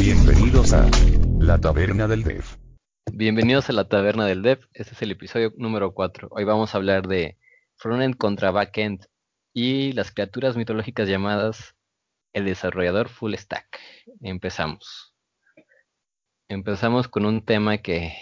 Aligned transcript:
Bienvenidos 0.00 0.72
a 0.72 0.88
La 1.40 1.60
Taberna 1.60 2.06
del 2.06 2.22
Dev. 2.22 2.44
Bienvenidos 3.12 3.68
a 3.68 3.72
la 3.72 3.88
Taberna 3.88 4.24
del 4.26 4.42
Dev. 4.42 4.60
Este 4.72 4.94
es 4.94 5.02
el 5.02 5.10
episodio 5.10 5.52
número 5.56 5.94
4. 5.94 6.28
Hoy 6.30 6.44
vamos 6.44 6.72
a 6.72 6.78
hablar 6.78 7.08
de 7.08 7.38
frontend 7.76 8.16
contra 8.16 8.52
backend 8.52 9.06
y 9.52 9.92
las 9.94 10.12
criaturas 10.12 10.56
mitológicas 10.56 11.08
llamadas 11.08 11.74
el 12.32 12.44
desarrollador 12.44 13.08
full 13.08 13.34
stack. 13.34 13.80
Empezamos. 14.20 15.12
Empezamos 16.48 17.08
con 17.08 17.26
un 17.26 17.44
tema 17.44 17.78
que 17.78 18.14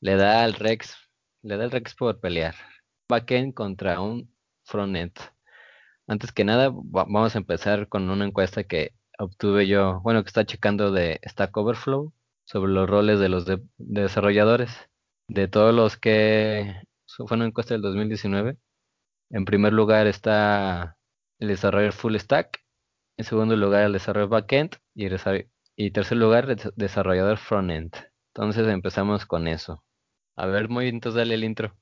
le 0.00 0.16
da 0.16 0.44
al 0.44 0.54
Rex, 0.54 0.96
le 1.42 1.58
da 1.58 1.64
al 1.64 1.70
Rex 1.70 1.94
por 1.94 2.20
pelear. 2.20 2.54
Backend 3.10 3.52
contra 3.52 4.00
un 4.00 4.34
frontend. 4.64 5.12
Antes 6.08 6.32
que 6.32 6.44
nada, 6.44 6.70
vamos 6.72 7.34
a 7.34 7.38
empezar 7.38 7.86
con 7.88 8.08
una 8.08 8.24
encuesta 8.24 8.64
que 8.64 8.94
obtuve 9.18 9.66
yo, 9.66 10.00
bueno, 10.00 10.24
que 10.24 10.28
está 10.28 10.46
checando 10.46 10.90
de 10.90 11.20
Stack 11.22 11.54
Overflow 11.54 12.14
sobre 12.44 12.72
los 12.72 12.88
roles 12.88 13.20
de 13.20 13.28
los 13.28 13.44
desarrolladores. 13.76 14.70
De 15.28 15.48
todos 15.48 15.74
los 15.74 15.98
que 15.98 16.82
fue 17.06 17.36
una 17.36 17.44
encuesta 17.44 17.74
del 17.74 17.82
2019. 17.82 18.56
En 19.30 19.44
primer 19.44 19.74
lugar 19.74 20.06
está 20.06 20.96
el 21.38 21.48
desarrollador 21.48 21.92
full 21.92 22.16
stack, 22.16 22.64
en 23.18 23.24
segundo 23.26 23.54
lugar 23.54 23.84
el 23.84 23.92
desarrollador 23.92 24.30
backend 24.30 24.76
y, 24.94 25.08
y 25.76 25.90
tercer 25.90 26.16
lugar 26.16 26.48
el 26.50 26.58
desarrollador 26.76 27.36
frontend. 27.36 27.94
Entonces 28.34 28.66
empezamos 28.68 29.26
con 29.26 29.46
eso. 29.46 29.84
A 30.36 30.46
ver, 30.46 30.70
muy 30.70 30.88
entonces 30.88 31.18
dale 31.18 31.34
el 31.34 31.44
intro. 31.44 31.76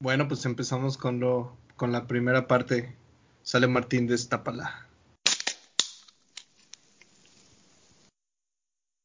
Bueno, 0.00 0.28
pues 0.28 0.46
empezamos 0.46 0.96
con 0.98 1.18
lo 1.18 1.56
con 1.74 1.90
la 1.90 2.06
primera 2.06 2.46
parte. 2.46 2.96
Sale 3.42 3.66
Martín, 3.66 4.06
destápala. 4.06 4.88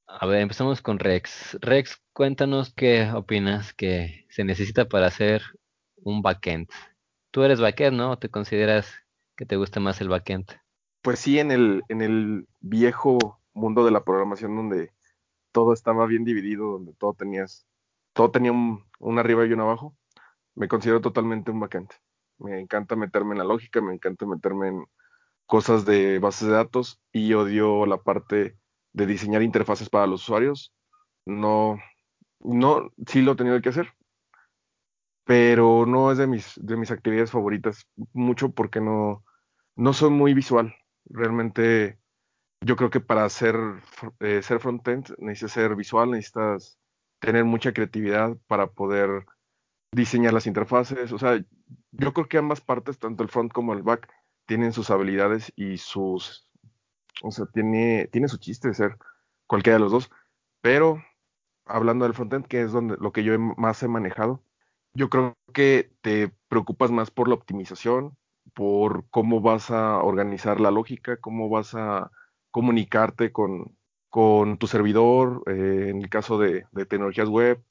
A 0.05 0.25
ver, 0.25 0.41
empezamos 0.41 0.81
con 0.81 0.99
Rex. 0.99 1.57
Rex, 1.61 2.01
cuéntanos 2.13 2.73
qué 2.73 3.11
opinas 3.11 3.73
que 3.73 4.25
se 4.29 4.43
necesita 4.43 4.87
para 4.87 5.07
hacer 5.07 5.41
un 5.97 6.21
backend. 6.21 6.69
Tú 7.31 7.43
eres 7.43 7.59
backend, 7.59 7.97
¿no? 7.97 8.11
¿O 8.11 8.17
te 8.17 8.29
consideras 8.29 8.87
que 9.35 9.45
te 9.45 9.57
gusta 9.57 9.79
más 9.79 10.01
el 10.01 10.09
backend? 10.09 10.47
Pues 11.01 11.19
sí, 11.19 11.39
en 11.39 11.51
el, 11.51 11.83
en 11.89 12.01
el 12.01 12.47
viejo 12.59 13.39
mundo 13.53 13.85
de 13.85 13.91
la 13.91 14.03
programación 14.03 14.55
donde 14.55 14.91
todo 15.51 15.73
estaba 15.73 16.05
bien 16.05 16.23
dividido, 16.23 16.71
donde 16.73 16.93
todo 16.93 17.13
tenías, 17.13 17.65
todo 18.13 18.31
tenía 18.31 18.51
un, 18.51 18.85
un 18.99 19.19
arriba 19.19 19.45
y 19.45 19.53
un 19.53 19.61
abajo, 19.61 19.95
me 20.55 20.67
considero 20.67 21.01
totalmente 21.01 21.51
un 21.51 21.59
backend. 21.59 21.89
Me 22.39 22.59
encanta 22.59 22.95
meterme 22.95 23.33
en 23.33 23.39
la 23.39 23.43
lógica, 23.43 23.81
me 23.81 23.93
encanta 23.93 24.25
meterme 24.25 24.69
en 24.69 24.85
cosas 25.45 25.85
de 25.85 26.19
bases 26.19 26.47
de 26.47 26.53
datos 26.53 26.99
y 27.11 27.33
odio 27.33 27.85
la 27.85 27.97
parte 27.97 28.57
de 28.93 29.05
diseñar 29.05 29.41
interfaces 29.41 29.89
para 29.89 30.07
los 30.07 30.23
usuarios. 30.23 30.73
No, 31.25 31.79
no, 32.39 32.91
sí 33.07 33.21
lo 33.21 33.33
he 33.33 33.35
tenido 33.35 33.61
que 33.61 33.69
hacer, 33.69 33.93
pero 35.23 35.85
no 35.85 36.11
es 36.11 36.17
de 36.17 36.27
mis, 36.27 36.53
de 36.55 36.77
mis 36.77 36.91
actividades 36.91 37.31
favoritas, 37.31 37.85
mucho 38.13 38.51
porque 38.51 38.81
no, 38.81 39.23
no 39.75 39.93
soy 39.93 40.09
muy 40.09 40.33
visual. 40.33 40.75
Realmente 41.05 41.99
yo 42.61 42.75
creo 42.75 42.89
que 42.89 42.99
para 42.99 43.27
ser, 43.29 43.55
eh, 44.19 44.41
ser 44.41 44.59
frontend 44.59 45.13
necesitas 45.19 45.51
ser 45.53 45.75
visual, 45.75 46.11
necesitas 46.11 46.79
tener 47.19 47.45
mucha 47.45 47.73
creatividad 47.73 48.37
para 48.47 48.67
poder 48.67 49.25
diseñar 49.91 50.33
las 50.33 50.47
interfaces. 50.47 51.11
O 51.11 51.17
sea, 51.19 51.43
yo 51.91 52.13
creo 52.13 52.27
que 52.27 52.37
ambas 52.37 52.61
partes, 52.61 52.99
tanto 52.99 53.23
el 53.23 53.29
front 53.29 53.51
como 53.51 53.73
el 53.73 53.83
back, 53.83 54.09
tienen 54.45 54.73
sus 54.73 54.89
habilidades 54.89 55.51
y 55.55 55.77
sus 55.77 56.47
o 57.23 57.31
sea, 57.31 57.45
tiene, 57.47 58.07
tiene 58.11 58.27
su 58.27 58.37
chiste 58.37 58.67
de 58.67 58.73
ser 58.73 58.97
cualquiera 59.47 59.77
de 59.77 59.83
los 59.83 59.91
dos. 59.91 60.11
Pero 60.61 61.03
hablando 61.65 62.05
del 62.05 62.13
frontend, 62.13 62.45
que 62.47 62.61
es 62.61 62.71
donde 62.71 62.97
lo 62.99 63.11
que 63.11 63.23
yo 63.23 63.37
más 63.39 63.81
he 63.83 63.87
manejado, 63.87 64.43
yo 64.93 65.09
creo 65.09 65.35
que 65.53 65.91
te 66.01 66.31
preocupas 66.47 66.91
más 66.91 67.11
por 67.11 67.27
la 67.27 67.35
optimización, 67.35 68.17
por 68.53 69.05
cómo 69.09 69.41
vas 69.41 69.71
a 69.71 69.97
organizar 69.97 70.59
la 70.59 70.71
lógica, 70.71 71.17
cómo 71.17 71.49
vas 71.49 71.75
a 71.75 72.11
comunicarte 72.51 73.31
con, 73.31 73.77
con 74.09 74.57
tu 74.57 74.67
servidor, 74.67 75.43
eh, 75.47 75.89
en 75.89 76.01
el 76.01 76.09
caso 76.09 76.39
de, 76.39 76.65
tecnologías 76.89 77.29
web, 77.29 77.61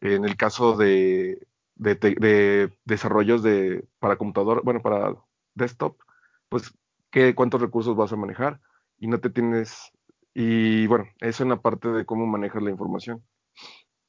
en 0.00 0.24
el 0.24 0.36
caso 0.36 0.76
de, 0.76 1.46
de, 1.76 1.94
de 1.94 2.76
desarrollos 2.84 3.42
de, 3.42 3.86
para 3.98 4.16
computador, 4.16 4.62
bueno, 4.64 4.82
para 4.82 5.14
desktop, 5.54 5.98
pues 6.48 6.72
cuántos 7.34 7.60
recursos 7.60 7.96
vas 7.96 8.12
a 8.12 8.16
manejar 8.16 8.60
y 8.98 9.06
no 9.08 9.20
te 9.20 9.30
tienes, 9.30 9.92
y 10.34 10.86
bueno, 10.86 11.06
eso 11.20 11.42
en 11.42 11.50
la 11.50 11.60
parte 11.60 11.88
de 11.88 12.04
cómo 12.04 12.26
manejas 12.26 12.62
la 12.62 12.70
información. 12.70 13.24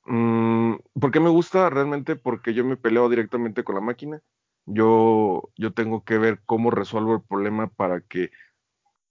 Mm, 0.06 0.76
¿Por 1.00 1.12
qué 1.12 1.20
me 1.20 1.30
gusta? 1.30 1.70
Realmente 1.70 2.16
porque 2.16 2.54
yo 2.54 2.64
me 2.66 2.78
peleo 2.78 3.10
directamente 3.10 3.64
con 3.64 3.76
la 3.76 3.82
máquina. 3.82 4.22
Yo, 4.66 5.50
yo 5.56 5.74
tengo 5.74 6.04
que 6.04 6.18
ver 6.18 6.42
cómo 6.46 6.72
resuelvo 6.72 7.16
el 7.16 7.22
problema 7.22 7.68
para 7.68 8.02
que 8.02 8.32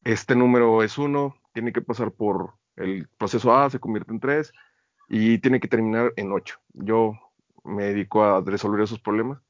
este 0.04 0.36
número 0.36 0.82
es 0.82 0.98
uno, 0.98 1.36
tiene 1.52 1.72
que 1.72 1.82
pasar 1.82 2.12
por 2.12 2.54
el 2.76 3.08
proceso 3.18 3.54
A, 3.54 3.70
se 3.70 3.80
convierte 3.80 4.12
en 4.12 4.20
3 4.20 4.52
y 5.08 5.38
tiene 5.38 5.60
que 5.60 5.68
terminar 5.68 6.12
en 6.16 6.32
8. 6.32 6.58
Yo 6.74 7.14
me 7.66 7.84
dedico 7.84 8.24
a 8.24 8.40
resolver 8.40 8.82
esos 8.82 9.00
problemas 9.00 9.40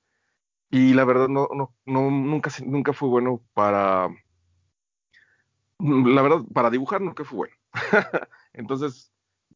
y 0.71 0.94
la 0.94 1.04
verdad 1.04 1.28
no, 1.28 1.49
no, 1.54 1.75
no 1.84 2.10
nunca, 2.10 2.50
nunca 2.65 2.93
fue 2.93 3.09
bueno 3.09 3.43
para 3.54 4.09
la 5.78 6.22
verdad, 6.22 6.43
para 6.53 6.71
dibujar 6.71 7.00
no 7.00 7.15
que 7.15 7.25
fue 7.25 7.37
bueno. 7.37 7.54
Entonces, 8.53 9.12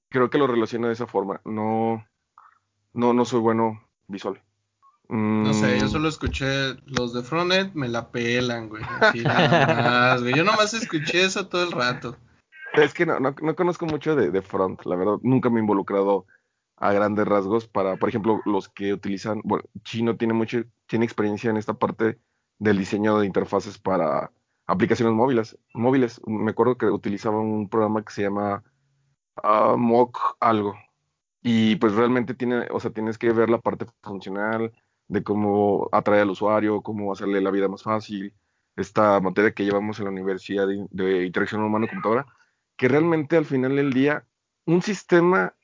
creo 0.08 0.28
que 0.30 0.38
lo 0.38 0.46
relaciono 0.46 0.88
de 0.88 0.92
esa 0.92 1.06
forma. 1.06 1.40
No, 1.44 2.04
no, 2.92 3.12
no 3.14 3.24
soy 3.24 3.40
bueno 3.40 3.82
visual. 4.06 4.40
No 5.08 5.52
sé, 5.52 5.80
yo 5.80 5.86
mm. 5.86 5.90
solo 5.90 6.08
escuché 6.08 6.74
los 6.86 7.12
de 7.12 7.22
Frontend, 7.22 7.74
me 7.74 7.88
la 7.88 8.10
pelan, 8.12 8.68
güey. 8.68 8.84
Así 9.00 9.22
nada 9.22 10.12
más, 10.12 10.22
güey. 10.22 10.34
Yo 10.36 10.44
nomás 10.44 10.72
escuché 10.72 11.24
eso 11.24 11.48
todo 11.48 11.64
el 11.64 11.72
rato. 11.72 12.16
Es 12.74 12.94
que 12.94 13.06
no, 13.06 13.18
no, 13.18 13.34
conozco 13.56 13.86
mucho 13.86 14.14
de, 14.14 14.30
de, 14.30 14.42
front, 14.42 14.84
la 14.84 14.94
verdad. 14.94 15.16
Nunca 15.22 15.50
me 15.50 15.56
he 15.56 15.62
involucrado 15.62 16.26
a 16.80 16.92
grandes 16.92 17.26
rasgos 17.28 17.68
para, 17.68 17.96
por 17.96 18.08
ejemplo, 18.08 18.40
los 18.46 18.68
que 18.68 18.92
utilizan, 18.94 19.40
bueno, 19.44 19.64
Chino 19.84 20.16
tiene 20.16 20.34
mucho, 20.34 20.64
tiene 20.86 21.04
experiencia 21.04 21.50
en 21.50 21.58
esta 21.58 21.74
parte 21.74 22.18
del 22.58 22.78
diseño 22.78 23.18
de 23.18 23.26
interfaces 23.26 23.78
para 23.78 24.32
aplicaciones 24.66 25.14
móviles. 25.14 25.58
móviles. 25.74 26.20
Me 26.26 26.50
acuerdo 26.52 26.78
que 26.78 26.86
utilizaba 26.86 27.40
un 27.40 27.68
programa 27.68 28.04
que 28.04 28.12
se 28.12 28.22
llama 28.22 28.64
uh, 29.44 29.76
Mock 29.76 30.36
algo. 30.40 30.74
Y 31.42 31.76
pues 31.76 31.94
realmente 31.94 32.34
tiene, 32.34 32.66
o 32.70 32.80
sea, 32.80 32.90
tienes 32.92 33.18
que 33.18 33.32
ver 33.32 33.50
la 33.50 33.58
parte 33.58 33.86
funcional 34.02 34.72
de 35.08 35.22
cómo 35.22 35.88
atraer 35.92 36.22
al 36.22 36.30
usuario, 36.30 36.82
cómo 36.82 37.12
hacerle 37.12 37.40
la 37.40 37.50
vida 37.50 37.68
más 37.68 37.82
fácil. 37.82 38.34
Esta 38.76 39.20
materia 39.20 39.52
que 39.52 39.64
llevamos 39.64 39.98
en 39.98 40.06
la 40.06 40.12
Universidad 40.12 40.66
de, 40.66 41.26
Interacción 41.26 41.62
Humano-Computadora, 41.62 42.26
que 42.76 42.88
realmente 42.88 43.36
al 43.36 43.44
final 43.44 43.76
del 43.76 43.92
día, 43.92 44.24
un 44.66 44.82
sistema 44.82 45.54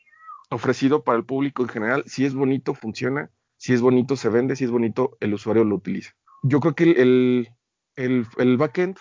ofrecido 0.51 1.05
para 1.05 1.19
el 1.19 1.25
público 1.25 1.63
en 1.63 1.69
general, 1.69 2.05
si 2.07 2.25
es 2.25 2.35
bonito, 2.35 2.75
funciona, 2.75 3.31
si 3.57 3.73
es 3.73 3.81
bonito, 3.81 4.17
se 4.17 4.29
vende, 4.29 4.57
si 4.57 4.65
es 4.65 4.71
bonito, 4.71 5.17
el 5.21 5.35
usuario 5.35 5.65
lo 5.65 5.77
utiliza. 5.77 6.13
Yo 6.43 6.61
creo 6.61 6.75
que 6.75 6.85
el, 6.85 7.49
el, 7.97 8.27
el 8.37 8.57
backend 8.57 8.99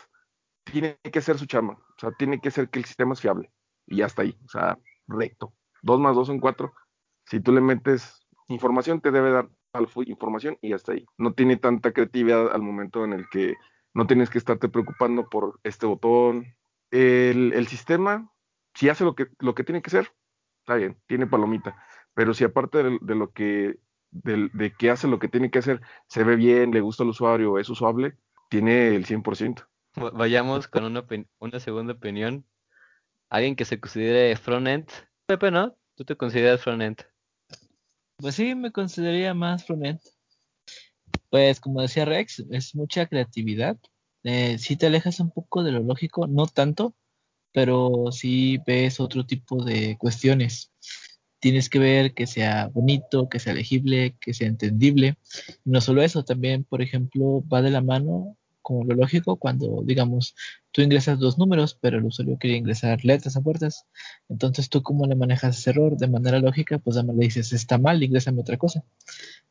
tiene 0.64 0.98
que 1.04 1.22
ser 1.22 1.38
su 1.38 1.46
chama, 1.46 1.74
o 1.74 2.00
sea, 2.00 2.12
tiene 2.12 2.40
que 2.40 2.52
ser 2.52 2.70
que 2.70 2.80
el 2.80 2.86
sistema 2.86 3.14
es 3.14 3.22
fiable 3.22 3.52
y 3.86 3.98
ya 3.98 4.08
está 4.08 4.24
ahí, 4.24 4.36
o 4.46 4.50
sea, 4.50 4.80
recto. 5.08 5.54
Dos 5.82 6.00
más 6.00 6.16
dos 6.16 6.28
son 6.28 6.40
cuatro. 6.40 6.74
Si 7.26 7.40
tú 7.40 7.52
le 7.52 7.62
metes 7.62 8.26
información, 8.48 9.02
te 9.02 9.12
debe 9.12 9.32
dar 9.32 9.50
información 10.06 10.58
y 10.62 10.70
ya 10.70 10.78
está 10.78 10.94
ahí. 10.94 11.06
No 11.18 11.34
tiene 11.34 11.58
tanta 11.58 11.92
creatividad 11.92 12.52
al 12.52 12.62
momento 12.62 13.04
en 13.04 13.14
el 13.14 13.28
que 13.30 13.56
no 13.94 14.08
tienes 14.08 14.30
que 14.30 14.38
estarte 14.38 14.70
preocupando 14.70 15.30
por 15.30 15.60
este 15.64 15.86
botón. 15.86 16.46
El, 16.92 17.54
el 17.54 17.68
sistema, 17.68 18.32
si 18.74 18.90
hace 18.90 19.04
lo 19.04 19.16
que, 19.16 19.28
lo 19.40 19.54
que 19.54 19.64
tiene 19.64 19.82
que 19.82 19.90
ser, 19.90 20.12
está 20.66 20.76
bien, 20.76 20.98
tiene 21.06 21.28
palomita. 21.28 21.78
Pero 22.16 22.34
si 22.34 22.44
aparte 22.44 22.82
de, 22.82 22.98
de 23.00 23.16
lo 23.16 23.32
que 23.32 23.78
de, 24.10 24.50
de, 24.52 24.74
que 24.74 24.90
hace 24.90 25.08
lo 25.08 25.20
que 25.20 25.28
tiene 25.28 25.52
que 25.52 25.60
hacer, 25.60 25.82
se 26.08 26.24
ve 26.24 26.36
bien, 26.36 26.72
le 26.72 26.82
gusta 26.82 27.04
al 27.04 27.10
usuario, 27.10 27.60
es 27.60 27.70
usable, 27.70 28.18
tiene 28.50 28.96
el 28.96 29.06
100%. 29.06 29.68
Vayamos 30.14 30.68
con 30.68 30.86
una, 30.86 31.06
una 31.40 31.60
segunda 31.60 31.94
opinión. 31.94 32.46
Alguien 33.30 33.56
que 33.56 33.66
se 33.66 33.80
considere 33.80 34.36
frontend. 34.38 34.90
Pepe, 35.28 35.52
¿no? 35.52 35.76
¿Tú 35.96 36.04
te 36.04 36.16
consideras 36.16 36.62
frontend? 36.62 36.98
Pues 38.18 38.36
sí, 38.36 38.56
me 38.56 38.72
consideraría 38.72 39.34
más 39.36 39.66
frontend. 39.66 40.00
Pues 41.30 41.60
como 41.60 41.82
decía 41.82 42.06
Rex, 42.06 42.44
es 42.50 42.74
mucha 42.74 43.06
creatividad. 43.06 43.78
Eh, 44.24 44.58
si 44.58 44.78
te 44.78 44.88
alejas 44.88 45.20
un 45.20 45.30
poco 45.30 45.64
de 45.64 45.72
lo 45.72 45.82
lógico, 45.82 46.26
no 46.26 46.48
tanto, 46.48 46.96
pero 47.56 48.12
sí 48.12 48.60
ves 48.68 49.00
otro 49.00 49.26
tipo 49.26 49.64
de 49.64 49.98
cuestiones. 49.98 50.74
Tienes 51.40 51.70
que 51.70 51.80
ver 51.80 52.14
que 52.14 52.28
sea 52.28 52.68
bonito, 52.68 53.30
que 53.30 53.40
sea 53.40 53.54
legible, 53.54 54.18
que 54.20 54.34
sea 54.34 54.48
entendible. 54.50 55.18
no 55.64 55.80
solo 55.80 56.02
eso, 56.04 56.26
también, 56.26 56.66
por 56.66 56.82
ejemplo, 56.82 57.44
va 57.48 57.62
de 57.62 57.72
la 57.72 57.82
mano 57.82 58.38
como 58.62 58.84
lo 58.84 58.96
lógico 58.96 59.38
cuando, 59.38 59.84
digamos, 59.86 60.36
tú 60.72 60.82
ingresas 60.82 61.20
dos 61.20 61.38
números, 61.38 61.78
pero 61.80 62.00
el 62.00 62.06
usuario 62.06 62.38
quiere 62.38 62.58
ingresar 62.58 63.06
letras 63.06 63.38
a 63.38 63.42
puertas. 63.42 63.86
Entonces, 64.28 64.70
tú 64.70 64.84
cómo 64.84 65.06
le 65.06 65.16
manejas 65.16 65.58
ese 65.58 65.70
error 65.70 65.96
de 65.98 66.08
manera 66.10 66.40
lógica, 66.40 66.80
pues 66.80 66.98
además 66.98 67.16
le 67.18 67.26
dices, 67.26 67.54
está 67.54 67.78
mal, 67.78 68.04
ingrésame 68.04 68.42
otra 68.42 68.58
cosa. 68.58 68.84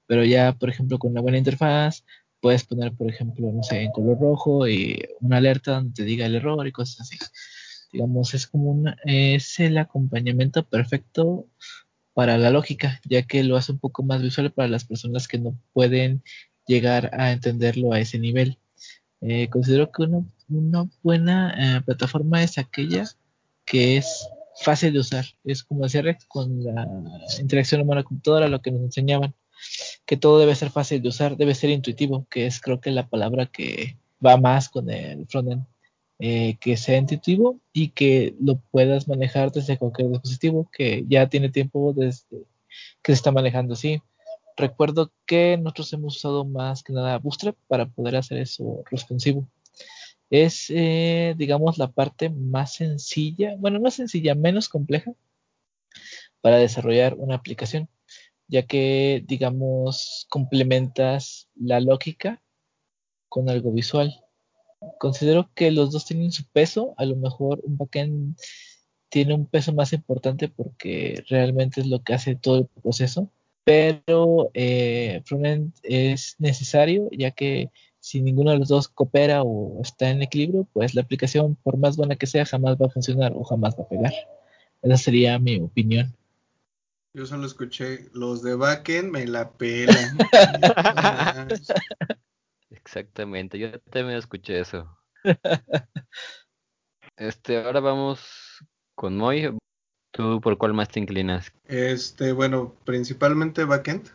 Pero 0.06 0.24
ya, 0.24 0.52
por 0.52 0.68
ejemplo, 0.68 0.98
con 0.98 1.12
una 1.12 1.22
buena 1.22 1.38
interfaz, 1.38 2.04
puedes 2.40 2.64
poner, 2.64 2.92
por 2.92 3.08
ejemplo, 3.08 3.50
no 3.50 3.62
sé, 3.62 3.82
en 3.82 3.92
color 3.92 4.20
rojo 4.20 4.68
y 4.68 5.00
una 5.20 5.38
alerta 5.38 5.76
donde 5.76 5.94
te 5.94 6.04
diga 6.04 6.26
el 6.26 6.34
error 6.34 6.66
y 6.66 6.72
cosas 6.72 7.00
así. 7.00 7.16
Digamos, 7.94 8.34
es 8.34 8.48
como 8.48 8.72
una, 8.72 8.96
es 9.04 9.60
el 9.60 9.78
acompañamiento 9.78 10.64
perfecto 10.64 11.46
para 12.12 12.36
la 12.38 12.50
lógica, 12.50 13.00
ya 13.04 13.22
que 13.22 13.44
lo 13.44 13.56
hace 13.56 13.70
un 13.70 13.78
poco 13.78 14.02
más 14.02 14.20
visual 14.20 14.50
para 14.50 14.66
las 14.66 14.84
personas 14.84 15.28
que 15.28 15.38
no 15.38 15.56
pueden 15.72 16.24
llegar 16.66 17.10
a 17.12 17.30
entenderlo 17.30 17.92
a 17.92 18.00
ese 18.00 18.18
nivel. 18.18 18.58
Eh, 19.20 19.48
considero 19.48 19.92
que 19.92 20.02
una, 20.02 20.88
buena 21.04 21.54
eh, 21.56 21.82
plataforma 21.82 22.42
es 22.42 22.58
aquella 22.58 23.04
que 23.64 23.96
es 23.96 24.28
fácil 24.56 24.92
de 24.92 24.98
usar. 24.98 25.26
Es 25.44 25.62
como 25.62 25.84
decía 25.84 26.02
Rex 26.02 26.24
con 26.26 26.64
la 26.64 26.88
interacción 27.38 27.80
humana-computadora, 27.82 28.48
lo 28.48 28.60
que 28.60 28.72
nos 28.72 28.82
enseñaban, 28.82 29.36
que 30.04 30.16
todo 30.16 30.40
debe 30.40 30.56
ser 30.56 30.70
fácil 30.70 31.00
de 31.00 31.10
usar, 31.10 31.36
debe 31.36 31.54
ser 31.54 31.70
intuitivo, 31.70 32.26
que 32.28 32.46
es 32.46 32.60
creo 32.60 32.80
que 32.80 32.90
la 32.90 33.06
palabra 33.06 33.46
que 33.46 33.98
va 34.24 34.36
más 34.36 34.68
con 34.68 34.90
el 34.90 35.28
frontend. 35.28 35.64
Eh, 36.20 36.58
que 36.60 36.76
sea 36.76 36.96
intuitivo 36.96 37.60
y 37.72 37.88
que 37.90 38.36
lo 38.40 38.56
puedas 38.70 39.08
manejar 39.08 39.50
desde 39.50 39.76
cualquier 39.76 40.10
dispositivo 40.10 40.70
que 40.72 41.04
ya 41.08 41.28
tiene 41.28 41.50
tiempo 41.50 41.92
desde 41.92 42.46
que 43.02 43.12
se 43.12 43.14
está 43.14 43.32
manejando 43.32 43.74
así. 43.74 44.00
Recuerdo 44.56 45.12
que 45.26 45.58
nosotros 45.58 45.92
hemos 45.92 46.16
usado 46.16 46.44
más 46.44 46.84
que 46.84 46.92
nada 46.92 47.18
Bootstrap 47.18 47.56
para 47.66 47.86
poder 47.86 48.16
hacer 48.16 48.38
eso 48.38 48.84
responsivo. 48.90 49.48
Es, 50.30 50.70
eh, 50.70 51.34
digamos, 51.36 51.78
la 51.78 51.90
parte 51.90 52.30
más 52.30 52.74
sencilla, 52.74 53.56
bueno, 53.58 53.80
no 53.80 53.90
sencilla, 53.90 54.34
menos 54.36 54.68
compleja 54.68 55.12
para 56.40 56.58
desarrollar 56.58 57.14
una 57.14 57.34
aplicación, 57.36 57.88
ya 58.48 58.66
que, 58.66 59.24
digamos, 59.26 60.26
complementas 60.30 61.48
la 61.56 61.80
lógica 61.80 62.42
con 63.28 63.50
algo 63.50 63.72
visual 63.72 64.23
considero 64.98 65.50
que 65.54 65.70
los 65.70 65.90
dos 65.90 66.06
tienen 66.06 66.32
su 66.32 66.44
peso. 66.44 66.94
A 66.96 67.04
lo 67.04 67.16
mejor 67.16 67.60
un 67.64 67.76
backend 67.76 68.36
tiene 69.08 69.34
un 69.34 69.46
peso 69.46 69.72
más 69.72 69.92
importante 69.92 70.48
porque 70.48 71.22
realmente 71.28 71.80
es 71.80 71.86
lo 71.86 72.02
que 72.02 72.14
hace 72.14 72.34
todo 72.34 72.58
el 72.58 72.66
proceso. 72.82 73.30
Pero 73.64 74.50
eh, 74.54 75.22
frontend 75.24 75.72
es 75.82 76.36
necesario 76.38 77.08
ya 77.12 77.30
que 77.30 77.70
si 78.00 78.20
ninguno 78.20 78.50
de 78.50 78.58
los 78.58 78.68
dos 78.68 78.88
coopera 78.88 79.42
o 79.42 79.80
está 79.80 80.10
en 80.10 80.22
equilibrio, 80.22 80.68
pues 80.74 80.94
la 80.94 81.00
aplicación, 81.00 81.56
por 81.56 81.78
más 81.78 81.96
buena 81.96 82.16
que 82.16 82.26
sea, 82.26 82.44
jamás 82.44 82.76
va 82.76 82.86
a 82.86 82.90
funcionar 82.90 83.32
o 83.34 83.42
jamás 83.44 83.74
va 83.78 83.84
a 83.84 83.88
pegar. 83.88 84.12
Esa 84.82 84.96
sería 84.98 85.38
mi 85.38 85.58
opinión. 85.60 86.14
Yo 87.14 87.24
solo 87.24 87.46
escuché, 87.46 88.10
los 88.12 88.42
de 88.42 88.56
backend 88.56 89.10
me 89.10 89.26
la 89.26 89.50
pelan. 89.52 90.18
Exactamente, 92.84 93.58
yo 93.58 93.80
también 93.90 94.18
escuché 94.18 94.60
eso. 94.60 94.86
este, 97.16 97.64
ahora 97.64 97.80
vamos 97.80 98.20
con 98.94 99.16
Moy. 99.16 99.56
¿Tú 100.12 100.40
por 100.40 100.58
cuál 100.58 100.74
más 100.74 100.90
te 100.90 101.00
inclinas? 101.00 101.50
Este, 101.66 102.32
bueno, 102.32 102.74
principalmente 102.84 103.64
backend. 103.64 104.10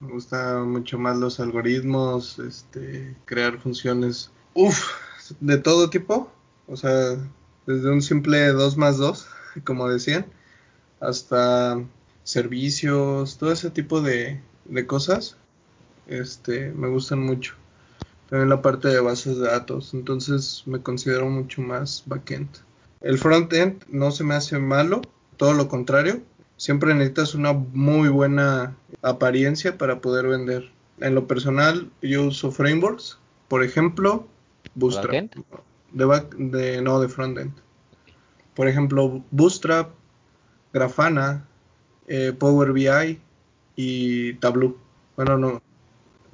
Me 0.00 0.12
gusta 0.12 0.58
mucho 0.58 0.98
más 0.98 1.18
los 1.18 1.38
algoritmos, 1.38 2.38
este, 2.40 3.16
crear 3.26 3.58
funciones, 3.58 4.32
uff, 4.54 4.90
de 5.38 5.58
todo 5.58 5.88
tipo. 5.88 6.32
O 6.66 6.76
sea, 6.76 7.16
desde 7.66 7.90
un 7.90 8.02
simple 8.02 8.48
2 8.48 8.76
más 8.76 8.98
2, 8.98 9.28
como 9.64 9.88
decían, 9.88 10.26
hasta 10.98 11.80
servicios, 12.24 13.38
todo 13.38 13.52
ese 13.52 13.70
tipo 13.70 14.02
de, 14.02 14.40
de 14.64 14.86
cosas, 14.86 15.36
este, 16.08 16.70
me 16.72 16.88
gustan 16.88 17.20
mucho 17.20 17.59
también 18.30 18.48
la 18.48 18.62
parte 18.62 18.88
de 18.88 19.00
bases 19.00 19.38
de 19.38 19.48
datos, 19.48 19.92
entonces 19.92 20.62
me 20.64 20.80
considero 20.80 21.28
mucho 21.28 21.62
más 21.62 22.04
backend. 22.06 22.48
El 23.00 23.18
frontend 23.18 23.82
no 23.88 24.12
se 24.12 24.22
me 24.22 24.34
hace 24.34 24.58
malo, 24.58 25.02
todo 25.36 25.52
lo 25.52 25.68
contrario, 25.68 26.22
siempre 26.56 26.94
necesitas 26.94 27.34
una 27.34 27.52
muy 27.52 28.08
buena 28.08 28.76
apariencia 29.02 29.76
para 29.76 30.00
poder 30.00 30.28
vender. 30.28 30.70
En 31.00 31.16
lo 31.16 31.26
personal, 31.26 31.90
yo 32.02 32.26
uso 32.26 32.52
frameworks, 32.52 33.18
por 33.48 33.64
ejemplo, 33.64 34.28
Bootstrap. 34.76 35.34
De, 35.92 36.04
back, 36.04 36.32
de 36.36 36.80
no 36.82 37.00
de 37.00 37.08
frontend. 37.08 37.52
Por 38.54 38.68
ejemplo, 38.68 39.24
Bootstrap, 39.32 39.90
Grafana, 40.72 41.48
eh, 42.06 42.32
Power 42.38 42.72
BI 42.72 43.20
y 43.74 44.34
Tableau. 44.34 44.76
Bueno, 45.16 45.36
no, 45.36 45.62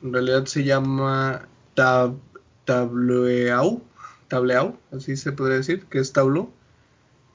en 0.02 0.12
realidad 0.12 0.44
se 0.44 0.62
llama 0.62 1.48
tab, 1.76 2.16
tableau, 2.64 3.80
tableau, 4.26 4.76
así 4.90 5.16
se 5.16 5.30
podría 5.30 5.58
decir, 5.58 5.84
que 5.84 6.00
es 6.00 6.12
Tableau. 6.12 6.50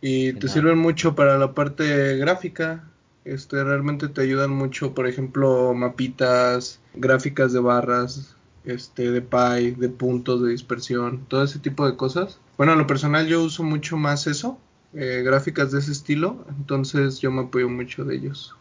Y 0.02 0.34
te 0.34 0.48
sirven 0.48 0.80
mucho 0.80 1.16
para 1.16 1.38
la 1.38 1.54
parte 1.54 2.18
gráfica. 2.18 2.84
Este, 3.24 3.64
realmente 3.64 4.08
te 4.08 4.22
ayudan 4.22 4.50
mucho, 4.50 4.96
por 4.96 5.08
ejemplo, 5.08 5.76
mapitas, 5.76 6.82
gráficas 6.96 7.54
de 7.54 7.60
barras, 7.60 8.36
este, 8.66 9.12
de 9.12 9.22
pie, 9.22 9.76
de 9.78 9.90
puntos, 9.90 10.42
de 10.42 10.50
dispersión, 10.50 11.26
todo 11.28 11.44
ese 11.44 11.60
tipo 11.60 11.88
de 11.88 11.96
cosas. 11.96 12.40
Bueno, 12.58 12.74
en 12.74 12.80
lo 12.80 12.88
personal 12.88 13.28
yo 13.28 13.44
uso 13.44 13.62
mucho 13.62 13.96
más 13.96 14.26
eso, 14.26 14.58
eh, 14.94 15.22
gráficas 15.24 15.72
de 15.72 15.80
ese 15.80 15.92
estilo, 15.92 16.46
entonces 16.50 17.20
yo 17.20 17.30
me 17.30 17.44
apoyo 17.44 17.70
mucho 17.70 18.04
de 18.04 18.16
ellos. 18.16 18.56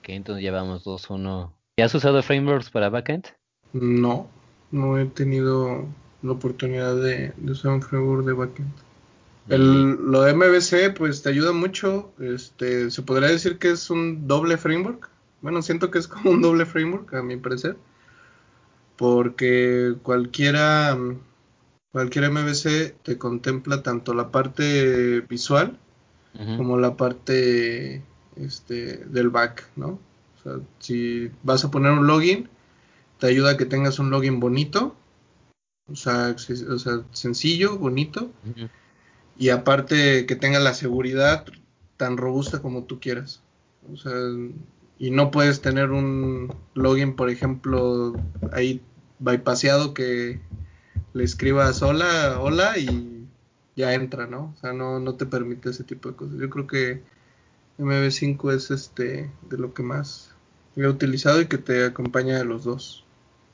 Ok, 0.00 0.08
entonces 0.08 0.42
llevamos 0.42 0.82
dos, 0.82 1.08
uno. 1.08 1.54
¿Ya 1.76 1.84
has 1.84 1.94
usado 1.94 2.20
frameworks 2.24 2.70
para 2.70 2.90
backend? 2.90 3.26
No, 3.72 4.28
no 4.70 4.98
he 4.98 5.06
tenido 5.06 5.86
la 6.22 6.32
oportunidad 6.32 6.96
de, 6.96 7.32
usar 7.44 7.72
un 7.72 7.82
framework 7.82 8.24
de 8.24 8.32
backend. 8.32 8.72
El, 9.48 9.92
lo 10.10 10.22
de 10.22 10.34
MVC 10.34 10.94
pues 10.96 11.22
te 11.22 11.30
ayuda 11.30 11.52
mucho, 11.52 12.12
este, 12.20 12.90
se 12.90 13.02
podría 13.02 13.30
decir 13.30 13.58
que 13.58 13.70
es 13.70 13.90
un 13.90 14.28
doble 14.28 14.56
framework, 14.56 15.08
bueno 15.42 15.62
siento 15.62 15.90
que 15.90 15.98
es 15.98 16.06
como 16.06 16.30
un 16.30 16.42
doble 16.42 16.66
framework 16.66 17.12
a 17.14 17.22
mi 17.22 17.36
parecer, 17.36 17.76
porque 18.96 19.94
cualquiera, 20.02 20.96
cualquier 21.90 22.30
MVC 22.30 22.94
te 23.02 23.18
contempla 23.18 23.82
tanto 23.82 24.14
la 24.14 24.30
parte 24.30 25.20
visual 25.22 25.78
como 26.56 26.78
la 26.78 26.96
parte 26.96 28.04
este, 28.36 28.98
del 28.98 29.30
back, 29.30 29.68
¿no? 29.74 29.98
O 30.38 30.42
sea, 30.42 30.52
si 30.78 31.30
vas 31.42 31.64
a 31.64 31.70
poner 31.70 31.92
un 31.92 32.06
login, 32.06 32.48
te 33.20 33.28
ayuda 33.28 33.52
a 33.52 33.56
que 33.56 33.66
tengas 33.66 33.98
un 33.98 34.10
login 34.10 34.40
bonito, 34.40 34.96
o 35.88 35.94
sea, 35.94 36.34
o 36.34 36.78
sea 36.78 37.02
sencillo, 37.12 37.78
bonito, 37.78 38.30
y 39.38 39.50
aparte 39.50 40.26
que 40.26 40.36
tenga 40.36 40.58
la 40.58 40.74
seguridad 40.74 41.44
tan 41.96 42.16
robusta 42.16 42.62
como 42.62 42.84
tú 42.84 42.98
quieras. 42.98 43.42
O 43.92 43.96
sea, 43.96 44.12
y 44.98 45.10
no 45.10 45.30
puedes 45.30 45.60
tener 45.60 45.90
un 45.90 46.54
login, 46.74 47.14
por 47.14 47.30
ejemplo, 47.30 48.14
ahí 48.52 48.82
bypaseado 49.18 49.94
que 49.94 50.40
le 51.12 51.24
escribas 51.24 51.82
hola, 51.82 52.38
hola 52.40 52.78
y 52.78 53.26
ya 53.76 53.94
entra, 53.94 54.26
¿no? 54.26 54.54
O 54.56 54.60
sea, 54.60 54.72
no, 54.72 54.98
no 55.00 55.14
te 55.14 55.26
permite 55.26 55.70
ese 55.70 55.84
tipo 55.84 56.08
de 56.08 56.16
cosas. 56.16 56.38
Yo 56.38 56.50
creo 56.50 56.66
que 56.66 57.02
MV5 57.78 58.52
es 58.52 58.70
este 58.70 59.30
de 59.48 59.58
lo 59.58 59.74
que 59.74 59.82
más 59.82 60.34
he 60.76 60.86
utilizado 60.86 61.40
y 61.40 61.46
que 61.46 61.58
te 61.58 61.84
acompaña 61.84 62.38
de 62.38 62.44
los 62.44 62.64
dos. 62.64 63.04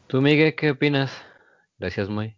¿Tú, 0.09 0.23
Miguel, 0.23 0.55
qué 0.55 0.71
opinas? 0.71 1.11
Gracias, 1.81 2.09
Moy. 2.09 2.37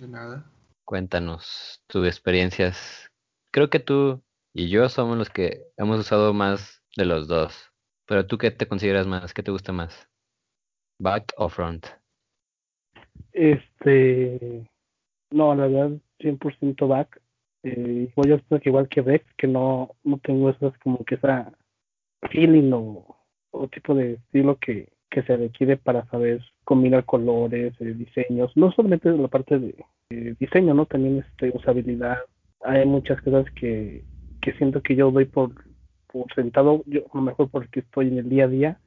De 0.00 0.08
nada. 0.08 0.50
Cuéntanos 0.84 1.80
tus 1.86 2.04
experiencias. 2.08 3.08
Creo 3.52 3.70
que 3.70 3.78
tú 3.78 4.20
y 4.52 4.68
yo 4.68 4.88
somos 4.88 5.16
los 5.16 5.30
que 5.30 5.62
hemos 5.76 6.00
usado 6.00 6.34
más 6.34 6.82
de 6.96 7.04
los 7.04 7.28
dos. 7.28 7.70
Pero 8.06 8.26
tú, 8.26 8.36
¿qué 8.36 8.50
te 8.50 8.66
consideras 8.66 9.06
más? 9.06 9.32
¿Qué 9.32 9.44
te 9.44 9.52
gusta 9.52 9.70
más? 9.70 10.08
¿Back 10.98 11.32
o 11.36 11.48
front? 11.48 11.86
Este. 13.32 14.68
No, 15.30 15.54
la 15.54 15.68
verdad, 15.68 15.96
100% 16.18 16.88
back. 16.88 17.22
Eh, 17.62 18.12
yo 18.26 18.34
estoy 18.34 18.60
igual 18.64 18.88
que 18.88 19.02
Rex, 19.02 19.24
que 19.36 19.46
no, 19.46 19.94
no 20.02 20.18
tengo 20.18 20.50
esas 20.50 20.76
como 20.78 21.04
que 21.04 21.14
esa 21.14 21.56
feeling 22.32 22.72
o, 22.72 23.16
o 23.52 23.68
tipo 23.68 23.94
de 23.94 24.14
estilo 24.14 24.58
que, 24.58 24.93
que 25.14 25.22
se 25.22 25.36
requiere 25.36 25.76
para 25.76 26.04
saber 26.06 26.42
combinar 26.64 27.04
colores, 27.04 27.72
eh, 27.78 27.94
diseños, 27.94 28.50
no 28.56 28.72
solamente 28.72 29.12
la 29.12 29.28
parte 29.28 29.60
de 29.60 29.76
diseño, 30.40 30.74
¿no? 30.74 30.86
También 30.86 31.18
este, 31.18 31.56
usabilidad. 31.56 32.18
Hay 32.64 32.84
muchas 32.84 33.22
cosas 33.22 33.46
que, 33.52 34.02
que 34.40 34.52
siento 34.54 34.82
que 34.82 34.96
yo 34.96 35.12
doy 35.12 35.26
por, 35.26 35.52
por 36.08 36.32
sentado, 36.34 36.82
yo 36.86 37.02
a 37.12 37.16
lo 37.18 37.22
mejor 37.22 37.48
porque 37.48 37.80
estoy 37.80 38.08
en 38.08 38.18
el 38.18 38.28
día 38.28 38.44
a 38.46 38.48
día 38.48 38.80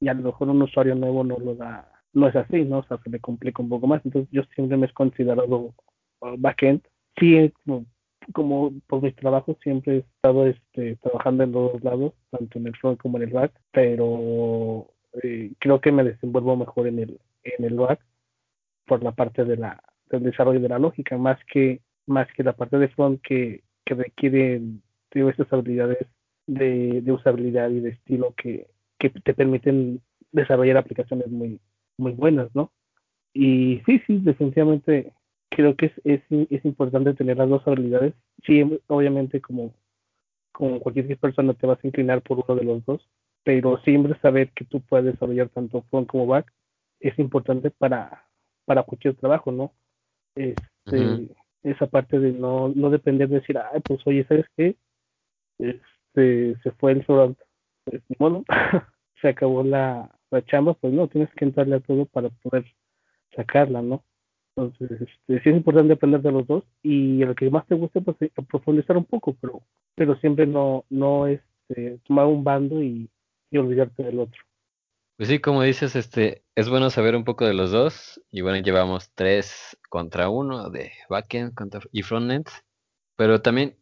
y 0.00 0.08
a 0.08 0.14
lo 0.14 0.22
mejor 0.24 0.48
un 0.48 0.62
usuario 0.62 0.96
nuevo 0.96 1.22
no 1.22 1.38
lo 1.38 1.54
da 1.54 1.92
no 2.12 2.26
es 2.26 2.34
así, 2.34 2.64
¿no? 2.64 2.78
O 2.78 2.82
sea, 2.84 2.98
se 3.04 3.10
me 3.10 3.20
complica 3.20 3.62
un 3.62 3.68
poco 3.68 3.86
más. 3.86 4.04
Entonces 4.04 4.28
yo 4.32 4.42
siempre 4.54 4.76
me 4.76 4.86
he 4.86 4.92
considerado 4.92 5.74
uh, 6.20 6.36
backend. 6.38 6.82
Sí, 7.20 7.52
como, 7.64 7.84
como 8.32 8.72
por 8.88 9.02
mis 9.02 9.14
trabajos 9.14 9.56
siempre 9.62 9.94
he 9.94 9.98
estado 9.98 10.46
este, 10.46 10.96
trabajando 10.96 11.44
en 11.44 11.52
los 11.52 11.72
dos 11.74 11.84
lados, 11.84 12.14
tanto 12.30 12.58
en 12.58 12.66
el 12.66 12.76
front 12.76 13.00
como 13.00 13.18
en 13.18 13.24
el 13.24 13.30
back, 13.30 13.52
pero 13.70 14.88
eh, 15.22 15.52
creo 15.58 15.80
que 15.80 15.92
me 15.92 16.04
desenvuelvo 16.04 16.56
mejor 16.56 16.86
en 16.86 16.98
el, 16.98 17.20
en 17.42 17.64
el 17.64 17.74
back 17.74 18.00
por 18.86 19.02
la 19.02 19.12
parte 19.12 19.44
de 19.44 19.56
la, 19.56 19.82
del 20.10 20.24
desarrollo 20.24 20.60
de 20.60 20.68
la 20.68 20.78
lógica, 20.78 21.16
más 21.16 21.38
que, 21.52 21.80
más 22.06 22.28
que 22.34 22.42
la 22.42 22.54
parte 22.54 22.78
de 22.78 22.88
front 22.88 23.20
que, 23.22 23.62
requiere 23.86 24.60
digo, 25.12 25.30
estas 25.30 25.50
habilidades 25.52 26.06
de, 26.46 27.02
usabilidad 27.10 27.70
y 27.70 27.80
de 27.80 27.90
estilo 27.90 28.34
que, 28.36 28.66
que 28.98 29.10
te 29.10 29.34
permiten 29.34 30.02
desarrollar 30.32 30.76
aplicaciones 30.76 31.28
muy, 31.28 31.60
muy 31.96 32.12
buenas, 32.12 32.54
¿no? 32.54 32.70
Y 33.32 33.80
sí, 33.86 34.00
sí, 34.06 34.18
definitivamente 34.22 35.12
creo 35.50 35.76
que 35.76 35.86
es, 35.86 35.92
es, 36.04 36.22
es 36.50 36.64
importante 36.64 37.14
tener 37.14 37.36
las 37.36 37.48
dos 37.48 37.66
habilidades. 37.66 38.14
Sí, 38.44 38.62
obviamente 38.86 39.40
como, 39.40 39.74
como 40.52 40.80
cualquier 40.80 41.16
persona 41.18 41.54
te 41.54 41.66
vas 41.66 41.82
a 41.82 41.86
inclinar 41.86 42.22
por 42.22 42.44
uno 42.46 42.58
de 42.58 42.64
los 42.64 42.84
dos, 42.84 43.08
pero 43.44 43.78
siempre 43.78 44.18
saber 44.20 44.50
que 44.52 44.64
tú 44.64 44.80
puedes 44.80 45.06
desarrollar 45.06 45.48
tanto 45.48 45.82
front 45.90 46.08
como 46.08 46.26
back 46.26 46.52
es 47.00 47.18
importante 47.18 47.70
para, 47.70 48.26
para 48.64 48.82
cualquier 48.82 49.14
trabajo, 49.16 49.52
¿no? 49.52 49.72
Este, 50.34 51.28
Esa 51.62 51.86
parte 51.86 52.18
de 52.18 52.32
no, 52.32 52.68
no 52.68 52.90
depender 52.90 53.28
de 53.28 53.40
decir, 53.40 53.58
ay, 53.58 53.80
pues 53.84 54.00
oye, 54.06 54.24
¿sabes 54.24 54.46
qué? 54.56 54.76
Este, 55.58 56.56
se 56.62 56.70
fue 56.72 56.92
el 56.92 57.04
front, 57.04 57.38
pues, 57.84 58.02
bueno, 58.18 58.44
se 59.20 59.28
acabó 59.28 59.62
la, 59.62 60.10
la 60.30 60.44
chamba, 60.44 60.74
pues 60.74 60.92
no, 60.92 61.08
tienes 61.08 61.32
que 61.34 61.44
entrarle 61.44 61.76
a 61.76 61.80
todo 61.80 62.06
para 62.06 62.28
poder 62.28 62.64
sacarla, 63.34 63.82
¿no? 63.82 64.04
Entonces, 64.56 64.90
este, 65.00 65.40
sí 65.42 65.50
es 65.50 65.56
importante 65.56 65.92
aprender 65.92 66.20
de 66.20 66.32
los 66.32 66.46
dos 66.46 66.64
y 66.82 67.22
el 67.22 67.34
que 67.34 67.50
más 67.50 67.66
te 67.66 67.74
guste, 67.74 68.00
pues 68.00 68.16
eh, 68.22 68.32
profundizar 68.48 68.96
un 68.96 69.04
poco, 69.04 69.36
pero, 69.40 69.62
pero 69.94 70.16
siempre 70.16 70.46
no, 70.46 70.84
no 70.90 71.26
este, 71.26 71.98
tomar 72.06 72.26
un 72.26 72.42
bando 72.42 72.82
y, 72.82 73.08
y 73.50 73.58
olvidarte 73.58 74.02
del 74.02 74.20
otro. 74.20 74.40
Pues 75.16 75.28
sí, 75.28 75.40
como 75.40 75.62
dices, 75.62 75.96
este, 75.96 76.44
es 76.54 76.68
bueno 76.68 76.90
saber 76.90 77.16
un 77.16 77.24
poco 77.24 77.44
de 77.44 77.54
los 77.54 77.72
dos. 77.72 78.20
Y 78.30 78.42
bueno, 78.42 78.58
llevamos 78.58 79.10
tres 79.14 79.76
contra 79.88 80.28
uno 80.28 80.70
de 80.70 80.92
backend 81.08 81.54
contra 81.54 81.80
y 81.92 82.02
frontend. 82.02 82.46
Pero 83.16 83.42
también, 83.42 83.76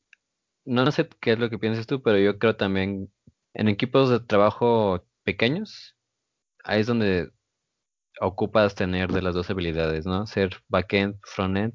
no, 0.64 0.90
sé 0.92 1.08
qué 1.20 1.32
es 1.32 1.38
lo 1.38 1.50
que 1.50 1.58
piensas 1.58 1.87
tú, 1.87 2.02
pero 2.02 2.18
yo 2.18 2.38
creo 2.38 2.56
también 2.56 3.12
en 3.54 3.68
equipos 3.68 4.11
de 4.11 4.20
trabajo 4.20 5.06
pequeños, 5.25 5.96
ahí 6.64 6.80
es 6.80 6.87
donde 6.87 7.30
ocupas 8.20 8.75
tener 8.75 9.12
de 9.12 9.23
las 9.23 9.35
dos 9.35 9.50
habilidades, 9.50 10.06
¿no? 10.06 10.26
Ser 10.26 10.50
backend, 10.68 11.18
frontend, 11.23 11.75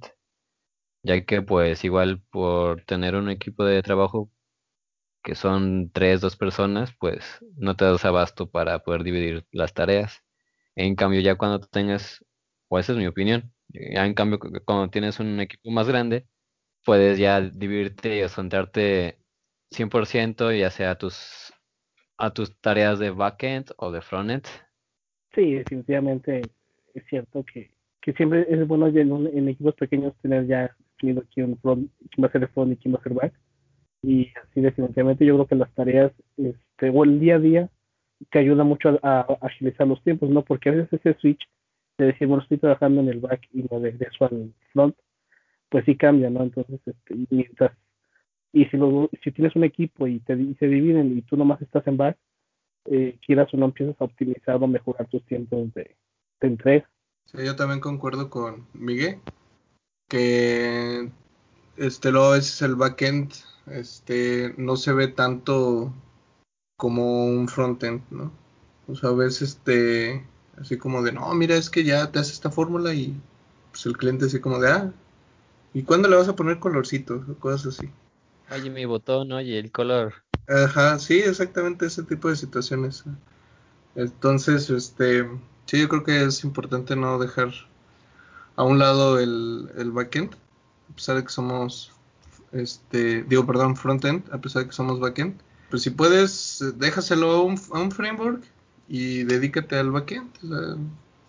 ya 1.03 1.23
que 1.25 1.41
pues 1.41 1.83
igual 1.83 2.21
por 2.31 2.83
tener 2.85 3.15
un 3.15 3.29
equipo 3.29 3.63
de 3.65 3.81
trabajo 3.83 4.31
que 5.23 5.35
son 5.35 5.91
tres, 5.91 6.21
dos 6.21 6.35
personas, 6.35 6.93
pues 6.99 7.23
no 7.57 7.75
te 7.75 7.85
das 7.85 8.05
abasto 8.05 8.49
para 8.49 8.79
poder 8.79 9.03
dividir 9.03 9.45
las 9.51 9.73
tareas. 9.73 10.23
En 10.75 10.95
cambio, 10.95 11.21
ya 11.21 11.35
cuando 11.35 11.59
tengas, 11.59 12.25
o 12.69 12.79
esa 12.79 12.93
es 12.93 12.97
mi 12.97 13.07
opinión, 13.07 13.53
ya 13.69 14.05
en 14.05 14.13
cambio 14.13 14.39
cuando 14.65 14.89
tienes 14.89 15.19
un 15.19 15.39
equipo 15.39 15.69
más 15.71 15.87
grande, 15.87 16.27
puedes 16.85 17.19
ya 17.19 17.41
dividirte 17.41 18.23
y 18.23 18.29
centrarte 18.29 19.19
100% 19.71 20.57
ya 20.57 20.69
sea 20.69 20.91
a 20.91 20.97
tus, 20.97 21.53
a 22.17 22.33
tus 22.33 22.57
tareas 22.59 22.99
de 22.99 23.11
backend 23.11 23.71
o 23.77 23.91
de 23.91 24.01
frontend. 24.01 24.45
Sí, 25.33 25.53
definitivamente 25.53 26.41
es 26.93 27.03
cierto 27.09 27.45
que, 27.45 27.71
que 28.01 28.13
siempre 28.13 28.45
es 28.49 28.67
bueno 28.67 28.87
en, 28.87 29.27
en 29.27 29.49
equipos 29.49 29.75
pequeños 29.75 30.13
tener 30.21 30.47
ya 30.47 30.75
definido 30.93 31.23
quién, 31.33 31.57
front, 31.59 31.89
quién 32.11 32.23
va 32.23 32.27
a 32.27 32.31
ser 32.31 32.41
el 32.43 32.49
front 32.49 32.73
y 32.73 32.77
quién 32.77 32.93
va 32.93 32.99
a 32.99 33.03
ser 33.03 33.13
back 33.13 33.33
y 34.01 34.31
así 34.43 34.61
definitivamente 34.61 35.25
yo 35.25 35.35
creo 35.35 35.47
que 35.47 35.55
las 35.55 35.73
tareas 35.73 36.11
este, 36.37 36.89
o 36.89 37.03
el 37.03 37.19
día 37.19 37.35
a 37.35 37.39
día 37.39 37.69
te 38.29 38.39
ayuda 38.39 38.63
mucho 38.63 38.99
a, 39.03 39.21
agilizar 39.41 39.87
los 39.87 40.03
tiempos, 40.03 40.29
¿no? 40.29 40.43
Porque 40.43 40.69
a 40.69 40.73
veces 40.73 40.93
ese 40.93 41.19
switch 41.19 41.47
de 41.97 42.05
decir, 42.05 42.27
bueno, 42.27 42.43
estoy 42.43 42.57
trabajando 42.57 43.01
en 43.01 43.09
el 43.09 43.19
back 43.19 43.47
y 43.53 43.63
no 43.63 43.79
regreso 43.79 44.25
al 44.25 44.53
front, 44.73 44.95
pues 45.69 45.85
sí 45.85 45.95
cambia, 45.95 46.29
¿no? 46.29 46.43
Entonces, 46.43 46.79
este, 46.85 47.15
mientras, 47.29 47.71
y 48.53 48.65
si, 48.65 48.77
lo, 48.77 49.09
si 49.23 49.31
tienes 49.31 49.55
un 49.55 49.63
equipo 49.63 50.07
y 50.07 50.19
te 50.19 50.35
se 50.55 50.67
dividen 50.67 51.17
y 51.17 51.21
tú 51.21 51.37
nomás 51.37 51.61
estás 51.61 51.85
en 51.87 51.97
back, 51.97 52.17
eh, 52.85 53.17
quieras 53.25 53.53
o 53.53 53.57
no 53.57 53.65
empiezas 53.65 53.95
a 53.99 54.05
optimizar 54.05 54.55
o 54.55 54.67
mejorar 54.67 55.07
tus 55.07 55.23
tiempos 55.25 55.73
de, 55.73 55.95
entrega. 56.41 56.89
Sí, 57.25 57.37
yo 57.45 57.55
también 57.55 57.79
concuerdo 57.79 58.29
con 58.29 58.65
Miguel, 58.73 59.19
que 60.09 61.09
este 61.77 62.11
luego 62.11 62.35
es 62.35 62.61
el 62.63 62.75
backend 62.75 63.31
este 63.67 64.53
no 64.57 64.75
se 64.75 64.93
ve 64.93 65.07
tanto 65.07 65.93
como 66.77 67.25
un 67.25 67.47
frontend, 67.47 68.01
¿no? 68.09 68.31
O 68.87 68.95
sea, 68.95 69.09
a 69.09 69.13
veces 69.13 69.49
este 69.49 70.25
así 70.59 70.77
como 70.77 71.01
de, 71.01 71.11
no, 71.11 71.33
mira, 71.33 71.55
es 71.55 71.69
que 71.69 71.83
ya 71.83 72.11
te 72.11 72.19
hace 72.19 72.33
esta 72.33 72.51
fórmula 72.51 72.93
y 72.93 73.15
pues 73.71 73.85
el 73.85 73.97
cliente 73.97 74.25
así 74.25 74.39
como 74.39 74.59
de, 74.59 74.71
ah, 74.71 74.91
¿y 75.73 75.83
cuándo 75.83 76.09
le 76.09 76.15
vas 76.15 76.27
a 76.27 76.35
poner 76.35 76.59
colorcitos 76.59 77.27
o 77.29 77.35
cosas 77.35 77.77
así? 77.77 77.89
Oye, 78.51 78.69
mi 78.69 78.85
botón, 78.85 79.31
oye, 79.31 79.57
el 79.57 79.71
color. 79.71 80.13
Ajá, 80.47 80.99
sí, 80.99 81.19
exactamente 81.19 81.85
ese 81.85 82.03
tipo 82.03 82.29
de 82.29 82.35
situaciones. 82.35 83.03
Entonces, 83.95 84.69
este, 84.69 85.25
sí, 85.65 85.79
yo 85.79 85.87
creo 85.87 86.03
que 86.03 86.23
es 86.23 86.43
importante 86.43 86.95
no 86.95 87.17
dejar 87.17 87.51
a 88.55 88.63
un 88.63 88.79
lado 88.79 89.19
el, 89.19 89.69
el 89.77 89.91
backend, 89.91 90.33
a 90.91 90.95
pesar 90.95 91.15
de 91.15 91.23
que 91.23 91.29
somos 91.29 91.91
este, 92.51 93.23
digo, 93.23 93.45
perdón, 93.45 93.75
frontend, 93.75 94.31
a 94.33 94.39
pesar 94.39 94.63
de 94.63 94.69
que 94.69 94.75
somos 94.75 94.99
backend. 94.99 95.39
Pues 95.69 95.83
si 95.83 95.89
puedes, 95.89 96.63
déjaselo 96.77 97.31
a 97.31 97.43
un, 97.43 97.59
a 97.73 97.79
un 97.79 97.91
framework 97.91 98.43
y 98.87 99.23
dedícate 99.23 99.77
al 99.77 99.91
backend. 99.91 100.29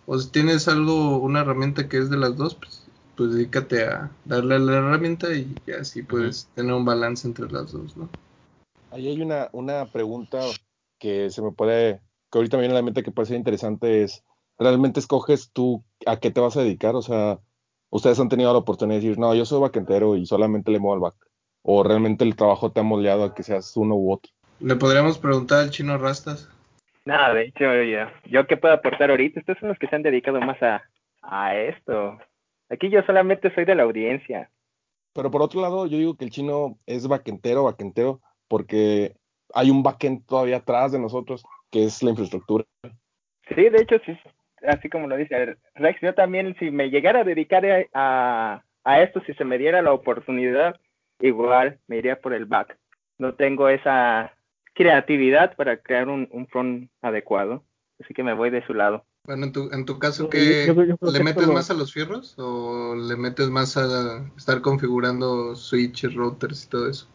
O, 0.05 0.19
si 0.19 0.29
tienes 0.29 0.67
algo, 0.67 1.19
una 1.19 1.41
herramienta 1.41 1.87
que 1.87 1.97
es 1.97 2.09
de 2.09 2.17
las 2.17 2.35
dos, 2.35 2.55
pues, 2.55 2.83
pues 3.15 3.33
dedícate 3.33 3.85
a 3.85 4.11
darle 4.25 4.55
a 4.55 4.59
la 4.59 4.77
herramienta 4.77 5.33
y 5.33 5.55
así 5.79 6.03
puedes 6.03 6.47
tener 6.55 6.73
un 6.73 6.83
balance 6.83 7.27
entre 7.27 7.49
las 7.51 7.71
dos, 7.71 7.95
¿no? 7.95 8.09
Ahí 8.91 9.07
hay 9.07 9.21
una, 9.21 9.49
una 9.53 9.85
pregunta 9.85 10.39
que 10.99 11.29
se 11.29 11.41
me 11.41 11.51
puede, 11.51 12.01
que 12.31 12.37
ahorita 12.37 12.57
me 12.57 12.61
viene 12.61 12.75
a 12.75 12.79
la 12.79 12.83
mente 12.83 13.01
que 13.01 13.11
puede 13.11 13.27
ser 13.27 13.37
interesante, 13.37 14.03
es, 14.03 14.23
¿realmente 14.59 14.99
escoges 14.99 15.51
tú 15.51 15.83
a 16.05 16.19
qué 16.19 16.31
te 16.31 16.41
vas 16.41 16.57
a 16.57 16.61
dedicar? 16.61 16.95
O 16.95 17.01
sea, 17.01 17.39
ustedes 17.93 18.19
han 18.19 18.27
tenido 18.27 18.51
la 18.51 18.59
oportunidad 18.59 18.99
de 18.99 19.05
decir, 19.05 19.19
no, 19.19 19.35
yo 19.35 19.45
soy 19.45 19.61
backendero 19.61 20.15
y 20.15 20.25
solamente 20.25 20.71
le 20.71 20.79
muevo 20.79 20.95
al 20.95 20.99
back. 20.99 21.15
O 21.61 21.83
realmente 21.83 22.23
el 22.23 22.35
trabajo 22.35 22.71
te 22.71 22.79
ha 22.79 22.83
moldeado 22.83 23.23
a 23.23 23.35
que 23.35 23.43
seas 23.43 23.77
uno 23.77 23.95
u 23.95 24.11
otro. 24.11 24.31
Le 24.59 24.75
podríamos 24.75 25.19
preguntar 25.19 25.59
al 25.59 25.69
chino 25.69 25.97
Rastas. 25.97 26.49
Nada, 27.05 27.33
de 27.33 27.45
hecho, 27.45 27.65
yo, 27.83 28.07
yo 28.25 28.47
qué 28.47 28.57
puedo 28.57 28.73
aportar 28.73 29.11
ahorita. 29.11 29.39
Ustedes 29.39 29.59
son 29.59 29.69
los 29.69 29.77
que 29.77 29.87
se 29.87 29.95
han 29.95 30.01
dedicado 30.01 30.41
más 30.41 30.61
a, 30.63 30.81
a 31.21 31.55
esto. 31.55 32.17
Aquí 32.69 32.89
yo 32.89 33.03
solamente 33.03 33.53
soy 33.53 33.65
de 33.65 33.75
la 33.75 33.83
audiencia. 33.83 34.49
Pero 35.13 35.29
por 35.29 35.43
otro 35.43 35.61
lado, 35.61 35.85
yo 35.85 35.97
digo 35.97 36.17
que 36.17 36.25
el 36.25 36.31
chino 36.31 36.79
es 36.87 37.07
backentero, 37.07 37.63
backentero, 37.63 38.21
porque 38.47 39.15
hay 39.53 39.69
un 39.69 39.83
backend 39.83 40.25
todavía 40.25 40.57
atrás 40.57 40.91
de 40.91 40.99
nosotros, 40.99 41.43
que 41.69 41.85
es 41.85 42.01
la 42.01 42.09
infraestructura. 42.09 42.65
Sí, 43.49 43.69
de 43.69 43.81
hecho, 43.81 43.97
sí, 44.05 44.17
así 44.67 44.89
como 44.89 45.07
lo 45.07 45.15
dice 45.17 45.57
Rex, 45.75 46.01
yo 46.01 46.13
también 46.13 46.55
si 46.59 46.71
me 46.71 46.89
llegara 46.89 47.21
a 47.21 47.23
dedicar 47.23 47.65
a, 47.93 48.63
a 48.83 49.01
esto, 49.01 49.21
si 49.25 49.33
se 49.33 49.45
me 49.45 49.57
diera 49.57 49.81
la 49.81 49.93
oportunidad, 49.93 50.79
igual 51.19 51.79
me 51.87 51.97
iría 51.97 52.19
por 52.19 52.33
el 52.33 52.45
back. 52.45 52.77
No 53.17 53.35
tengo 53.35 53.69
esa 53.69 54.33
creatividad 54.73 55.55
para 55.55 55.77
crear 55.77 56.09
un, 56.09 56.27
un 56.31 56.47
front 56.47 56.89
adecuado, 57.01 57.63
así 58.01 58.13
que 58.13 58.23
me 58.23 58.33
voy 58.33 58.49
de 58.49 58.65
su 58.65 58.73
lado. 58.73 59.05
Bueno, 59.25 59.45
en 59.45 59.53
tu, 59.53 59.71
en 59.71 59.85
tu 59.85 59.99
caso, 59.99 60.29
¿qué, 60.29 60.73
¿le 60.99 61.23
metes 61.23 61.47
más 61.47 61.71
a 61.71 61.73
los 61.73 61.93
fierros 61.93 62.35
o 62.37 62.93
le 62.93 63.15
metes 63.15 63.49
más 63.49 63.77
a 63.77 64.25
estar 64.35 64.61
configurando 64.61 65.55
switches, 65.55 66.13
routers 66.13 66.65
y 66.65 66.69
todo 66.69 66.89
eso? 66.89 67.07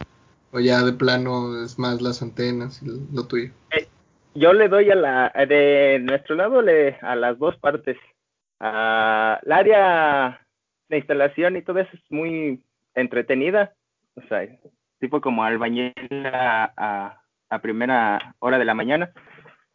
O 0.53 0.61
ya 0.61 0.83
de 0.83 0.95
plano 0.95 1.63
es 1.63 1.79
más 1.79 2.01
las 2.01 2.23
antenas 2.23 2.83
y 2.83 2.87
lo 3.13 3.27
tuyo. 3.27 3.53
Eh, 3.73 3.87
yo 4.39 4.53
le 4.53 4.69
doy 4.69 4.91
a 4.91 4.95
la 4.95 5.33
de 5.47 6.01
nuestro 6.03 6.37
lado 6.37 6.63
le 6.63 6.97
a 7.03 7.17
las 7.17 7.39
dos 7.39 7.57
partes. 7.59 7.97
A 8.61 9.39
la 9.43 9.57
área 9.57 10.47
de 10.89 10.97
instalación 10.99 11.57
y 11.57 11.63
todo 11.63 11.79
eso 11.79 11.91
es 11.93 12.03
muy 12.11 12.63
entretenida, 12.95 13.75
o 14.15 14.23
sea, 14.23 14.49
tipo 14.99 15.21
como 15.21 15.45
albañil 15.45 15.95
a, 16.27 17.21
a, 17.49 17.59
primera 17.61 18.35
hora 18.41 18.59
de 18.59 18.65
la 18.65 18.75
mañana. 18.75 19.13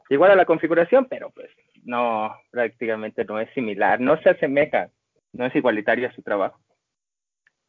Igual 0.09 0.31
a 0.31 0.35
la 0.35 0.45
configuración, 0.45 1.05
pero 1.05 1.31
pues 1.31 1.49
no, 1.83 2.35
prácticamente 2.51 3.23
no 3.25 3.39
es 3.39 3.49
similar, 3.53 3.99
no 3.99 4.21
se 4.21 4.31
asemeja, 4.31 4.89
no 5.31 5.45
es 5.45 5.55
igualitario 5.55 6.07
a 6.07 6.13
su 6.13 6.21
trabajo. 6.21 6.59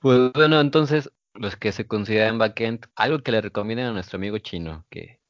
Pues 0.00 0.32
bueno, 0.32 0.60
entonces 0.60 1.10
los 1.34 1.56
que 1.56 1.72
se 1.72 1.86
consideran 1.86 2.38
backend, 2.38 2.86
algo 2.96 3.20
que 3.20 3.32
le 3.32 3.40
recomienden 3.40 3.86
a 3.86 3.92
nuestro 3.92 4.16
amigo 4.16 4.38
chino, 4.38 4.84
que 4.90 5.20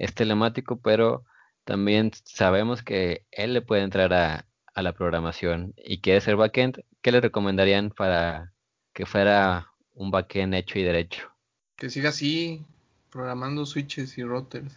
es 0.00 0.14
telemático, 0.14 0.80
pero 0.80 1.24
también 1.64 2.10
sabemos 2.24 2.82
que 2.82 3.26
él 3.30 3.52
le 3.54 3.62
puede 3.62 3.82
entrar 3.82 4.12
a, 4.12 4.46
a 4.74 4.82
la 4.82 4.92
programación 4.92 5.74
y 5.76 6.00
quiere 6.00 6.20
ser 6.20 6.36
backend, 6.36 6.82
¿qué 7.02 7.12
le 7.12 7.20
recomendarían 7.20 7.90
para 7.90 8.52
que 8.92 9.06
fuera 9.06 9.68
un 9.94 10.10
backend 10.10 10.54
hecho 10.54 10.78
y 10.78 10.82
derecho? 10.82 11.30
Que 11.76 11.90
siga 11.90 12.08
así, 12.10 12.64
programando 13.10 13.66
switches 13.66 14.16
y 14.18 14.24
routers. 14.24 14.72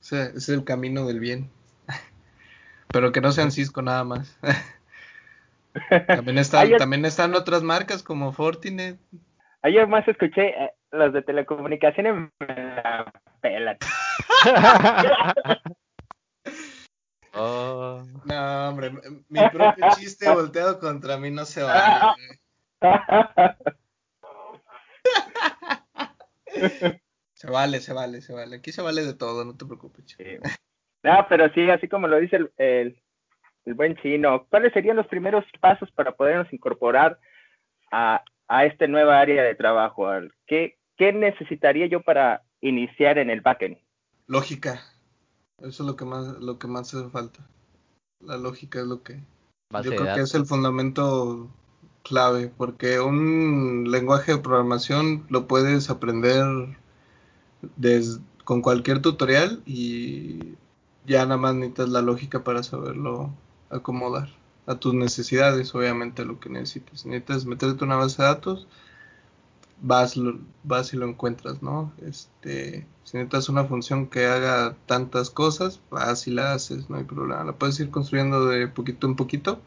O 0.00 0.04
sea, 0.04 0.24
ese 0.24 0.36
es 0.38 0.48
el 0.50 0.64
camino 0.64 1.06
del 1.06 1.20
bien. 1.20 1.50
Pero 2.92 3.10
que 3.12 3.20
no 3.20 3.32
sean 3.32 3.50
Cisco 3.50 3.82
nada 3.82 4.04
más. 4.04 4.38
también, 6.06 6.38
están, 6.38 6.66
Ayer- 6.66 6.78
también 6.78 7.04
están 7.04 7.34
otras 7.34 7.62
marcas 7.62 8.02
como 8.02 8.32
Fortinet. 8.32 8.98
Ayer 9.62 9.86
más 9.88 10.06
escuché 10.06 10.48
eh, 10.50 10.70
los 10.92 11.12
de 11.12 11.22
telecomunicaciones 11.22 12.14
me 12.14 12.46
la 12.48 13.12
pelan. 13.40 13.78
Oh, 17.40 18.02
No, 18.24 18.68
hombre, 18.68 18.90
mi 19.28 19.40
propio 19.50 19.86
chiste 19.96 20.28
volteado 20.28 20.80
contra 20.80 21.18
mí 21.18 21.30
no 21.30 21.44
se 21.44 21.62
vale. 21.62 22.16
Se 27.34 27.48
vale, 27.48 27.80
se 27.80 27.92
vale, 27.92 28.20
se 28.20 28.32
vale. 28.32 28.56
Aquí 28.56 28.72
se 28.72 28.82
vale 28.82 29.04
de 29.04 29.14
todo, 29.14 29.44
no 29.44 29.56
te 29.56 29.66
preocupes. 29.66 30.04
Sí. 30.06 30.24
No, 31.04 31.26
pero 31.28 31.48
sí, 31.52 31.70
así 31.70 31.86
como 31.86 32.08
lo 32.08 32.18
dice 32.18 32.36
el, 32.36 32.50
el, 32.56 33.00
el 33.66 33.74
buen 33.74 33.96
chino, 33.98 34.46
¿cuáles 34.50 34.72
serían 34.72 34.96
los 34.96 35.06
primeros 35.06 35.44
pasos 35.60 35.90
para 35.92 36.12
podernos 36.12 36.52
incorporar 36.52 37.20
a, 37.92 38.24
a 38.48 38.64
este 38.64 38.88
nueva 38.88 39.20
área 39.20 39.44
de 39.44 39.54
trabajo? 39.54 40.08
¿Qué, 40.46 40.78
¿Qué 40.96 41.12
necesitaría 41.12 41.86
yo 41.86 42.00
para 42.02 42.42
iniciar 42.60 43.18
en 43.18 43.30
el 43.30 43.40
backend? 43.40 43.78
Lógica. 44.26 44.82
Eso 45.58 45.82
es 45.82 45.86
lo 45.88 45.96
que 45.96 46.04
más, 46.04 46.38
lo 46.38 46.58
que 46.58 46.66
más 46.68 46.94
hace 46.94 47.08
falta. 47.10 47.40
La 48.20 48.36
lógica 48.36 48.80
es 48.80 48.86
lo 48.86 49.02
que 49.02 49.20
base 49.70 49.90
yo 49.90 49.96
creo 49.96 50.14
que 50.14 50.20
es 50.22 50.34
el 50.34 50.46
fundamento 50.46 51.48
clave, 52.04 52.50
porque 52.56 53.00
un 53.00 53.90
lenguaje 53.90 54.32
de 54.32 54.38
programación 54.38 55.24
lo 55.28 55.46
puedes 55.46 55.90
aprender 55.90 56.44
des- 57.76 58.20
con 58.44 58.62
cualquier 58.62 59.02
tutorial 59.02 59.62
y 59.66 60.54
ya 61.06 61.24
nada 61.24 61.36
más 61.36 61.54
necesitas 61.54 61.88
la 61.90 62.02
lógica 62.02 62.44
para 62.44 62.62
saberlo 62.62 63.30
acomodar 63.70 64.28
a 64.66 64.74
tus 64.76 64.94
necesidades, 64.94 65.74
obviamente 65.74 66.24
lo 66.24 66.40
que 66.40 66.48
necesites. 66.50 67.00
Si 67.00 67.08
necesitas 67.08 67.46
meterte 67.46 67.84
una 67.84 67.96
base 67.96 68.22
de 68.22 68.28
datos, 68.28 68.66
vas, 69.80 70.14
vas 70.64 70.92
y 70.92 70.96
lo 70.96 71.06
encuentras, 71.06 71.62
¿no? 71.62 71.92
Este, 72.02 72.86
si 73.04 73.16
necesitas 73.16 73.48
una 73.48 73.64
función 73.64 74.06
que 74.08 74.26
haga 74.26 74.76
tantas 74.86 75.30
cosas, 75.30 75.80
vas 75.90 76.26
y 76.26 76.30
la 76.30 76.52
haces, 76.52 76.90
no 76.90 76.96
hay 76.96 77.04
problema. 77.04 77.44
La 77.44 77.52
puedes 77.52 77.78
ir 77.80 77.90
construyendo 77.90 78.46
de 78.46 78.68
poquito 78.68 79.06
en 79.06 79.16
poquito, 79.16 79.60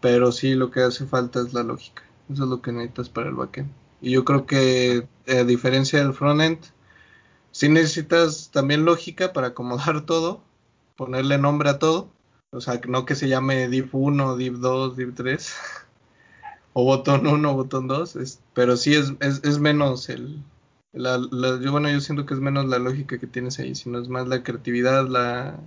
pero 0.00 0.32
sí 0.32 0.54
lo 0.54 0.70
que 0.70 0.82
hace 0.82 1.06
falta 1.06 1.40
es 1.40 1.52
la 1.54 1.62
lógica. 1.62 2.02
Eso 2.32 2.44
es 2.44 2.50
lo 2.50 2.62
que 2.62 2.72
necesitas 2.72 3.08
para 3.08 3.28
el 3.28 3.34
backend. 3.34 3.70
Y 4.00 4.12
yo 4.12 4.24
creo 4.24 4.46
que 4.46 5.08
a 5.28 5.44
diferencia 5.44 5.98
del 6.00 6.14
frontend, 6.14 6.58
sí 7.52 7.68
necesitas 7.68 8.50
también 8.52 8.84
lógica 8.84 9.32
para 9.32 9.48
acomodar 9.48 10.02
todo, 10.06 10.42
ponerle 10.96 11.38
nombre 11.38 11.70
a 11.70 11.78
todo. 11.78 12.10
O 12.52 12.60
sea, 12.60 12.80
no 12.88 13.04
que 13.04 13.14
se 13.14 13.28
llame 13.28 13.68
div 13.68 13.90
1, 13.92 14.36
div 14.36 14.58
2, 14.58 14.96
div 14.96 15.14
3, 15.14 15.54
o 16.72 16.84
botón 16.84 17.26
1, 17.26 17.54
botón 17.54 17.88
2, 17.88 18.16
es- 18.16 18.42
pero 18.54 18.76
sí 18.76 18.94
es, 18.94 19.12
es, 19.20 19.42
es 19.44 19.58
menos 19.58 20.08
el... 20.08 20.42
La, 20.92 21.18
yo, 21.62 21.70
bueno, 21.70 21.88
yo 21.88 22.00
siento 22.00 22.26
que 22.26 22.34
es 22.34 22.40
menos 22.40 22.66
la 22.66 22.80
lógica 22.80 23.18
que 23.18 23.28
tienes 23.28 23.60
ahí, 23.60 23.76
sino 23.76 24.00
es 24.00 24.08
más 24.08 24.26
la 24.26 24.42
creatividad, 24.42 25.06
la 25.08 25.60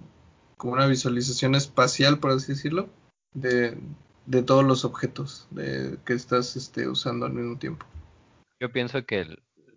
como 0.58 0.74
una 0.74 0.86
visualización 0.88 1.56
espacial, 1.56 2.20
por 2.20 2.32
así 2.32 2.54
decirlo, 2.54 2.90
de, 3.34 3.78
de 4.26 4.44
todos 4.44 4.64
los 4.66 4.84
objetos 4.86 5.48
de, 5.52 5.98
que 6.06 6.14
estás 6.14 6.56
este, 6.58 6.88
usando 6.90 7.26
al 7.26 7.34
mismo 7.34 7.58
tiempo. 7.58 7.86
Yo 8.60 8.72
pienso 8.72 9.06
que 9.06 9.26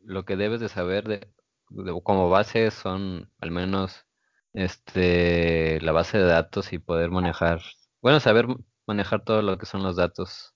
lo 0.05 0.25
que 0.25 0.37
debes 0.37 0.61
de 0.61 0.69
saber 0.69 1.07
de, 1.09 1.29
de- 1.71 2.01
como 2.03 2.29
base 2.29 2.71
son 2.73 3.31
al 3.41 3.51
menos 3.53 4.05
este 4.53 5.81
la 5.81 5.93
base 5.93 6.19
de 6.19 6.25
datos 6.25 6.73
y 6.73 6.79
poder 6.79 7.11
manejar, 7.11 7.63
bueno, 8.03 8.19
saber 8.21 8.47
manejar 8.87 9.25
todo 9.25 9.43
lo 9.43 9.59
que 9.59 9.67
son 9.67 9.83
los 9.83 9.97
datos 9.97 10.55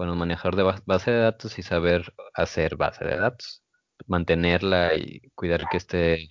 con 0.00 0.08
el 0.08 0.16
manejar 0.16 0.56
de 0.56 0.62
ba- 0.62 0.82
base 0.86 1.10
de 1.10 1.18
datos 1.20 1.58
y 1.58 1.62
saber 1.62 2.14
hacer 2.34 2.76
base 2.76 3.04
de 3.04 3.18
datos, 3.18 3.62
mantenerla 4.06 4.94
y 4.96 5.20
cuidar 5.34 5.68
que 5.68 5.76
esté 5.76 6.30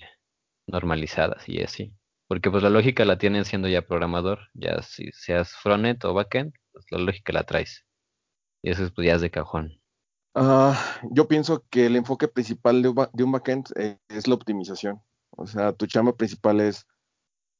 normalizada 0.67 1.37
y 1.47 1.63
así. 1.63 1.93
Porque 2.27 2.49
pues 2.51 2.63
la 2.63 2.71
lógica 2.71 3.05
la 3.05 3.19
tienes 3.19 3.47
siendo 3.47 3.67
ya 3.69 3.83
programador, 3.83 4.39
ya 4.55 4.81
si 4.81 5.11
seas 5.13 5.53
frontend 5.55 6.03
o 6.05 6.15
backend, 6.15 6.53
pues 6.71 6.85
la 6.89 6.97
lógica 6.99 7.31
la 7.33 7.43
traes. 7.45 7.85
Y 8.63 8.71
eso 8.71 8.85
es, 8.85 8.91
pues 8.91 9.07
ya 9.07 9.19
de 9.19 9.31
cajón. 9.31 9.79
Ah, 10.33 10.99
yo 11.11 11.27
pienso 11.27 11.65
que 11.69 11.85
el 11.85 11.95
enfoque 11.95 12.27
principal 12.27 12.81
de 12.81 12.89
un, 12.89 13.07
un 13.13 13.31
backend 13.31 13.67
eh, 13.77 13.99
es 14.09 14.27
la 14.27 14.35
optimización. 14.35 15.01
O 15.31 15.47
sea, 15.47 15.73
tu 15.73 15.85
chamba 15.87 16.15
principal 16.15 16.61
es 16.61 16.87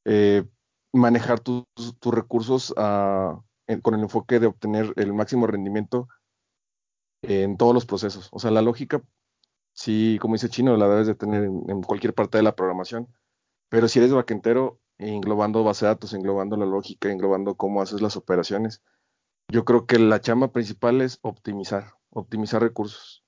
eh, 0.06 0.46
manejar 0.94 1.40
tus, 1.42 1.66
tus 2.00 2.14
recursos 2.14 2.74
en- 2.78 3.44
con 3.82 3.94
el 3.94 4.02
enfoque 4.02 4.40
de 4.40 4.48
obtener 4.48 4.94
el 4.96 5.14
máximo 5.14 5.46
rendimiento 5.48 6.08
en 7.22 7.58
todos 7.58 7.74
los 7.74 7.86
procesos. 7.86 8.30
O 8.32 8.40
sea, 8.40 8.52
la 8.52 8.62
lógica, 8.62 9.02
sí, 9.74 10.18
como 10.22 10.36
dice 10.36 10.50
Chino, 10.50 10.76
la 10.78 10.88
debes 10.88 11.08
de 11.08 11.16
tener 11.16 11.44
en, 11.44 11.82
cualquier 11.84 12.14
parte 12.14 12.38
de 12.38 12.44
la 12.44 12.56
programación. 12.56 13.08
Pero 13.70 13.88
si 13.88 14.00
eres 14.00 14.14
backendero, 14.14 14.80
englobando 14.98 15.64
base 15.64 15.86
de 15.86 15.90
datos, 15.90 16.14
englobando 16.14 16.58
la 16.58 16.66
lógica, 16.66 17.12
englobando 17.12 17.56
cómo 17.56 17.82
haces 17.82 18.02
las 18.02 18.18
operaciones, 18.18 18.82
yo 19.52 19.66
creo 19.66 19.86
que 19.86 20.00
la 20.00 20.22
chamba 20.22 20.52
principal 20.52 21.02
es 21.02 21.20
optimizar, 21.22 21.94
optimizar 22.10 22.62
recursos. 22.62 23.24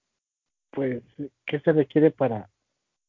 Pues, 0.72 1.04
¿qué 1.46 1.60
se 1.60 1.72
requiere 1.74 2.12
para, 2.12 2.50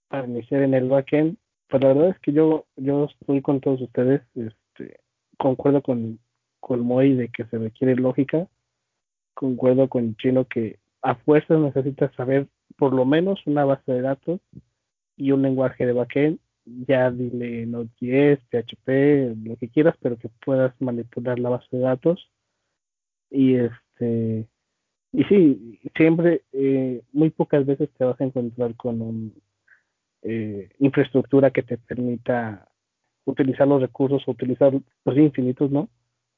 para 0.08 0.26
iniciar 0.26 0.62
en 0.62 0.74
el 0.74 0.88
backend? 0.88 1.38
Pues 1.68 1.82
la 1.82 1.88
verdad 1.88 2.08
es 2.10 2.18
que 2.20 2.32
yo, 2.32 2.66
yo 2.76 3.04
estoy 3.04 3.40
con 3.40 3.60
todos 3.60 3.80
ustedes, 3.80 4.22
este, 4.34 5.00
concuerdo 5.38 5.82
con, 5.82 6.20
con 6.62 6.80
Moy 6.80 7.14
de 7.14 7.28
que 7.28 7.44
se 7.46 7.58
requiere 7.58 7.96
lógica, 7.96 8.46
concuerdo 9.34 9.88
con 9.88 10.14
Chino 10.16 10.46
que 10.46 10.78
a 11.02 11.16
fuerzas 11.16 11.58
necesitas 11.58 12.14
saber 12.14 12.46
por 12.76 12.94
lo 12.94 13.04
menos 13.04 13.44
una 13.46 13.64
base 13.64 13.92
de 13.92 14.00
datos 14.00 14.40
y 15.16 15.32
un 15.32 15.42
lenguaje 15.42 15.84
de 15.84 15.92
backend, 15.92 16.38
ya 16.64 17.10
dile 17.10 17.66
Node.js, 17.66 18.38
PHP, 18.50 19.34
lo 19.44 19.56
que 19.56 19.68
quieras, 19.68 19.96
pero 20.00 20.16
que 20.16 20.28
puedas 20.44 20.72
manipular 20.80 21.40
la 21.40 21.48
base 21.48 21.66
de 21.72 21.80
datos. 21.80 22.30
Y 23.28 23.56
este 23.56 24.46
y 25.12 25.24
sí, 25.24 25.80
siempre, 25.96 26.42
eh, 26.52 27.02
muy 27.12 27.30
pocas 27.30 27.66
veces 27.66 27.90
te 27.98 28.04
vas 28.04 28.18
a 28.20 28.24
encontrar 28.24 28.76
con 28.76 29.02
un 29.02 29.34
eh, 30.22 30.70
infraestructura 30.78 31.50
que 31.50 31.62
te 31.62 31.76
permita 31.76 32.68
utilizar 33.24 33.66
los 33.68 33.82
recursos, 33.82 34.26
utilizar 34.28 34.72
los 35.04 35.16
infinitos, 35.18 35.70
¿no? 35.70 35.88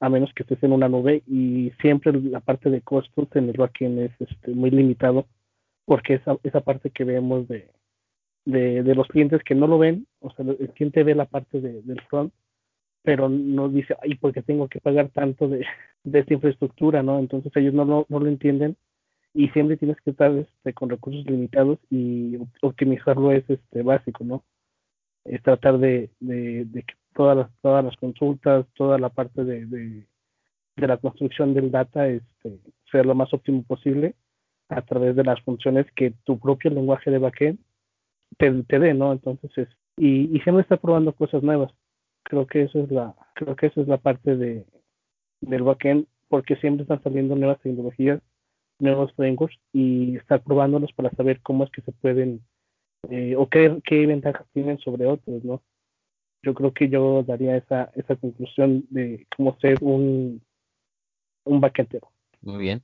A 0.04 0.10
menos 0.10 0.34
que 0.34 0.42
estés 0.42 0.62
en 0.62 0.72
una 0.72 0.86
nube 0.86 1.22
y 1.26 1.72
siempre 1.80 2.12
la 2.12 2.40
parte 2.40 2.68
de 2.68 2.82
costos 2.82 3.26
en 3.34 3.48
el 3.48 3.56
backend 3.56 4.00
es 4.00 4.12
este, 4.20 4.50
muy 4.50 4.70
limitado 4.70 5.26
porque 5.86 6.14
esa, 6.14 6.36
esa 6.42 6.60
parte 6.60 6.90
que 6.90 7.04
vemos 7.04 7.48
de, 7.48 7.70
de, 8.44 8.94
los 8.94 9.08
clientes 9.08 9.42
que 9.42 9.54
no 9.54 9.66
lo 9.66 9.78
ven, 9.78 10.06
o 10.20 10.30
sea, 10.30 10.44
el 10.44 10.68
cliente 10.74 11.04
ve 11.04 11.14
la 11.14 11.24
parte 11.24 11.58
de, 11.58 11.80
del 11.80 12.02
front, 12.02 12.34
pero 13.02 13.30
no 13.30 13.70
dice, 13.70 13.96
ay, 14.02 14.16
¿por 14.16 14.34
qué 14.34 14.42
tengo 14.42 14.68
que 14.68 14.78
pagar 14.78 15.08
tanto 15.08 15.48
de, 15.48 15.64
de 16.04 16.18
esta 16.18 16.34
infraestructura, 16.34 17.02
no? 17.02 17.18
Entonces 17.18 17.50
ellos 17.56 17.72
no 17.72 17.86
lo, 17.86 18.04
no 18.10 18.20
lo 18.20 18.28
entienden 18.28 18.76
y 19.32 19.48
siempre 19.48 19.78
tienes 19.78 19.96
que 20.02 20.10
estar 20.10 20.30
este, 20.32 20.74
con 20.74 20.90
recursos 20.90 21.24
limitados 21.24 21.78
y 21.88 22.36
op- 22.36 22.48
optimizarlo 22.60 23.32
es 23.32 23.48
este 23.48 23.82
básico, 23.82 24.22
¿no? 24.22 24.44
Es 25.24 25.42
tratar 25.42 25.78
de, 25.78 26.10
de, 26.20 26.66
de 26.66 26.82
que 26.82 26.94
todas 27.14 27.36
las, 27.36 27.50
todas 27.60 27.84
las 27.84 27.96
consultas, 27.96 28.66
toda 28.74 28.98
la 28.98 29.08
parte 29.08 29.44
de, 29.44 29.66
de, 29.66 30.06
de 30.76 30.86
la 30.86 30.96
construcción 30.96 31.54
del 31.54 31.70
data 31.70 32.08
este, 32.08 32.58
sea 32.90 33.02
lo 33.02 33.14
más 33.14 33.32
óptimo 33.32 33.62
posible 33.62 34.14
a 34.68 34.82
través 34.82 35.16
de 35.16 35.24
las 35.24 35.40
funciones 35.42 35.86
que 35.94 36.12
tu 36.24 36.38
propio 36.38 36.70
lenguaje 36.70 37.10
de 37.10 37.18
backend 37.18 37.58
te, 38.38 38.50
te 38.64 38.78
dé, 38.78 38.94
¿no? 38.94 39.12
Entonces, 39.12 39.50
es, 39.56 39.68
y, 39.96 40.36
y 40.36 40.40
siempre 40.40 40.62
está 40.62 40.76
probando 40.76 41.12
cosas 41.12 41.42
nuevas. 41.42 41.72
Creo 42.24 42.46
que 42.46 42.62
eso 42.62 42.80
es 42.80 42.90
la, 42.90 43.14
creo 43.34 43.54
que 43.54 43.66
eso 43.66 43.80
es 43.82 43.88
la 43.88 43.98
parte 43.98 44.36
de, 44.36 44.66
del 45.40 45.62
backend, 45.62 46.06
porque 46.28 46.56
siempre 46.56 46.82
están 46.82 47.02
saliendo 47.02 47.36
nuevas 47.36 47.60
tecnologías, 47.60 48.20
nuevos 48.78 49.12
frameworks 49.12 49.56
y 49.72 50.16
estar 50.16 50.42
probándolos 50.42 50.92
para 50.92 51.10
saber 51.10 51.40
cómo 51.42 51.64
es 51.64 51.70
que 51.70 51.82
se 51.82 51.92
pueden 51.92 52.40
eh, 53.10 53.36
o 53.36 53.48
qué, 53.48 53.80
qué 53.84 54.06
ventajas 54.06 54.46
tienen 54.52 54.78
sobre 54.78 55.06
otros, 55.06 55.44
¿no? 55.44 55.62
Yo 56.44 56.54
creo 56.54 56.72
que 56.72 56.88
yo 56.88 57.22
daría 57.22 57.56
esa, 57.56 57.90
esa 57.94 58.16
conclusión 58.16 58.84
de 58.90 59.26
cómo 59.36 59.56
ser 59.60 59.78
un, 59.80 60.42
un 61.44 61.60
backendero. 61.60 62.10
Muy 62.42 62.58
bien. 62.58 62.82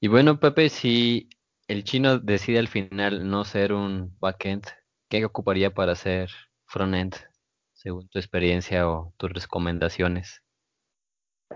Y 0.00 0.08
bueno, 0.08 0.40
Pepe, 0.40 0.68
si 0.68 1.28
el 1.68 1.84
chino 1.84 2.18
decide 2.18 2.58
al 2.58 2.68
final 2.68 3.28
no 3.28 3.44
ser 3.44 3.72
un 3.72 4.16
backend, 4.18 4.64
¿qué 5.08 5.24
ocuparía 5.24 5.70
para 5.70 5.94
ser 5.94 6.30
frontend, 6.66 7.14
según 7.72 8.08
tu 8.08 8.18
experiencia 8.18 8.88
o 8.88 9.12
tus 9.16 9.30
recomendaciones? 9.32 10.42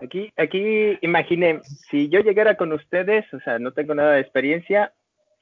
Aquí, 0.03 0.31
aquí 0.37 0.99
imaginen, 1.01 1.63
si 1.65 2.09
yo 2.09 2.21
llegara 2.21 2.57
con 2.57 2.73
ustedes, 2.73 3.25
o 3.33 3.41
sea, 3.41 3.59
no 3.59 3.73
tengo 3.73 3.95
nada 3.95 4.13
de 4.13 4.21
experiencia, 4.21 4.93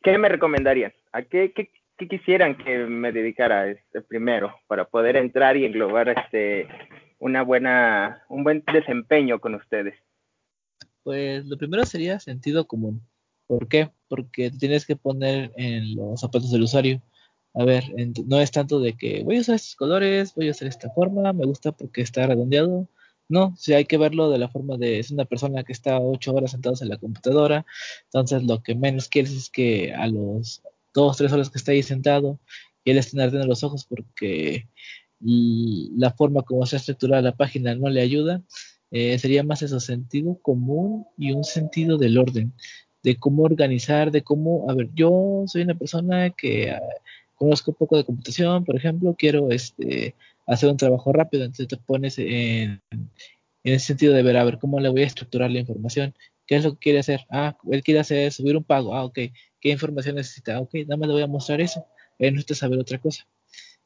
¿qué 0.03 0.17
me 0.17 0.29
recomendarían? 0.29 0.93
¿A 1.13 1.23
qué, 1.23 1.53
qué, 1.53 1.71
qué 1.97 2.09
quisieran 2.09 2.57
que 2.57 2.79
me 2.79 3.13
dedicara 3.13 3.69
este 3.69 4.03
primero 4.03 4.55
para 4.67 4.85
poder 4.85 5.17
entrar 5.17 5.57
y 5.57 5.65
englobar 5.65 6.09
este 6.09 6.69
una 7.19 7.43
buena, 7.43 8.25
un 8.29 8.45
buen 8.45 8.63
desempeño 8.73 9.41
con 9.41 9.55
ustedes? 9.55 9.95
Pues 11.03 11.45
lo 11.47 11.57
primero 11.57 11.85
sería 11.85 12.19
sentido 12.19 12.67
común. 12.67 13.03
¿Por 13.47 13.69
qué? 13.69 13.91
Porque 14.09 14.51
tienes 14.51 14.87
que 14.87 14.97
poner 14.97 15.53
en 15.57 15.97
los 15.97 16.21
zapatos 16.21 16.51
del 16.51 16.63
usuario. 16.63 17.03
A 17.55 17.65
ver, 17.65 17.85
no 18.27 18.41
es 18.41 18.51
tanto 18.51 18.81
de 18.81 18.97
que 18.97 19.23
voy 19.23 19.37
a 19.37 19.41
usar 19.41 19.55
estos 19.55 19.77
colores, 19.77 20.35
voy 20.35 20.49
a 20.49 20.51
usar 20.51 20.67
esta 20.67 20.91
forma, 20.91 21.33
me 21.33 21.47
gusta 21.47 21.73
porque 21.73 22.01
está 22.01 22.27
redondeado. 22.27 22.89
No, 23.29 23.55
si 23.57 23.73
hay 23.73 23.85
que 23.87 23.97
verlo 23.97 24.29
de 24.31 24.39
la 24.39 24.49
forma 24.49 24.77
de 24.77 24.99
es 24.99 25.11
una 25.11 25.25
persona 25.25 25.63
que 25.65 25.73
está 25.73 25.99
ocho 25.99 26.35
horas 26.35 26.51
sentados 26.51 26.83
en 26.83 26.91
la 26.91 26.99
computadora, 26.99 27.65
entonces 28.05 28.43
lo 28.43 28.63
que 28.63 28.75
menos 28.75 29.09
quieres 29.09 29.33
es 29.33 29.49
que 29.49 29.95
a 29.95 30.07
los 30.09 30.63
dos, 30.95 31.17
tres 31.17 31.33
horas 31.33 31.51
que 31.51 31.59
está 31.59 31.73
ahí 31.73 31.83
sentado, 31.83 32.39
y 32.85 32.93
él 32.93 32.99
esté 32.99 33.21
ardiendo 33.21 33.47
los 33.47 33.65
ojos 33.65 33.85
porque 33.85 34.69
la 35.21 36.11
forma 36.13 36.43
como 36.43 36.67
se 36.67 36.77
ha 36.77 36.79
estructurado 36.79 37.23
la 37.23 37.37
página 37.37 37.75
no 37.75 37.89
le 37.89 38.01
ayuda. 38.01 38.43
Eh, 38.91 39.19
sería 39.19 39.43
más 39.43 39.61
eso, 39.63 39.81
sentido 39.81 40.39
común 40.41 41.07
y 41.19 41.33
un 41.33 41.43
sentido 41.43 41.99
del 41.99 42.17
orden, 42.17 42.53
de 43.03 43.17
cómo 43.17 43.43
organizar, 43.43 44.13
de 44.13 44.23
cómo, 44.23 44.71
a 44.71 44.75
ver, 44.75 44.89
yo 44.95 45.43
soy 45.47 45.63
una 45.63 45.75
persona 45.75 46.31
que 46.31 46.71
ah, 46.71 46.81
conozco 47.35 47.73
un 47.73 47.77
poco 47.77 47.97
de 47.97 48.05
computación, 48.05 48.65
por 48.65 48.77
ejemplo, 48.77 49.17
quiero 49.19 49.51
este, 49.51 50.15
hacer 50.47 50.71
un 50.71 50.77
trabajo 50.77 51.13
rápido, 51.13 51.43
entonces 51.43 51.67
te 51.67 51.77
pones 51.77 52.21
en, 52.21 52.81
en 52.93 53.11
ese 53.65 53.87
sentido 53.87 54.15
de 54.15 54.23
ver, 54.23 54.37
a 54.37 54.45
ver, 54.45 54.59
cómo 54.59 54.79
le 54.79 54.91
voy 54.91 55.03
a 55.03 55.07
estructurar 55.07 55.51
la 55.51 55.59
información, 55.59 56.15
qué 56.47 56.57
es 56.57 56.65
lo 56.65 56.75
que 56.75 56.79
quiere 56.79 57.01
hacer, 57.01 57.23
ah, 57.31 57.57
él 57.73 57.83
quiere 57.83 57.99
hacer 57.99 58.31
subir 58.31 58.57
un 58.57 58.65
pago, 58.65 58.95
ah, 58.95 59.05
ok, 59.05 59.19
qué 59.65 59.71
información 59.71 60.17
necesita, 60.17 60.61
ok, 60.61 60.75
nada 60.87 60.99
más 60.99 61.09
le 61.09 61.15
voy 61.15 61.23
a 61.23 61.27
mostrar 61.27 61.61
eso, 61.63 61.87
él 62.19 62.35
necesita 62.35 62.55
saber 62.55 62.79
otra 62.79 62.99
cosa. 62.99 63.27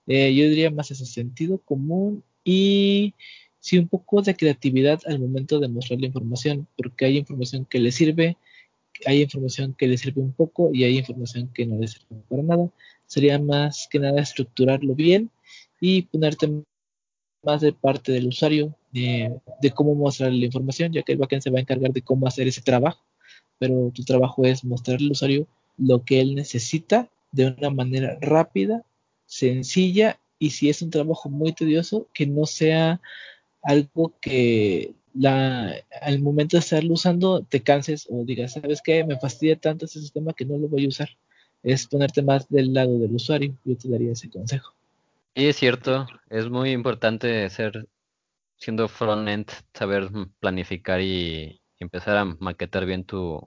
Eh, 0.09 0.35
yo 0.35 0.49
diría 0.49 0.71
más 0.73 0.91
ese 0.91 1.07
sentido 1.07 1.59
común 1.59 2.25
y 2.43 3.15
sí 3.61 3.79
un 3.79 3.87
poco 3.87 4.21
de 4.21 4.35
creatividad 4.35 5.01
al 5.07 5.21
momento 5.21 5.61
de 5.61 5.69
mostrar 5.69 6.01
la 6.01 6.07
información, 6.07 6.67
porque 6.77 7.05
hay 7.05 7.17
información 7.19 7.65
que 7.65 7.79
le 7.79 7.93
sirve, 7.93 8.37
hay 9.07 9.23
información 9.23 9.73
que 9.75 9.87
le 9.87 9.97
sirve 9.99 10.21
un 10.21 10.33
poco 10.33 10.71
y 10.75 10.83
hay 10.83 10.99
información 10.99 11.49
que 11.55 11.65
no 11.65 11.79
le 11.79 11.87
sirve 11.87 12.23
para 12.29 12.43
nada. 12.43 12.71
Sería 13.07 13.39
más 13.39 13.87
que 13.89 14.01
nada 14.01 14.21
estructurarlo 14.21 14.97
bien 14.97 15.31
y 15.81 16.03
ponerte 16.03 16.65
más 17.45 17.61
de 17.61 17.73
parte 17.73 18.11
del 18.11 18.27
usuario 18.27 18.75
de, 18.91 19.41
de 19.63 19.71
cómo 19.71 19.95
mostrar 19.95 20.33
la 20.33 20.45
información, 20.45 20.93
ya 20.93 21.03
que 21.03 21.13
el 21.13 21.19
backend 21.19 21.43
se 21.43 21.51
va 21.51 21.59
a 21.59 21.63
encargar 21.63 21.93
de 21.93 22.03
cómo 22.03 22.27
hacer 22.27 22.49
ese 22.49 22.63
trabajo, 22.63 23.05
pero 23.61 23.93
tu 23.95 24.03
trabajo 24.03 24.45
es 24.45 24.65
mostrar 24.65 24.99
al 24.99 25.13
usuario 25.13 25.47
lo 25.79 26.05
que 26.05 26.21
él 26.21 26.35
necesita 26.35 27.09
de 27.33 27.47
una 27.47 27.71
manera 27.71 28.19
rápida 28.21 28.83
sencilla 29.27 30.19
y 30.39 30.51
si 30.51 30.69
es 30.69 30.83
un 30.83 30.91
trabajo 30.91 31.29
muy 31.29 31.53
tedioso, 31.53 32.09
que 32.13 32.27
no 32.27 32.47
sea 32.47 33.01
algo 33.63 34.15
que 34.21 34.95
la, 35.15 35.75
al 36.01 36.21
momento 36.21 36.57
de 36.57 36.61
estarlo 36.61 36.95
usando 36.95 37.43
te 37.43 37.63
canses 37.63 38.07
o 38.11 38.25
digas, 38.25 38.53
¿sabes 38.53 38.81
qué? 38.83 39.05
Me 39.05 39.19
fastidia 39.19 39.57
tanto 39.57 39.85
este 39.85 40.01
sistema 40.01 40.33
que 40.33 40.45
no 40.45 40.59
lo 40.59 40.69
voy 40.69 40.85
a 40.85 40.89
usar. 40.89 41.09
Es 41.63 41.87
ponerte 41.87 42.23
más 42.23 42.49
del 42.49 42.73
lado 42.73 42.99
del 42.99 43.15
usuario. 43.15 43.57
Yo 43.65 43.77
te 43.77 43.89
daría 43.89 44.13
ese 44.13 44.31
consejo. 44.31 44.73
Y 45.35 45.47
es 45.47 45.57
cierto, 45.57 46.07
es 46.31 46.49
muy 46.49 46.71
importante 46.71 47.49
ser, 47.51 47.89
siendo 48.57 48.89
front-end, 48.89 49.51
saber 49.75 50.09
planificar 50.39 51.01
y 51.01 51.61
empezar 51.81 52.17
a 52.17 52.25
maquetar 52.25 52.87
bien 52.87 53.05
tu, 53.05 53.41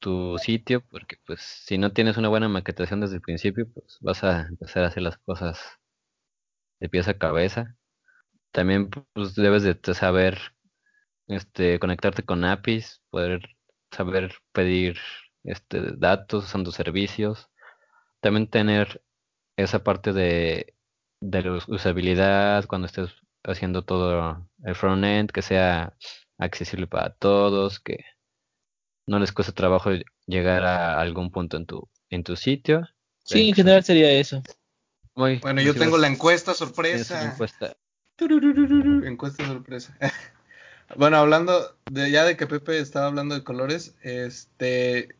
tu 0.00 0.38
sitio, 0.38 0.82
porque 0.90 1.16
pues 1.26 1.40
si 1.42 1.78
no 1.78 1.92
tienes 1.92 2.16
una 2.18 2.28
buena 2.30 2.48
maquetación 2.48 3.00
desde 3.00 3.16
el 3.16 3.22
principio, 3.22 3.68
pues 3.72 3.98
vas 4.02 4.24
a 4.24 4.42
empezar 4.48 4.84
a 4.84 4.88
hacer 4.88 5.02
las 5.04 5.18
cosas 5.18 5.58
de 6.80 6.88
pies 6.88 7.08
a 7.08 7.18
cabeza. 7.18 7.76
También 8.52 8.90
pues 9.14 9.34
debes 9.36 9.62
de 9.64 9.78
saber 9.94 10.38
este 11.28 11.78
conectarte 11.80 12.24
con 12.24 12.44
APIs, 12.44 13.02
poder 13.10 13.42
saber 13.92 14.34
pedir 14.52 14.98
este 15.44 15.96
datos 15.96 16.44
usando 16.46 16.72
servicios. 16.72 17.50
También 18.20 18.48
tener 18.50 19.02
esa 19.56 19.84
parte 19.84 20.12
de, 20.12 20.76
de 21.20 21.42
la 21.42 21.52
usabilidad 21.68 22.66
cuando 22.66 22.86
estés 22.86 23.10
haciendo 23.44 23.84
todo 23.84 24.48
el 24.64 24.74
frontend, 24.76 25.30
que 25.32 25.42
sea 25.42 25.96
accesible 26.38 26.86
para 26.86 27.14
todos, 27.14 27.80
que 27.80 27.98
no 29.10 29.18
les 29.18 29.32
cuesta 29.32 29.52
trabajo 29.52 29.90
llegar 30.26 30.64
a 30.64 31.00
algún 31.00 31.32
punto 31.32 31.56
en 31.56 31.66
tu, 31.66 31.88
en 32.10 32.22
tu 32.22 32.36
sitio. 32.36 32.88
Sí, 33.24 33.48
en 33.48 33.56
general 33.56 33.82
sería 33.82 34.12
eso. 34.12 34.40
Muy, 35.16 35.38
bueno, 35.38 35.60
yo 35.62 35.74
tengo 35.74 35.98
la 35.98 36.06
encuesta 36.06 36.54
sorpresa. 36.54 37.32
Encuesta. 37.32 37.76
encuesta 38.20 39.44
sorpresa. 39.44 39.98
bueno, 40.96 41.16
hablando 41.16 41.76
de 41.90 42.12
ya 42.12 42.24
de 42.24 42.36
que 42.36 42.46
Pepe 42.46 42.78
estaba 42.78 43.06
hablando 43.06 43.34
de 43.34 43.42
colores, 43.42 43.96
este 44.02 45.16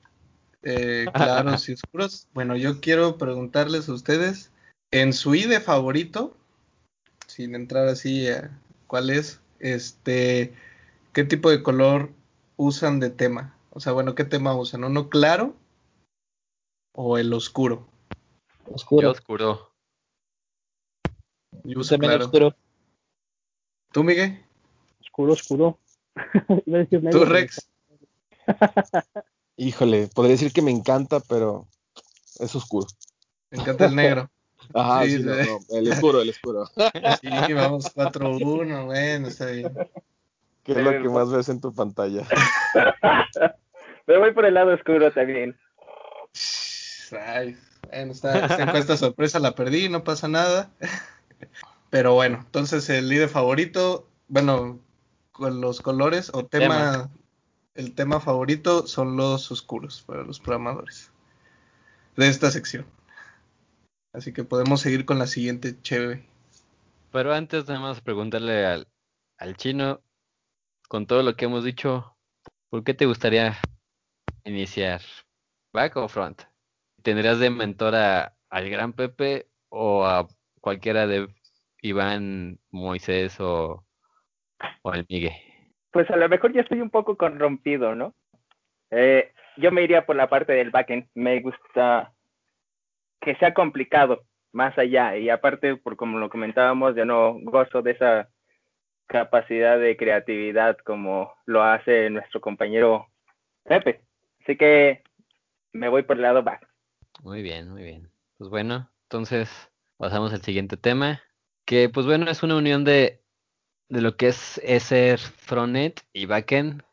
eh, 0.62 1.07
claros 1.12 1.68
y 1.68 1.72
oscuros. 1.72 2.29
Bueno, 2.33 2.55
yo 2.55 2.81
quiero 2.81 3.18
preguntarles 3.18 3.88
a 3.88 3.92
ustedes, 3.92 4.53
en 4.92 5.12
su 5.12 5.35
IDE 5.35 5.59
favorito, 5.59 6.37
sin 7.26 7.57
entrar 7.57 7.88
así 7.88 8.29
a 8.29 8.57
cuál 8.87 9.11
es, 9.11 9.40
este, 9.59 10.55
¿qué 11.12 11.24
tipo 11.24 11.50
de 11.50 11.64
color 11.64 12.12
usan 12.57 13.00
de 13.00 13.11
tema? 13.11 13.57
O 13.70 13.78
sea, 13.78 13.92
bueno, 13.92 14.14
¿qué 14.14 14.24
tema 14.24 14.54
usan? 14.56 14.83
¿Uno 14.85 15.09
claro 15.09 15.54
o 16.92 17.18
el 17.18 17.33
oscuro? 17.33 17.87
Oscuro. 18.66 19.02
Yo 19.02 19.11
oscuro. 19.12 19.72
Yo 21.62 21.80
uso 21.80 21.94
También 21.94 22.12
claro. 22.12 22.24
oscuro. 22.24 22.56
¿Tú, 23.92 24.02
Miguel? 24.02 24.44
Oscuro, 25.00 25.33
oscuro. 25.33 25.78
¿Tú, 27.12 27.24
Rex? 27.24 27.70
Híjole, 29.56 30.09
podría 30.09 30.33
decir 30.33 30.52
que 30.52 30.62
me 30.62 30.70
encanta, 30.70 31.20
pero 31.20 31.68
es 32.40 32.54
oscuro. 32.54 32.87
Me 33.50 33.59
encanta 33.61 33.87
el 33.87 33.94
negro. 33.94 34.30
Ajá, 34.74 35.04
Sí, 35.04 35.16
sí, 35.16 35.22
no, 35.22 35.37
no, 35.37 35.59
el 35.70 35.88
oscuro, 35.92 36.22
el 36.22 36.30
oscuro. 36.30 36.66
Sí, 37.20 37.52
vamos 37.52 37.94
4-1, 37.94 38.87
bueno, 38.87 39.28
está 39.28 39.46
bien. 39.46 39.74
¿Qué 40.64 40.73
es 40.73 40.79
lo 40.79 40.90
que 40.90 41.09
más 41.09 41.31
ves 41.31 41.49
en 41.49 41.61
tu 41.61 41.75
pantalla? 41.75 42.23
Me 44.07 44.18
voy 44.18 44.33
por 44.33 44.44
el 44.44 44.55
lado 44.55 44.75
oscuro 44.75 45.12
también. 45.12 45.59
Ay, 47.12 47.57
bueno, 47.88 48.12
esta, 48.12 48.38
esta 48.46 48.62
encuesta 48.62 48.96
sorpresa 48.96 49.38
la 49.38 49.55
perdí, 49.55 49.88
no 49.88 50.05
pasa 50.05 50.29
nada. 50.29 50.70
Pero 51.90 52.14
bueno, 52.14 52.38
entonces 52.44 52.88
el 52.90 53.09
líder 53.09 53.29
favorito, 53.29 54.09
bueno, 54.29 54.79
con 55.33 55.61
los 55.61 55.81
colores 55.81 56.31
o 56.33 56.44
tema, 56.44 56.92
Tema. 56.92 57.11
el 57.75 57.94
tema 57.94 58.20
favorito 58.20 58.87
son 58.87 59.16
los 59.16 59.51
oscuros 59.51 60.03
para 60.03 60.23
los 60.23 60.38
programadores 60.38 61.11
de 62.16 62.29
esta 62.29 62.51
sección. 62.51 62.87
Así 64.12 64.33
que 64.33 64.44
podemos 64.44 64.81
seguir 64.81 65.05
con 65.05 65.18
la 65.18 65.27
siguiente 65.27 65.81
chévere. 65.83 66.27
Pero 67.12 67.33
antes 67.33 67.66
nada 67.66 67.81
más 67.81 68.01
preguntarle 68.01 68.66
al, 68.66 68.88
al 69.38 69.57
chino, 69.57 70.01
con 70.90 71.07
todo 71.07 71.22
lo 71.22 71.37
que 71.37 71.44
hemos 71.44 71.62
dicho, 71.62 72.16
¿por 72.68 72.83
qué 72.83 72.94
te 72.94 73.07
gustaría 73.07 73.53
iniciar? 74.44 75.00
¿Back 75.72 75.96
o 75.96 76.09
front? 76.09 76.42
¿Tendrías 77.05 77.38
de 77.38 77.48
mentor 77.48 77.94
a, 77.94 78.35
al 78.48 78.68
gran 78.68 78.92
Pepe 78.92 79.46
o 79.68 80.05
a 80.05 80.26
cualquiera 80.61 81.07
de 81.07 81.29
Iván, 81.81 82.59
Moisés 82.72 83.38
o, 83.38 83.87
o 84.83 84.90
al 84.90 85.07
Migue? 85.09 85.31
Pues 85.92 86.11
a 86.11 86.16
lo 86.16 86.29
mejor 86.29 86.53
ya 86.53 86.62
estoy 86.62 86.81
un 86.81 86.90
poco 86.90 87.16
corrompido, 87.16 87.94
¿no? 87.94 88.12
Eh, 88.90 89.33
yo 89.59 89.70
me 89.70 89.85
iría 89.85 90.05
por 90.05 90.16
la 90.16 90.29
parte 90.29 90.55
del 90.55 90.72
backend. 90.72 91.07
Me 91.14 91.40
gusta 91.40 92.12
que 93.20 93.37
sea 93.37 93.55
complicado 93.55 94.24
más 94.50 94.76
allá. 94.76 95.16
Y 95.16 95.31
aparte, 95.31 95.76
por 95.76 95.94
como 95.94 96.18
lo 96.18 96.29
comentábamos, 96.29 96.96
yo 96.96 97.05
no 97.05 97.38
gozo 97.42 97.81
de 97.81 97.92
esa 97.92 98.29
capacidad 99.11 99.77
de 99.77 99.96
creatividad 99.96 100.79
como 100.79 101.35
lo 101.44 101.64
hace 101.64 102.09
nuestro 102.11 102.40
compañero 102.40 103.09
Pepe. 103.64 104.03
Así 104.40 104.57
que 104.57 105.03
me 105.73 105.88
voy 105.88 106.05
por 106.05 106.16
el 106.16 106.23
lado 106.23 106.44
back. 106.44 106.68
Muy 107.23 107.42
bien, 107.42 107.70
muy 107.70 107.83
bien. 107.83 108.09
Pues 108.38 108.51
bueno, 108.51 108.88
entonces 109.03 109.51
pasamos 109.96 110.33
al 110.33 110.42
siguiente 110.42 110.77
tema, 110.77 111.20
que 111.66 111.88
pues 111.88 112.07
bueno, 112.07 112.31
es 112.31 112.44
una 112.44 112.57
unión 112.57 112.85
de, 112.85 113.20
de 113.88 114.01
lo 114.01 114.16
que 114.16 114.29
es, 114.29 114.59
es 114.62 114.85
ser 114.85 115.18
frontend 115.18 115.94
y 116.12 116.27
backend, 116.27 116.85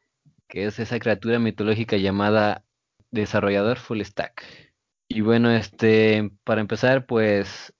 que 0.47 0.65
es 0.65 0.79
esa 0.79 0.97
criatura 0.97 1.37
mitológica 1.37 1.97
llamada 1.97 2.65
desarrollador 3.11 3.77
full 3.77 4.01
stack. 4.01 4.43
Y 5.07 5.21
bueno, 5.21 5.51
este, 5.51 6.31
para 6.43 6.61
empezar, 6.61 7.05
pues, 7.05 7.73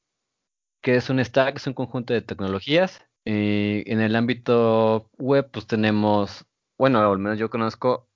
¿qué 0.82 0.96
es 0.96 1.10
un 1.10 1.24
stack? 1.26 1.58
Es 1.58 1.66
un 1.66 1.74
conjunto 1.74 2.14
de 2.14 2.22
tecnologías. 2.22 3.07
Eh, 3.30 3.84
en 3.88 4.00
el 4.02 4.16
ámbito 4.16 5.10
web, 5.18 5.50
pues 5.52 5.68
tenemos 5.68 6.46
bueno, 6.78 7.00
al 7.12 7.20
menos 7.20 7.40
yo 7.40 7.50
conozco 7.50 8.08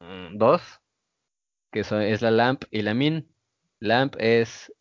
mm, 0.00 0.36
dos, 0.38 0.62
que 1.72 1.84
son, 1.84 2.02
es 2.02 2.22
la 2.22 2.30
LAMP 2.30 2.64
y 2.70 2.82
la 2.82 2.92
MIN. 2.92 3.28
LAMP 3.80 4.16
es, 4.18 4.72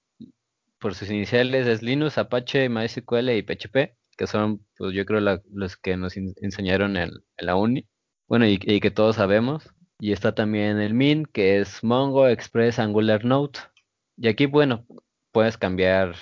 por 0.80 0.96
sus 0.96 1.10
iniciales, 1.12 1.68
es 1.68 1.82
Linux, 1.84 2.18
Apache, 2.18 2.70
MySQL 2.70 3.32
y 3.32 3.44
PHP, 3.44 3.96
que 4.18 4.28
son, 4.28 4.66
pues 4.78 4.94
yo 4.94 5.06
creo, 5.06 5.20
los 5.22 5.78
que 5.78 5.98
nos 5.98 6.18
en- 6.18 6.34
enseñaron 6.42 6.98
en, 6.98 7.12
la 7.38 7.56
uni. 7.56 7.88
Bueno, 8.28 8.48
y, 8.48 8.60
y 8.62 8.80
que 8.80 8.92
todos 8.92 9.18
sabemos. 9.18 9.74
Y 10.00 10.12
está 10.14 10.36
también 10.36 10.80
el 10.80 10.92
MIN, 10.94 11.26
que 11.26 11.60
es 11.60 11.84
Mongo, 11.84 12.28
Express, 12.28 12.80
Angular, 12.80 13.26
Node. 13.26 13.60
Y 14.18 14.28
aquí, 14.28 14.46
bueno, 14.48 14.86
puedes 15.32 15.58
cambiar 15.58 16.16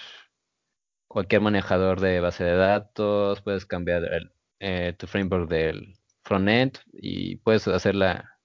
cualquier 1.15 1.41
manejador 1.41 2.01
de 2.01 2.19
base 2.19 2.43
de 2.43 2.57
datos, 2.57 3.41
puedes 3.41 3.65
cambiar 3.65 4.03
el, 4.05 4.33
eh, 4.59 4.93
tu 4.99 5.07
framework 5.07 5.49
del 5.49 5.95
frontend 6.23 6.77
y 6.93 7.37
puedes 7.37 7.67
hacer 7.69 7.95
la, 7.95 8.37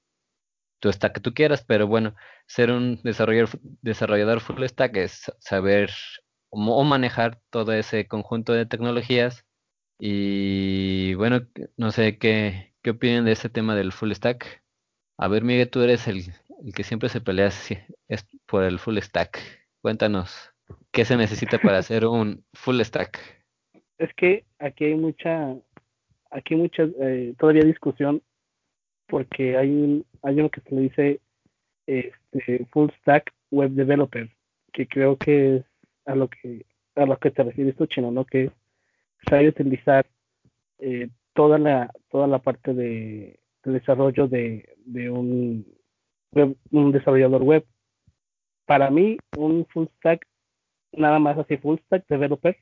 tu 0.80 0.92
stack 0.92 1.14
que 1.14 1.20
tú 1.20 1.34
quieras, 1.34 1.64
pero 1.66 1.86
bueno, 1.86 2.14
ser 2.46 2.70
un 2.70 3.00
desarrollador, 3.02 3.50
desarrollador 3.82 4.40
full 4.40 4.64
stack 4.66 4.96
es 4.96 5.32
saber 5.40 5.90
o, 6.50 6.84
manejar 6.84 7.40
todo 7.50 7.72
ese 7.72 8.06
conjunto 8.08 8.52
de 8.52 8.66
tecnologías 8.66 9.44
y 9.98 11.14
bueno, 11.14 11.42
no 11.76 11.92
sé 11.92 12.18
qué, 12.18 12.74
qué 12.82 12.90
opinan 12.90 13.24
de 13.26 13.32
este 13.32 13.50
tema 13.50 13.74
del 13.76 13.92
full 13.92 14.12
stack. 14.12 14.62
A 15.18 15.28
ver, 15.28 15.44
Miguel, 15.44 15.70
tú 15.70 15.82
eres 15.82 16.08
el, 16.08 16.32
el 16.64 16.74
que 16.74 16.84
siempre 16.84 17.08
se 17.10 17.20
pelea 17.22 17.50
si- 17.50 17.78
es 18.08 18.26
por 18.46 18.64
el 18.64 18.78
full 18.78 18.98
stack. 19.00 19.40
Cuéntanos, 19.82 20.52
¿qué 20.92 21.04
se 21.04 21.16
necesita 21.16 21.58
para 21.58 21.78
hacer 21.78 22.06
un 22.06 22.44
full 22.54 22.80
stack? 22.80 23.18
Es 23.98 24.12
que 24.14 24.44
aquí 24.58 24.84
hay 24.86 24.94
mucha, 24.94 25.54
aquí 26.30 26.54
hay 26.54 26.60
mucha 26.60 26.84
eh, 27.00 27.34
todavía 27.38 27.62
discusión 27.64 28.22
porque 29.08 29.56
hay 29.56 29.68
un, 29.68 30.06
hay 30.22 30.40
uno 30.40 30.50
que 30.50 30.60
se 30.62 30.74
le 30.74 30.80
dice 30.82 31.20
este, 31.86 32.66
full 32.72 32.88
stack 33.00 33.32
web 33.50 33.70
developer, 33.72 34.28
que 34.72 34.86
creo 34.86 35.16
que 35.16 35.56
es 35.56 35.64
a 36.06 36.14
lo 36.14 36.28
que 36.28 36.64
a 36.96 37.06
lo 37.06 37.18
que 37.18 37.30
te 37.30 37.42
refieres 37.42 37.76
tú, 37.76 37.86
chino, 37.86 38.10
¿no? 38.10 38.24
Que 38.24 38.50
sabe 39.28 39.48
utilizar 39.48 40.06
eh, 40.78 41.08
toda 41.34 41.58
la 41.58 41.90
toda 42.10 42.26
la 42.26 42.38
parte 42.38 42.74
de, 42.74 43.40
de 43.64 43.72
desarrollo 43.72 44.28
de, 44.28 44.68
de 44.84 45.10
un 45.10 45.66
web- 46.32 46.56
un 46.70 46.92
desarrollador 46.92 47.42
web. 47.42 47.64
Para 48.66 48.90
mí, 48.90 49.18
un 49.36 49.66
full 49.66 49.86
stack, 49.98 50.26
nada 50.92 51.18
más 51.18 51.38
así 51.38 51.56
full 51.56 51.78
stack 51.86 52.06
developer, 52.08 52.56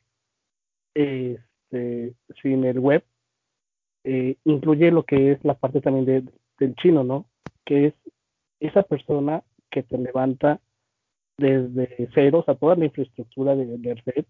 este, 0.95 2.15
sin 2.43 2.65
el 2.65 2.79
web, 2.79 3.05
eh, 4.05 4.37
incluye 4.45 4.91
lo 4.91 5.05
que 5.05 5.33
es 5.33 5.45
la 5.45 5.55
parte 5.55 5.81
también 5.81 6.05
de, 6.07 6.25
del 6.59 6.75
chino, 6.77 7.05
¿no? 7.05 7.27
Que 7.65 7.87
es 7.87 7.95
esa 8.61 8.83
persona 8.83 9.43
que 9.71 9.83
te 9.83 9.99
levanta 9.99 10.61
desde 11.37 12.09
cero, 12.15 12.41
o 12.41 12.45
sea, 12.45 12.55
toda 12.57 12.77
la 12.77 12.87
infraestructura 12.87 13.55
de, 13.55 13.79
de 13.79 13.95
red, 13.95 14.25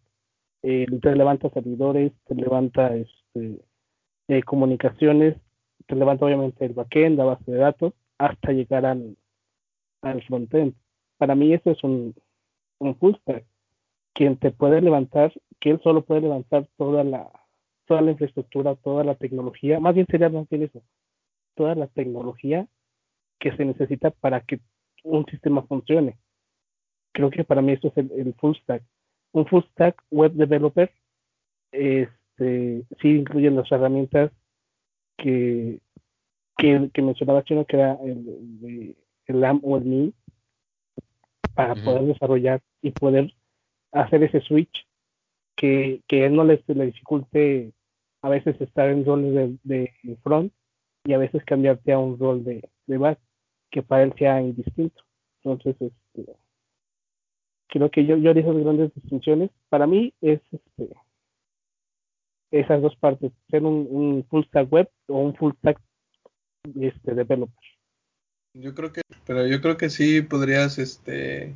eh, 0.62 0.86
te 1.00 1.14
levanta 1.14 1.48
servidores, 1.50 2.12
te 2.26 2.34
levanta 2.34 2.94
este, 2.94 3.60
eh, 4.28 4.42
comunicaciones, 4.42 5.36
te 5.86 5.94
levanta 5.94 6.26
obviamente 6.26 6.64
el 6.66 6.74
backend, 6.74 7.16
la 7.16 7.24
base 7.24 7.50
de 7.50 7.58
datos, 7.58 7.94
hasta 8.18 8.52
llegar 8.52 8.84
al, 8.84 9.16
al 10.02 10.22
frontend. 10.24 10.74
Para 11.16 11.34
mí 11.34 11.54
eso 11.54 11.70
es 11.70 11.82
un, 11.82 12.14
un 12.78 12.96
full 12.96 13.14
stack, 13.22 13.46
quien 14.18 14.36
te 14.36 14.50
puede 14.50 14.80
levantar, 14.80 15.32
que 15.60 15.70
él 15.70 15.80
solo 15.80 16.04
puede 16.04 16.22
levantar 16.22 16.66
toda 16.76 17.04
la, 17.04 17.30
toda 17.86 18.00
la 18.00 18.10
infraestructura, 18.10 18.74
toda 18.74 19.04
la 19.04 19.14
tecnología, 19.14 19.78
más 19.78 19.94
bien 19.94 20.08
sería 20.10 20.28
más 20.28 20.48
bien 20.48 20.64
eso, 20.64 20.82
toda 21.54 21.76
la 21.76 21.86
tecnología 21.86 22.66
que 23.38 23.56
se 23.56 23.64
necesita 23.64 24.10
para 24.10 24.40
que 24.40 24.58
un 25.04 25.24
sistema 25.26 25.62
funcione. 25.62 26.18
Creo 27.12 27.30
que 27.30 27.44
para 27.44 27.62
mí 27.62 27.70
eso 27.70 27.92
es 27.94 27.96
el, 27.96 28.10
el 28.10 28.34
full 28.34 28.56
stack. 28.56 28.82
Un 29.30 29.46
full 29.46 29.62
stack 29.70 30.02
web 30.10 30.32
developer 30.32 30.90
este, 31.70 32.84
sí 33.00 33.08
incluyen 33.08 33.54
las 33.54 33.70
herramientas 33.70 34.32
que, 35.16 35.78
que, 36.56 36.90
que 36.92 37.02
mencionaba 37.02 37.44
Chino, 37.44 37.64
que 37.66 37.76
era 37.76 37.92
el, 38.02 38.58
el, 38.64 38.96
el 39.26 39.40
LAMP 39.40 39.64
o 39.64 39.76
el 39.76 39.84
MIN, 39.84 40.14
para 41.54 41.76
poder 41.76 42.02
desarrollar 42.02 42.60
y 42.82 42.90
poder 42.90 43.32
hacer 43.92 44.22
ese 44.22 44.40
switch 44.40 44.86
que, 45.56 46.02
que 46.06 46.24
él 46.26 46.34
no 46.34 46.44
le, 46.44 46.62
le 46.66 46.86
dificulte 46.86 47.72
a 48.22 48.28
veces 48.28 48.60
estar 48.60 48.88
en 48.88 49.04
roles 49.04 49.58
de, 49.62 49.92
de 50.02 50.16
front 50.22 50.52
y 51.04 51.12
a 51.12 51.18
veces 51.18 51.44
cambiarte 51.44 51.92
a 51.92 51.98
un 51.98 52.18
rol 52.18 52.44
de, 52.44 52.68
de 52.86 52.98
back 52.98 53.18
que 53.70 53.82
para 53.82 54.02
él 54.02 54.14
sea 54.18 54.40
indistinto. 54.40 55.02
Entonces, 55.42 55.76
este, 55.80 56.32
creo 57.68 57.90
que 57.90 58.04
yo, 58.04 58.16
yo 58.16 58.30
haría 58.30 58.42
esas 58.42 58.56
grandes 58.56 58.94
distinciones. 58.94 59.50
Para 59.68 59.86
mí 59.86 60.12
es 60.20 60.40
este, 60.52 60.96
esas 62.50 62.82
dos 62.82 62.96
partes, 62.96 63.32
ser 63.50 63.64
un, 63.64 63.86
un 63.90 64.24
full 64.28 64.44
stack 64.44 64.72
web 64.72 64.90
o 65.06 65.18
un 65.18 65.34
full 65.34 65.52
stack 65.58 65.80
este, 66.80 67.14
developer. 67.14 67.54
Yo 68.54 68.74
creo 68.74 68.92
que, 68.92 69.02
pero 69.26 69.46
yo 69.46 69.60
creo 69.60 69.76
que 69.76 69.90
sí 69.90 70.22
podrías, 70.22 70.78
este, 70.78 71.54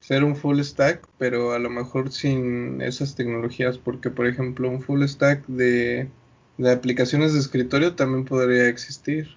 ser 0.00 0.24
un 0.24 0.34
full 0.36 0.60
stack, 0.60 1.06
pero 1.18 1.52
a 1.52 1.58
lo 1.60 1.70
mejor 1.70 2.10
sin 2.12 2.80
esas 2.82 3.14
tecnologías, 3.14 3.78
porque 3.78 4.10
por 4.10 4.26
ejemplo 4.26 4.68
un 4.68 4.82
full 4.82 5.04
stack 5.04 5.46
de, 5.46 6.08
de 6.58 6.72
aplicaciones 6.72 7.32
de 7.32 7.40
escritorio 7.40 7.94
también 7.94 8.24
podría 8.24 8.68
existir. 8.68 9.28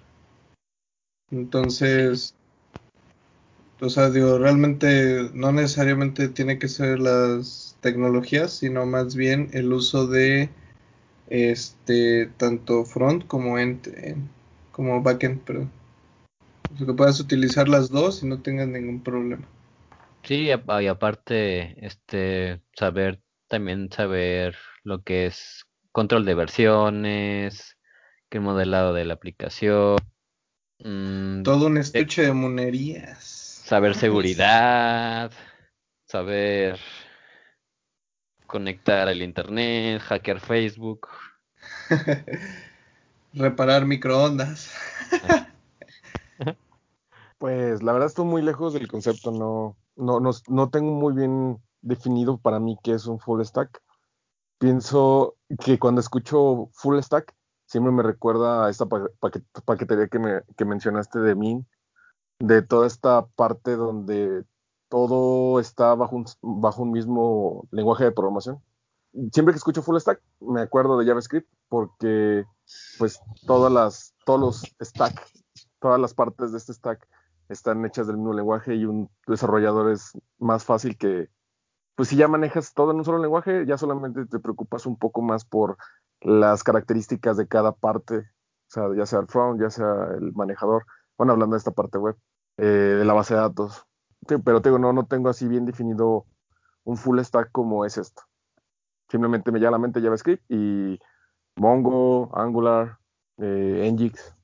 Entonces, 1.32 2.36
o 3.82 3.90
sea, 3.90 4.10
digo, 4.10 4.38
realmente 4.38 5.30
no 5.34 5.52
necesariamente 5.52 6.30
tiene 6.30 6.60
que 6.60 6.68
ser 6.68 7.00
las 7.00 7.78
tecnologías, 7.82 8.54
sino 8.54 8.86
más 8.86 9.16
bien 9.16 9.50
el 9.54 9.74
uso 9.74 10.08
de 10.08 10.50
este 11.30 12.28
tanto 12.38 12.86
front 12.86 13.28
como 13.28 13.60
end, 13.60 13.88
en- 13.98 14.30
como 14.74 15.02
backend, 15.04 15.42
perdón. 15.42 15.72
O 16.74 16.78
sea, 16.78 16.86
que 16.88 16.94
puedas 16.94 17.20
utilizar 17.20 17.70
las 17.70 17.90
dos 17.90 18.24
y 18.24 18.28
no 18.28 18.42
tengas 18.42 18.68
ningún 18.68 19.02
problema. 19.02 19.48
Sí, 20.24 20.44
y 20.46 20.52
apa- 20.52 20.82
y 20.84 20.88
aparte, 20.88 21.84
este, 21.86 22.62
saber, 22.76 23.22
también 23.48 23.92
saber 23.92 24.56
lo 24.84 25.04
que 25.04 25.26
es 25.26 25.66
control 25.92 26.26
de 26.26 26.36
versiones, 26.36 27.78
que 28.30 28.38
el 28.38 28.44
modelado 28.44 28.94
de 28.94 29.06
la 29.06 29.16
aplicación, 29.16 29.98
mm, 30.80 31.44
Todo 31.44 31.68
un 31.68 31.78
estuche 31.78 32.22
de 32.24 32.34
monerías. 32.34 33.64
saber 33.66 33.94
seguridad, 33.96 35.32
saber 36.08 36.80
conectar 38.46 39.08
al 39.08 39.22
internet, 39.22 40.02
hackear 40.02 40.40
Facebook. 40.40 41.08
Reparar 43.34 43.86
microondas. 43.86 44.72
Pues 47.38 47.82
la 47.82 47.92
verdad 47.92 48.08
estoy 48.08 48.26
muy 48.26 48.44
lejos 48.44 48.74
del 48.74 48.88
concepto, 48.88 49.32
no, 49.32 49.76
no, 49.96 50.20
no, 50.20 50.32
no 50.48 50.70
tengo 50.70 50.92
muy 50.92 51.14
bien 51.14 51.62
definido 51.82 52.38
para 52.38 52.60
mí 52.60 52.78
qué 52.84 52.94
es 52.94 53.06
un 53.08 53.20
full 53.20 53.42
stack. 53.44 53.82
Pienso 54.58 55.36
que 55.64 55.80
cuando 55.80 56.02
escucho 56.02 56.70
full 56.74 57.00
stack, 57.00 57.36
siempre 57.66 57.92
me 57.92 58.04
recuerda 58.04 58.66
a 58.66 58.70
esta 58.70 58.86
pa- 58.86 59.10
paquet- 59.20 59.46
paquetería 59.66 60.08
que, 60.08 60.20
me, 60.20 60.42
que 60.58 60.66
mencionaste 60.66 61.20
de 61.20 61.36
Min, 61.36 61.68
de 62.40 62.62
toda 62.62 62.86
esta 62.86 63.26
parte 63.28 63.76
donde 63.76 64.44
todo 64.90 65.60
está 65.60 65.96
bajo 65.96 66.16
un, 66.16 66.26
bajo 66.42 66.84
un 66.84 66.92
mismo 66.92 67.68
lenguaje 67.72 68.04
de 68.04 68.12
programación. 68.12 68.62
Siempre 69.32 69.54
que 69.54 69.58
escucho 69.58 69.82
full 69.82 69.98
stack, 69.98 70.22
me 70.40 70.62
acuerdo 70.62 70.98
de 70.98 71.06
JavaScript 71.06 71.50
porque 71.70 72.46
pues 72.98 73.20
todas 73.46 73.72
las, 73.72 74.14
todos 74.26 74.40
los 74.40 74.76
stack, 74.82 75.20
todas 75.80 76.00
las 76.00 76.14
partes 76.14 76.52
de 76.52 76.58
este 76.58 76.74
stack 76.74 77.08
están 77.52 77.86
hechas 77.86 78.08
del 78.08 78.18
mismo 78.18 78.34
lenguaje 78.34 78.76
y 78.76 78.86
un 78.86 79.10
desarrollador 79.28 79.92
es 79.92 80.18
más 80.40 80.64
fácil 80.64 80.98
que, 80.98 81.30
pues 81.96 82.10
si 82.10 82.16
ya 82.16 82.28
manejas 82.28 82.74
todo 82.74 82.92
en 82.92 82.98
un 82.98 83.06
solo 83.06 83.20
lenguaje, 83.20 83.66
ya 83.66 83.78
solamente 83.78 84.26
te 84.26 84.40
preocupas 84.40 84.86
un 84.86 84.98
poco 84.98 85.22
más 85.22 85.46
por 85.46 85.78
las 86.22 86.64
características 86.64 87.38
de 87.38 87.48
cada 87.48 87.74
parte, 87.74 88.18
o 88.18 88.70
sea, 88.70 88.84
ya 88.96 89.06
sea 89.06 89.20
el 89.20 89.28
front, 89.28 89.62
ya 89.62 89.70
sea 89.70 90.08
el 90.18 90.34
manejador, 90.34 90.86
bueno, 91.18 91.34
hablando 91.34 91.56
de 91.56 91.60
esta 91.60 91.72
parte 91.72 91.98
web, 91.98 92.16
eh, 92.58 92.66
de 92.66 93.06
la 93.06 93.14
base 93.14 93.34
de 93.34 93.42
datos. 93.42 93.86
Pero 94.28 94.62
te 94.62 94.70
digo, 94.70 94.80
no, 94.80 94.94
no 94.94 95.06
tengo 95.06 95.30
así 95.30 95.48
bien 95.48 95.66
definido 95.66 96.26
un 96.84 96.98
full 96.98 97.20
stack 97.20 97.52
como 97.52 97.86
es 97.86 97.98
esto. 97.98 98.22
Simplemente 99.10 99.52
me 99.52 99.60
llega 99.60 99.70
a 99.70 99.74
la 99.74 99.78
mente 99.78 100.02
JavaScript 100.02 100.44
y 100.50 101.00
Mongo, 101.58 102.32
Angular, 102.38 102.98
eh, 103.38 103.90
Nginx. 103.92 104.36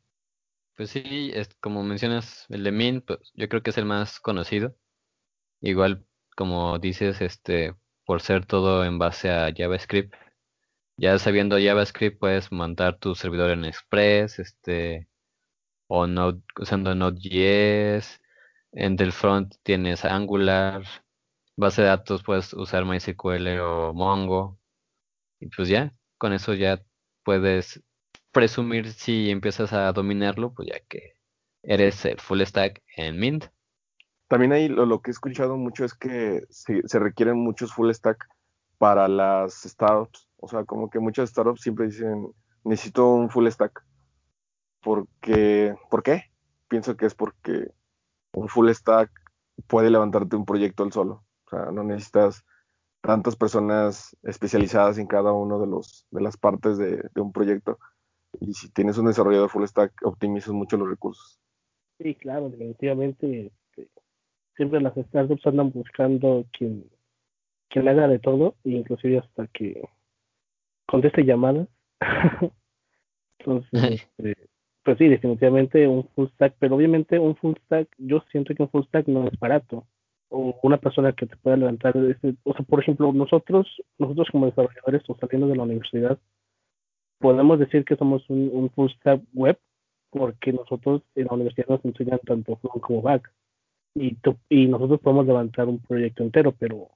Pues 0.78 0.92
sí, 0.92 1.32
es, 1.34 1.50
como 1.60 1.84
mencionas, 1.84 2.46
el 2.50 2.64
de 2.64 2.72
Mint, 2.72 3.06
pues 3.06 3.20
yo 3.34 3.50
creo 3.50 3.64
que 3.64 3.72
es 3.72 3.78
el 3.80 3.86
más 3.86 4.20
conocido. 4.20 4.76
Igual, 5.62 6.06
como 6.36 6.80
dices, 6.80 7.22
este, 7.22 7.76
por 8.06 8.22
ser 8.22 8.46
todo 8.46 8.86
en 8.86 9.00
base 9.00 9.32
a 9.32 9.52
JavaScript. 9.56 10.14
Ya 10.98 11.20
sabiendo 11.20 11.58
JavaScript 11.60 12.20
puedes 12.20 12.52
montar 12.52 13.00
tu 13.00 13.16
servidor 13.16 13.52
en 13.52 13.66
Express, 13.66 14.40
este, 14.40 15.10
o 15.88 16.08
Node, 16.08 16.42
usando 16.60 16.96
Node.js. 16.96 18.22
En 18.74 18.96
del 18.98 19.14
front 19.14 19.56
tienes 19.64 20.06
Angular. 20.06 20.84
Base 21.58 21.82
de 21.84 21.90
datos 21.90 22.24
puedes 22.24 22.54
usar 22.54 22.86
MySQL 22.86 23.60
o 23.62 23.94
Mongo. 23.94 24.60
Y 25.40 25.48
pues 25.50 25.70
ya, 25.70 25.94
con 26.20 26.34
eso 26.34 26.54
ya 26.54 26.84
puedes 27.24 27.84
presumir 28.38 28.94
si 28.94 29.32
empiezas 29.32 29.74
a 29.74 29.92
dominarlo, 29.92 30.54
pues 30.54 30.68
ya 30.68 30.80
que 30.88 31.16
eres 31.64 32.06
el 32.06 32.20
full 32.20 32.44
stack 32.44 32.84
en 32.96 33.18
Mint. 33.18 33.46
También 34.28 34.52
ahí 34.52 34.70
lo, 34.70 35.02
que 35.02 35.10
he 35.10 35.12
escuchado 35.12 35.58
mucho 35.58 35.84
es 35.84 35.96
que 35.96 36.44
se, 36.52 36.84
requieren 37.00 37.40
muchos 37.40 37.74
full 37.74 37.92
stack 37.92 38.28
para 38.78 39.08
las 39.08 39.64
startups. 39.64 40.30
O 40.38 40.48
sea, 40.48 40.66
como 40.66 40.92
que 40.92 41.00
muchas 41.00 41.32
startups 41.32 41.62
siempre 41.62 41.88
dicen, 41.88 42.28
necesito 42.64 43.10
un 43.10 43.32
full 43.32 43.48
stack. 43.48 43.84
Porque, 44.82 45.74
¿por 45.90 46.04
qué? 46.04 46.26
Pienso 46.68 46.96
que 46.96 47.08
es 47.08 47.16
porque 47.16 47.72
un 48.34 48.50
full 48.50 48.70
stack 48.70 49.10
puede 49.66 49.90
levantarte 49.90 50.36
un 50.36 50.46
proyecto 50.46 50.84
al 50.84 50.92
solo. 50.92 51.26
O 51.48 51.50
sea, 51.50 51.72
no 51.72 51.84
necesitas 51.84 52.46
tantas 53.02 53.36
personas 53.36 54.16
especializadas 54.22 55.00
en 55.00 55.08
cada 55.08 55.32
uno 55.32 55.60
de 55.60 55.66
los 55.66 56.06
de 56.12 56.22
las 56.22 56.38
partes 56.38 56.78
de 56.78 57.10
un 57.16 57.32
proyecto. 57.32 57.80
Y 58.40 58.54
si 58.54 58.72
tienes 58.72 58.98
un 58.98 59.08
desarrollador 59.08 59.50
full 59.50 59.66
stack, 59.66 59.94
optimizas 60.04 60.54
mucho 60.54 60.78
los 60.78 60.90
recursos. 60.90 61.40
Sí, 62.00 62.16
claro, 62.16 62.50
definitivamente. 62.50 63.52
Este, 63.76 63.90
siempre 64.56 64.82
las 64.82 64.96
startups 64.96 65.46
andan 65.48 65.72
buscando 65.72 66.46
quien, 66.58 66.86
quien 67.70 67.86
le 67.86 67.92
haga 67.92 68.08
de 68.08 68.20
todo, 68.20 68.56
e 68.64 68.72
inclusive 68.72 69.20
hasta 69.20 69.48
que 69.48 69.82
conteste 70.86 71.24
llamadas. 71.24 71.68
Entonces, 73.40 74.08
este, 74.18 74.36
pues 74.84 74.98
sí, 74.98 75.08
definitivamente 75.08 75.88
un 75.88 76.08
full 76.16 76.28
stack, 76.30 76.56
pero 76.60 76.76
obviamente 76.76 77.20
un 77.20 77.36
full 77.36 77.56
stack, 77.66 77.90
yo 77.98 78.24
siento 78.32 78.54
que 78.56 78.64
un 78.64 78.70
full 78.70 78.86
stack 78.86 79.08
no 79.08 79.28
es 79.28 79.38
barato. 79.40 79.86
O 80.30 80.60
una 80.64 80.78
persona 80.78 81.14
que 81.14 81.26
te 81.26 81.38
pueda 81.38 81.56
levantar, 81.56 81.96
ese, 81.96 82.36
o 82.44 82.54
sea, 82.54 82.66
por 82.66 82.82
ejemplo, 82.82 83.14
nosotros, 83.14 83.66
nosotros 83.98 84.28
como 84.32 84.46
desarrolladores 84.46 85.04
o 85.08 85.16
saliendo 85.18 85.48
de 85.48 85.56
la 85.56 85.64
universidad, 85.64 86.20
podemos 87.20 87.60
decir 87.60 87.86
que 87.86 87.96
somos 87.96 88.30
un, 88.30 88.50
un 88.54 88.70
full 88.72 88.90
stack 88.92 89.22
web 89.34 89.60
porque 90.12 90.54
nosotros 90.54 91.04
en 91.16 91.26
la 91.28 91.34
universidad 91.34 91.68
nos 91.70 91.86
enseñan 91.86 92.20
tanto 92.26 92.56
front 92.58 92.82
como 92.82 93.02
back 93.02 93.32
y, 93.96 94.16
tú- 94.16 94.38
y 94.50 94.68
nosotros 94.68 95.00
podemos 95.02 95.28
levantar 95.28 95.68
un 95.68 95.80
proyecto 95.80 96.24
entero, 96.24 96.54
pero 96.54 96.90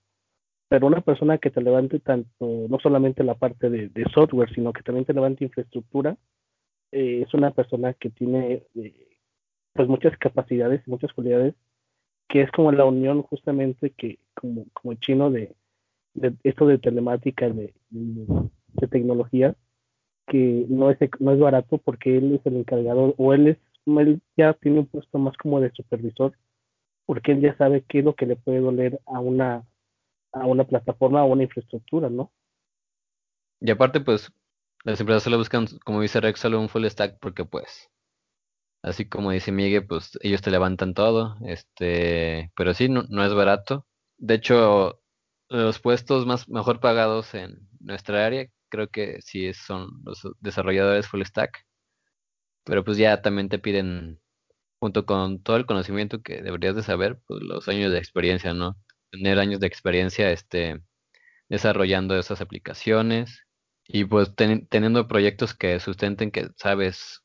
pero 0.69 0.87
una 0.87 1.01
persona 1.01 1.37
que 1.37 1.51
te 1.51 1.61
levante 1.61 1.99
tanto, 1.99 2.67
no 2.69 2.79
solamente 2.79 3.23
la 3.23 3.35
parte 3.35 3.69
de, 3.69 3.89
software, 4.13 4.53
sino 4.55 4.73
que 4.73 4.83
también 4.83 5.05
te 5.05 5.13
levante 5.13 5.43
infraestructura, 5.43 6.17
eh, 6.91 7.23
es 7.27 7.33
una 7.33 7.51
persona 7.51 7.93
que 7.93 8.09
tiene 8.09 8.63
eh, 8.75 9.17
pues 9.73 9.87
muchas 9.89 10.17
capacidades 10.17 10.81
y 10.85 10.91
muchas 10.91 11.13
cualidades, 11.13 11.55
que 12.29 12.41
es 12.41 12.51
como 12.51 12.71
la 12.71 12.85
unión 12.85 13.23
justamente 13.23 13.91
que, 13.91 14.19
como, 14.35 14.65
como 14.73 14.95
chino 14.95 15.31
de, 15.31 15.55
de 16.15 16.35
esto 16.43 16.67
de 16.67 16.79
telemática, 16.79 17.49
de, 17.49 17.73
de 17.91 18.87
tecnología, 18.87 19.55
que 20.27 20.65
no 20.69 20.89
es, 20.91 20.97
no 21.19 21.33
es 21.33 21.39
barato 21.39 21.77
porque 21.79 22.17
él 22.17 22.35
es 22.35 22.45
el 22.45 22.57
encargado, 22.57 23.15
o 23.17 23.33
él 23.33 23.47
es, 23.47 23.57
él 23.85 24.21
ya 24.37 24.53
tiene 24.53 24.79
un 24.79 24.87
puesto 24.87 25.17
más 25.19 25.35
como 25.37 25.59
de 25.59 25.71
supervisor, 25.71 26.33
porque 27.05 27.33
él 27.33 27.41
ya 27.41 27.57
sabe 27.57 27.83
qué 27.87 27.99
es 27.99 28.05
lo 28.05 28.15
que 28.15 28.25
le 28.25 28.35
puede 28.35 28.59
doler 28.59 28.99
a 29.05 29.19
una 29.19 29.65
a 30.33 30.45
una 30.45 30.65
plataforma 30.65 31.23
o 31.23 31.27
una 31.27 31.43
infraestructura, 31.43 32.09
¿no? 32.09 32.31
Y 33.59 33.69
aparte, 33.71 34.01
pues, 34.01 34.31
las 34.83 34.99
empresas 34.99 35.23
solo 35.23 35.37
buscan, 35.37 35.67
como 35.85 36.01
dice 36.01 36.19
Rex, 36.21 36.39
solo 36.39 36.59
un 36.59 36.69
full 36.69 36.85
stack 36.87 37.19
porque, 37.19 37.45
pues, 37.45 37.89
así 38.81 39.07
como 39.07 39.31
dice 39.31 39.51
Miguel, 39.51 39.85
pues 39.85 40.17
ellos 40.21 40.41
te 40.41 40.51
levantan 40.51 40.93
todo, 40.93 41.37
este, 41.45 42.51
pero 42.55 42.73
sí, 42.73 42.89
no, 42.89 43.03
no 43.09 43.23
es 43.25 43.33
barato. 43.33 43.85
De 44.17 44.35
hecho, 44.35 45.01
los 45.49 45.79
puestos 45.79 46.25
más 46.25 46.49
mejor 46.49 46.79
pagados 46.79 47.33
en 47.35 47.67
nuestra 47.79 48.25
área, 48.25 48.47
creo 48.71 48.89
que 48.89 49.21
sí 49.23 49.53
son 49.55 49.91
los 50.05 50.23
desarrolladores 50.41 51.07
full 51.09 51.23
stack, 51.23 51.65
pero 52.63 52.83
pues 52.83 52.97
ya 52.97 53.21
también 53.21 53.49
te 53.49 53.59
piden, 53.59 54.19
junto 54.79 55.05
con 55.05 55.41
todo 55.43 55.57
el 55.57 55.65
conocimiento 55.65 56.21
que 56.23 56.41
deberías 56.43 56.75
de 56.75 56.83
saber, 56.83 57.21
pues 57.27 57.41
los 57.43 57.67
años 57.69 57.91
de 57.91 57.99
experiencia, 57.99 58.53
¿no? 58.55 58.77
Tener 59.11 59.39
años 59.39 59.59
de 59.61 59.67
experiencia, 59.67 60.31
este, 60.31 60.81
desarrollando 61.49 62.17
esas 62.17 62.41
aplicaciones 62.41 63.45
y 63.87 64.05
pues 64.05 64.35
ten- 64.35 64.67
teniendo 64.67 65.07
proyectos 65.07 65.55
que 65.55 65.79
sustenten 65.81 66.31
que 66.31 66.49
sabes 66.57 67.23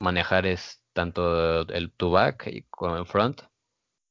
manejar 0.00 0.46
es 0.46 0.82
tanto 0.92 1.62
el 1.68 1.92
tu 1.92 2.10
back 2.10 2.46
y 2.48 2.62
como 2.70 2.96
el 2.96 3.06
front. 3.06 3.42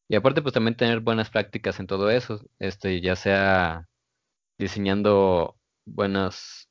Y 0.10 0.16
aparte 0.18 0.42
pues 0.42 0.54
también 0.54 0.78
tener 0.78 1.02
buenas 1.02 1.30
prácticas 1.32 1.80
en 1.82 1.88
todo 1.88 2.10
eso, 2.12 2.42
este 2.60 3.02
ya 3.02 3.16
sea 3.16 3.90
diseñando 4.58 5.58
buenos 5.86 6.70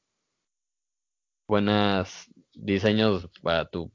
buenos 1.47 2.27
diseños 2.55 3.29
para 3.43 3.67
tu 3.69 3.93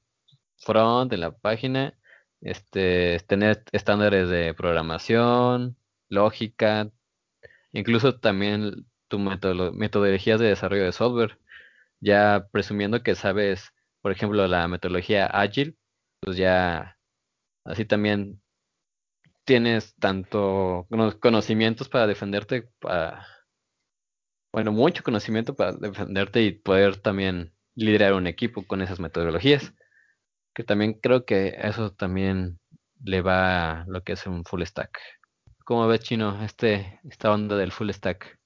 front 0.58 1.14
en 1.14 1.22
la 1.22 1.32
página, 1.38 1.98
este 2.42 3.20
tener 3.28 3.64
estándares 3.72 4.30
de 4.30 4.54
programación, 4.54 5.78
lógica, 6.10 6.92
incluso 7.74 8.20
también 8.20 8.88
tu 9.08 9.20
metodolo- 9.20 9.74
metodologías 9.74 10.40
de 10.40 10.48
desarrollo 10.48 10.86
de 10.86 10.94
software, 10.94 11.40
ya 12.02 12.48
presumiendo 12.52 13.04
que 13.04 13.16
sabes, 13.16 13.72
por 14.02 14.12
ejemplo, 14.12 14.48
la 14.48 14.68
metodología 14.68 15.28
ágil, 15.28 15.78
pues 16.22 16.38
ya 16.38 16.98
así 17.66 17.86
también 17.86 18.42
tienes 19.46 19.96
tanto 19.96 20.86
cono- 20.90 21.20
conocimientos 21.20 21.90
para 21.90 22.08
defenderte, 22.08 22.70
para, 22.80 23.26
bueno, 24.58 24.72
mucho 24.72 25.04
conocimiento 25.04 25.56
para 25.56 25.74
defenderte 25.74 26.42
y 26.42 26.52
poder 26.52 26.98
también 26.98 27.52
liderar 27.76 28.14
un 28.14 28.26
equipo 28.26 28.66
con 28.66 28.82
esas 28.82 29.00
metodologías, 29.00 29.72
que 30.56 30.64
también 30.64 30.94
creo 30.94 31.26
que 31.26 31.54
eso 31.62 31.94
también 31.94 32.58
le 33.06 33.22
va 33.22 33.82
a 33.82 33.86
lo 33.86 34.02
que 34.02 34.14
es 34.14 34.26
un 34.26 34.46
full 34.46 34.64
stack. 34.64 34.98
¿Cómo 35.64 35.88
ves, 35.88 36.00
Chino, 36.00 36.44
este, 36.44 37.00
esta 37.08 37.32
onda 37.32 37.56
del 37.56 37.72
full 37.72 37.92
stack? 37.92 38.40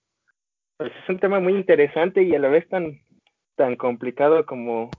Pues 0.75 0.91
es 1.01 1.07
un 1.07 1.17
tema 1.17 1.39
muy 1.39 1.53
interesante 1.53 2.23
y 2.23 2.35
a 2.35 2.39
la 2.39 2.49
vez 2.49 2.67
tan, 2.67 2.99
tan 3.55 3.77
complicado 3.77 4.45
como, 4.45 4.91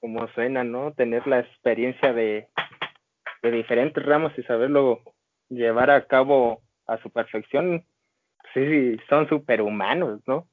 como 0.00 0.28
suena, 0.34 0.64
¿no? 0.64 0.92
Tener 0.92 1.26
la 1.26 1.40
experiencia 1.40 2.12
de, 2.12 2.46
de 3.42 3.50
diferentes 3.50 4.04
ramos 4.04 4.38
y 4.38 4.42
saberlo 4.42 5.00
llevar 5.48 5.90
a 5.90 6.06
cabo 6.06 6.60
a 6.86 6.98
su 6.98 7.08
perfección, 7.08 7.86
sí, 8.52 8.66
sí, 8.66 8.96
son 9.08 9.30
superhumanos, 9.30 10.20
¿no? 10.26 10.46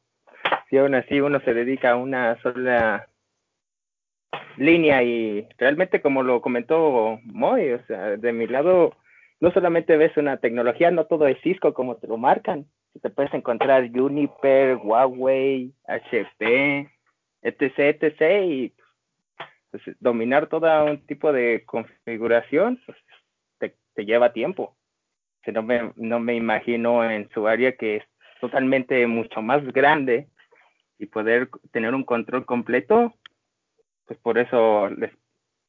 Si 0.70 0.78
aún 0.78 0.96
así 0.96 1.22
uno 1.22 1.40
se 1.42 1.54
dedica 1.54 1.92
a 1.92 1.96
una 1.96 2.42
sola 2.42 3.08
línea 4.58 5.04
y 5.04 5.48
realmente 5.58 6.02
como 6.02 6.24
lo 6.24 6.42
comentó 6.42 7.20
Moy, 7.24 7.72
o 7.72 7.86
sea, 7.86 8.18
de 8.18 8.34
mi 8.34 8.48
lado 8.48 8.96
no 9.40 9.52
solamente 9.52 9.98
ves 9.98 10.16
una 10.18 10.38
tecnología, 10.38 10.92
no 10.92 11.06
todo 11.06 11.28
es 11.28 11.40
Cisco 11.42 11.74
como 11.74 11.98
te 11.98 12.08
lo 12.08 12.18
marcan, 12.18 12.66
te 13.02 13.10
puedes 13.10 13.34
encontrar 13.34 13.90
Juniper, 13.94 14.78
Huawei, 14.78 15.74
HP, 15.88 16.90
etc, 17.42 17.80
etc 18.02 18.46
y 18.46 18.74
pues, 19.72 19.84
dominar 20.00 20.48
todo 20.48 20.86
un 20.86 21.06
tipo 21.06 21.32
de 21.32 21.64
configuración 21.66 22.82
pues, 22.86 22.98
te, 23.60 23.76
te 23.94 24.06
lleva 24.06 24.34
tiempo. 24.34 24.76
Sea, 25.44 25.54
no, 25.54 25.64
me, 25.64 25.92
no 25.96 26.20
me 26.20 26.36
imagino 26.36 27.08
en 27.08 27.30
su 27.32 27.48
área 27.48 27.76
que 27.76 27.98
es 27.98 28.04
totalmente 28.40 29.06
mucho 29.06 29.42
más 29.42 29.64
grande 29.74 30.28
y 31.00 31.08
poder 31.08 31.50
tener 31.72 31.94
un 31.94 32.04
control 32.04 32.46
completo, 32.46 33.14
pues 34.06 34.20
por 34.20 34.38
eso 34.38 34.90
les 34.90 35.12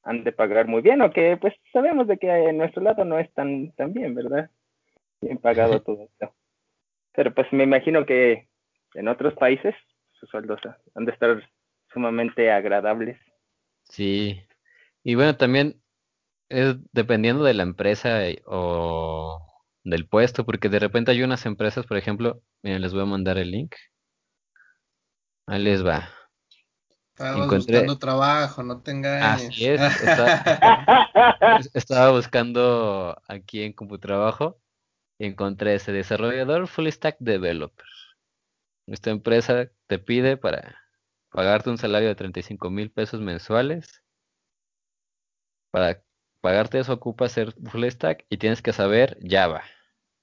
han 0.04 0.24
de 0.24 0.32
pagar 0.32 0.68
muy 0.68 0.82
bien, 0.82 1.02
aunque 1.02 1.36
pues 1.36 1.54
sabemos 1.72 2.06
de 2.06 2.18
que 2.18 2.28
en 2.30 2.58
nuestro 2.58 2.82
lado 2.82 3.04
no 3.04 3.18
es 3.18 3.32
tan, 3.34 3.72
tan 3.72 3.92
bien, 3.92 4.14
¿verdad? 4.14 4.50
Bien 5.20 5.38
pagado 5.38 5.80
todo 5.82 6.04
esto. 6.04 6.34
Pero 7.14 7.34
pues 7.34 7.52
me 7.52 7.64
imagino 7.64 8.06
que 8.06 8.48
en 8.94 9.08
otros 9.08 9.34
países 9.34 9.74
sus 10.12 10.28
sueldos 10.30 10.60
han 10.94 11.04
de 11.04 11.12
estar 11.12 11.42
sumamente 11.92 12.50
agradables. 12.50 13.18
Sí, 13.84 14.40
y 15.04 15.14
bueno, 15.14 15.36
también 15.36 15.80
es 16.48 16.76
dependiendo 16.92 17.44
de 17.44 17.54
la 17.54 17.64
empresa 17.64 18.28
y- 18.30 18.40
o 18.46 19.40
del 19.84 20.08
puesto, 20.08 20.44
porque 20.46 20.68
de 20.68 20.78
repente 20.80 21.12
hay 21.12 21.22
unas 21.22 21.46
empresas, 21.46 21.86
por 21.86 21.96
ejemplo, 21.96 22.42
miren, 22.62 22.82
les 22.82 22.92
voy 22.92 23.02
a 23.02 23.06
mandar 23.06 23.38
el 23.38 23.50
link. 23.50 23.74
Ahí 25.46 25.62
les 25.62 25.84
va. 25.84 26.08
Encontré- 27.18 27.56
buscando 27.56 27.98
trabajo, 27.98 28.62
no 28.62 28.82
te 28.82 28.90
engañes. 28.90 29.48
Así 29.48 29.66
es, 29.66 29.80
está- 30.02 31.58
Es- 31.58 31.70
Estaba 31.74 32.10
buscando 32.10 33.20
aquí 33.28 33.62
en 33.62 33.72
CompuTrabajo 33.72 34.60
y 35.18 35.26
encontré 35.26 35.74
ese 35.74 35.92
desarrollador 35.92 36.66
full 36.68 36.88
stack 36.88 37.16
developer. 37.20 37.86
Esta 38.86 39.10
empresa 39.10 39.70
te 39.86 39.98
pide 39.98 40.36
para 40.36 40.78
pagarte 41.30 41.70
un 41.70 41.78
salario 41.78 42.08
de 42.08 42.14
35 42.14 42.70
mil 42.70 42.90
pesos 42.90 43.20
mensuales 43.20 44.02
Para 45.70 46.02
pagarte 46.40 46.78
eso 46.78 46.92
ocupa 46.92 47.28
ser 47.28 47.52
full 47.70 47.84
stack 47.88 48.24
y 48.28 48.36
tienes 48.36 48.62
que 48.62 48.72
saber 48.72 49.18
Java, 49.22 49.62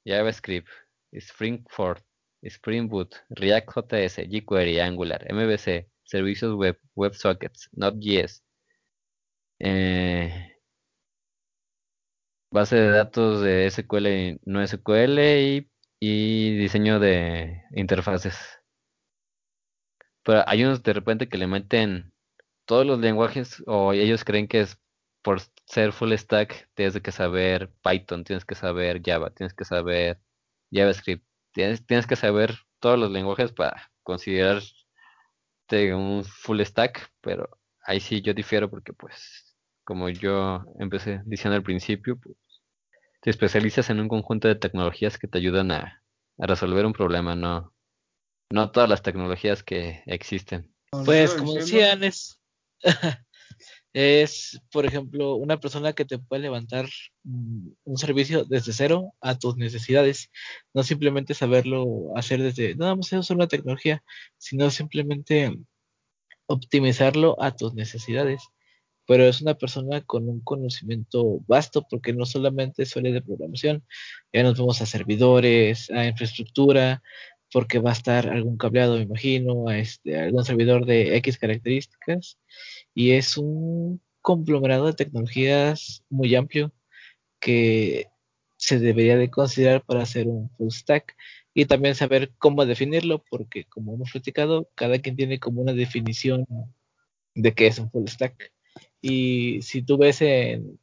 JavaScript, 0.05 0.69
Spring 1.11 1.65
Fork, 1.69 2.03
Spring 2.49 2.87
Boot, 2.89 3.15
React 3.29 3.69
JS, 3.75 4.17
jQuery, 4.29 4.79
Angular, 4.81 5.25
MVC, 5.33 5.87
servicios 6.03 6.53
web, 6.55 6.77
WebSockets, 6.95 7.69
Node.js, 7.73 8.43
eh, 9.59 10.53
base 12.51 12.75
de 12.75 12.89
datos 12.89 13.41
de 13.41 13.69
SQL 13.69 14.07
y 14.07 14.39
no 14.45 14.65
SQL 14.65 15.19
y, 15.19 15.71
y 15.99 16.57
diseño 16.57 16.99
de 16.99 17.63
interfaces. 17.75 18.37
Pero 20.23 20.43
hay 20.47 20.63
unos 20.63 20.83
de 20.83 20.93
repente 20.93 21.29
que 21.29 21.37
le 21.37 21.47
meten 21.47 22.13
todos 22.65 22.85
los 22.85 22.99
lenguajes 22.99 23.63
o 23.67 23.93
ellos 23.93 24.23
creen 24.23 24.47
que 24.47 24.61
es 24.61 24.77
por 25.21 25.41
ser 25.65 25.93
full 25.93 26.13
stack 26.13 26.69
tienes 26.75 26.99
que 27.01 27.11
saber 27.11 27.71
Python, 27.83 28.23
tienes 28.23 28.45
que 28.45 28.55
saber 28.55 29.01
Java, 29.03 29.31
tienes 29.31 29.53
que 29.53 29.65
saber 29.65 30.19
JavaScript, 30.71 31.25
tienes, 31.53 31.85
tienes 31.85 32.07
que 32.07 32.15
saber 32.15 32.55
todos 32.79 32.99
los 32.99 33.11
lenguajes 33.11 33.51
para 33.51 33.91
considerarte 34.03 34.65
un 35.93 36.23
full 36.25 36.61
stack, 36.61 37.11
pero 37.21 37.49
ahí 37.85 37.99
sí 37.99 38.21
yo 38.21 38.33
difiero 38.33 38.69
porque 38.69 38.93
pues 38.93 39.55
como 39.83 40.09
yo 40.09 40.63
empecé 40.79 41.21
diciendo 41.25 41.55
al 41.55 41.63
principio, 41.63 42.17
pues 42.17 42.37
te 43.21 43.29
especializas 43.29 43.89
en 43.89 43.99
un 43.99 44.07
conjunto 44.07 44.47
de 44.47 44.55
tecnologías 44.55 45.17
que 45.17 45.27
te 45.27 45.37
ayudan 45.37 45.71
a, 45.71 46.03
a 46.37 46.47
resolver 46.47 46.85
un 46.85 46.93
problema, 46.93 47.35
no, 47.35 47.73
no 48.49 48.71
todas 48.71 48.89
las 48.89 49.01
tecnologías 49.01 49.63
que 49.63 50.03
existen. 50.05 50.73
Pues 51.05 51.33
como 51.33 51.53
decían, 51.53 52.03
es, 52.03 52.39
es, 53.93 54.59
por 54.71 54.85
ejemplo, 54.85 55.35
una 55.35 55.59
persona 55.59 55.93
que 55.93 56.05
te 56.05 56.17
puede 56.17 56.41
levantar 56.41 56.89
mm, 57.23 57.69
un 57.83 57.97
servicio 57.97 58.43
desde 58.43 58.73
cero 58.73 59.13
a 59.21 59.37
tus 59.37 59.55
necesidades. 59.55 60.31
No 60.73 60.83
simplemente 60.83 61.35
saberlo 61.35 62.11
hacer 62.17 62.41
desde, 62.41 62.75
no 62.75 62.85
vamos 62.87 63.13
a 63.13 63.19
usar 63.19 63.37
una 63.37 63.47
tecnología, 63.47 64.03
sino 64.37 64.69
simplemente 64.71 65.55
optimizarlo 66.47 67.41
a 67.41 67.55
tus 67.55 67.73
necesidades. 67.75 68.41
Pero 69.05 69.25
es 69.25 69.41
una 69.41 69.55
persona 69.55 70.01
con 70.01 70.29
un 70.29 70.39
conocimiento 70.41 71.41
vasto 71.45 71.85
porque 71.89 72.13
no 72.13 72.25
solamente 72.25 72.85
suele 72.85 73.11
de 73.11 73.21
programación, 73.21 73.83
ya 74.31 74.43
nos 74.43 74.57
vamos 74.57 74.81
a 74.81 74.85
servidores, 74.85 75.91
a 75.91 76.07
infraestructura, 76.07 77.03
porque 77.53 77.77
va 77.79 77.91
a 77.91 77.93
estar 77.93 78.27
algún 78.29 78.57
cableado, 78.57 78.97
me 78.97 79.03
imagino, 79.03 79.69
este, 79.71 80.19
algún 80.19 80.43
servidor 80.43 80.85
de 80.87 81.15
X 81.17 81.37
características. 81.37 82.39
Y 82.95 83.11
es 83.11 83.37
un 83.37 84.01
conglomerado 84.21 84.87
de 84.87 84.93
tecnologías 84.93 86.03
muy 86.09 86.33
amplio 86.35 86.73
que 87.39 88.07
se 88.57 88.79
debería 88.79 89.17
de 89.17 89.29
considerar 89.29 89.83
para 89.85 90.01
hacer 90.01 90.27
un 90.27 90.49
full 90.57 90.71
stack 90.71 91.15
y 91.53 91.65
también 91.65 91.93
saber 91.93 92.31
cómo 92.39 92.65
definirlo 92.65 93.23
porque 93.29 93.65
como 93.65 93.93
hemos 93.93 94.11
platicado 94.11 94.69
cada 94.73 94.97
quien 94.99 95.15
tiene 95.15 95.39
como 95.39 95.61
una 95.61 95.73
definición 95.73 96.45
de 97.35 97.53
qué 97.53 97.67
es 97.67 97.77
un 97.77 97.91
full 97.91 98.07
stack. 98.07 98.51
Y 99.01 99.61
si 99.61 99.83
tú 99.83 99.97
ves 99.97 100.21
en 100.23 100.79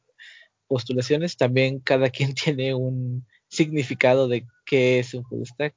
postulaciones 0.67 1.35
también 1.35 1.79
cada 1.79 2.09
quien 2.09 2.33
tiene 2.35 2.73
un 2.75 3.25
significado 3.49 4.29
de 4.29 4.47
qué 4.65 4.99
es 4.99 5.13
un 5.13 5.25
full 5.25 5.43
stack 5.43 5.75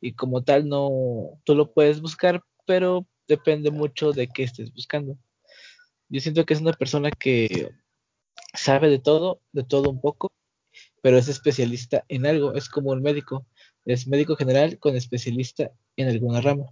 y 0.00 0.14
como 0.14 0.42
tal 0.42 0.68
no 0.68 1.40
tú 1.44 1.54
lo 1.54 1.72
puedes 1.72 2.00
buscar 2.00 2.42
pero 2.66 3.06
depende 3.28 3.70
mucho 3.70 4.12
de 4.12 4.28
qué 4.28 4.44
estés 4.44 4.72
buscando 4.72 5.16
yo 6.10 6.20
siento 6.20 6.44
que 6.44 6.54
es 6.54 6.60
una 6.60 6.72
persona 6.72 7.10
que 7.12 7.70
sabe 8.52 8.88
de 8.88 8.98
todo, 8.98 9.40
de 9.52 9.62
todo 9.62 9.90
un 9.90 10.00
poco, 10.00 10.32
pero 11.02 11.18
es 11.18 11.28
especialista 11.28 12.04
en 12.08 12.26
algo, 12.26 12.54
es 12.54 12.68
como 12.68 12.90
un 12.90 13.00
médico, 13.00 13.46
es 13.84 14.08
médico 14.08 14.36
general 14.36 14.78
con 14.78 14.96
especialista 14.96 15.70
en 15.96 16.08
alguna 16.08 16.40
rama, 16.40 16.66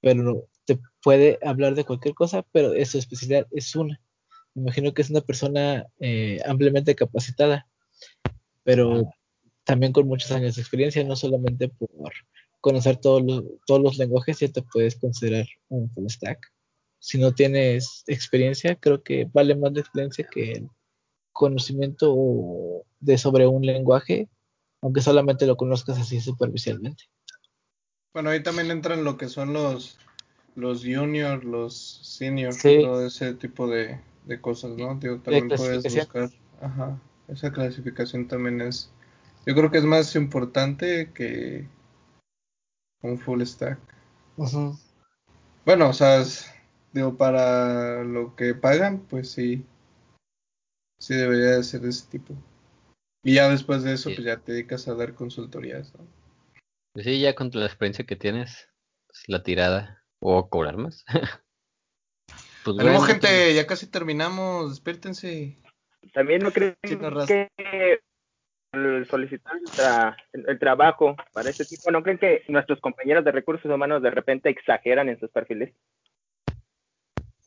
pero 0.00 0.48
te 0.64 0.78
puede 1.02 1.38
hablar 1.42 1.74
de 1.74 1.84
cualquier 1.84 2.14
cosa, 2.14 2.42
pero 2.52 2.72
su 2.84 2.98
especialidad 2.98 3.46
es 3.50 3.76
una. 3.76 4.00
Me 4.54 4.62
imagino 4.62 4.92
que 4.94 5.02
es 5.02 5.10
una 5.10 5.20
persona 5.20 5.86
eh, 6.00 6.40
ampliamente 6.46 6.94
capacitada, 6.94 7.68
pero 8.64 9.12
también 9.64 9.92
con 9.92 10.08
muchos 10.08 10.32
años 10.32 10.56
de 10.56 10.62
experiencia, 10.62 11.04
no 11.04 11.16
solamente 11.16 11.68
por 11.68 12.12
conocer 12.60 12.96
todos 12.98 13.22
los, 13.22 13.44
todos 13.66 13.80
los 13.80 13.98
lenguajes, 13.98 14.38
ya 14.38 14.48
te 14.48 14.62
puedes 14.62 14.96
considerar 14.96 15.46
un 15.68 15.90
full 15.90 16.08
stack 16.08 16.50
si 17.00 17.18
no 17.18 17.32
tienes 17.32 18.04
experiencia, 18.06 18.76
creo 18.76 19.02
que 19.02 19.28
vale 19.32 19.56
más 19.56 19.72
la 19.72 19.80
experiencia 19.80 20.28
que 20.30 20.52
el 20.52 20.68
conocimiento 21.32 22.14
de 23.00 23.18
sobre 23.18 23.46
un 23.46 23.64
lenguaje, 23.64 24.28
aunque 24.82 25.00
solamente 25.00 25.46
lo 25.46 25.56
conozcas 25.56 25.98
así 25.98 26.20
superficialmente. 26.20 27.04
Bueno, 28.12 28.30
ahí 28.30 28.42
también 28.42 28.70
entran 28.70 29.02
lo 29.02 29.16
que 29.16 29.28
son 29.28 29.52
los 29.52 29.98
los 30.56 30.82
juniors, 30.82 31.42
los 31.42 32.00
seniors, 32.02 32.60
todo 32.60 33.06
ese 33.06 33.34
tipo 33.34 33.66
de, 33.66 33.98
cosas, 34.40 34.76
¿no? 34.76 34.98
también 34.98 35.48
puedes 35.48 35.82
buscar, 35.94 36.28
ajá, 36.60 37.00
esa 37.28 37.50
clasificación 37.50 38.28
también 38.28 38.60
es, 38.60 38.90
yo 39.46 39.54
creo 39.54 39.70
que 39.70 39.78
es 39.78 39.84
más 39.84 40.14
importante 40.16 41.10
que 41.14 41.66
un 43.02 43.18
full 43.18 43.42
stack. 43.42 43.78
Bueno, 45.64 45.90
o 45.90 45.92
sea, 45.92 46.24
Digo, 46.92 47.16
para 47.16 48.02
lo 48.02 48.34
que 48.34 48.54
pagan, 48.54 49.06
pues 49.08 49.30
sí. 49.30 49.64
Sí 50.98 51.14
debería 51.14 51.56
de 51.56 51.62
ser 51.62 51.82
de 51.82 51.90
ese 51.90 52.08
tipo. 52.10 52.34
Y 53.22 53.34
ya 53.34 53.48
después 53.48 53.82
de 53.82 53.94
eso, 53.94 54.10
pues 54.10 54.24
ya 54.24 54.38
te 54.38 54.52
dedicas 54.52 54.88
a 54.88 54.94
dar 54.94 55.14
consultorías, 55.14 55.94
¿no? 55.94 56.06
Pues 56.92 57.06
sí, 57.06 57.20
ya 57.20 57.34
con 57.34 57.50
la 57.52 57.66
experiencia 57.66 58.06
que 58.06 58.16
tienes, 58.16 58.68
pues, 59.06 59.22
la 59.28 59.42
tirada. 59.42 60.04
O 60.22 60.50
cobrar 60.50 60.76
más. 60.76 61.04
pues 62.64 62.76
bueno, 62.76 63.00
gente, 63.02 63.54
ya 63.54 63.66
casi 63.66 63.86
terminamos, 63.86 64.70
despiértense. 64.70 65.58
También 66.12 66.42
no 66.42 66.50
creen 66.50 66.76
que 66.82 68.00
solicitar 69.08 70.16
el, 70.32 70.58
trabajo 70.58 71.16
para 71.32 71.50
este 71.50 71.64
tipo, 71.64 71.90
¿no 71.90 72.02
creen 72.02 72.18
que 72.18 72.44
nuestros 72.48 72.80
compañeros 72.80 73.24
de 73.24 73.32
recursos 73.32 73.70
humanos 73.70 74.02
de 74.02 74.10
repente 74.10 74.48
exageran 74.48 75.08
en 75.08 75.18
sus 75.18 75.30
perfiles? 75.30 75.74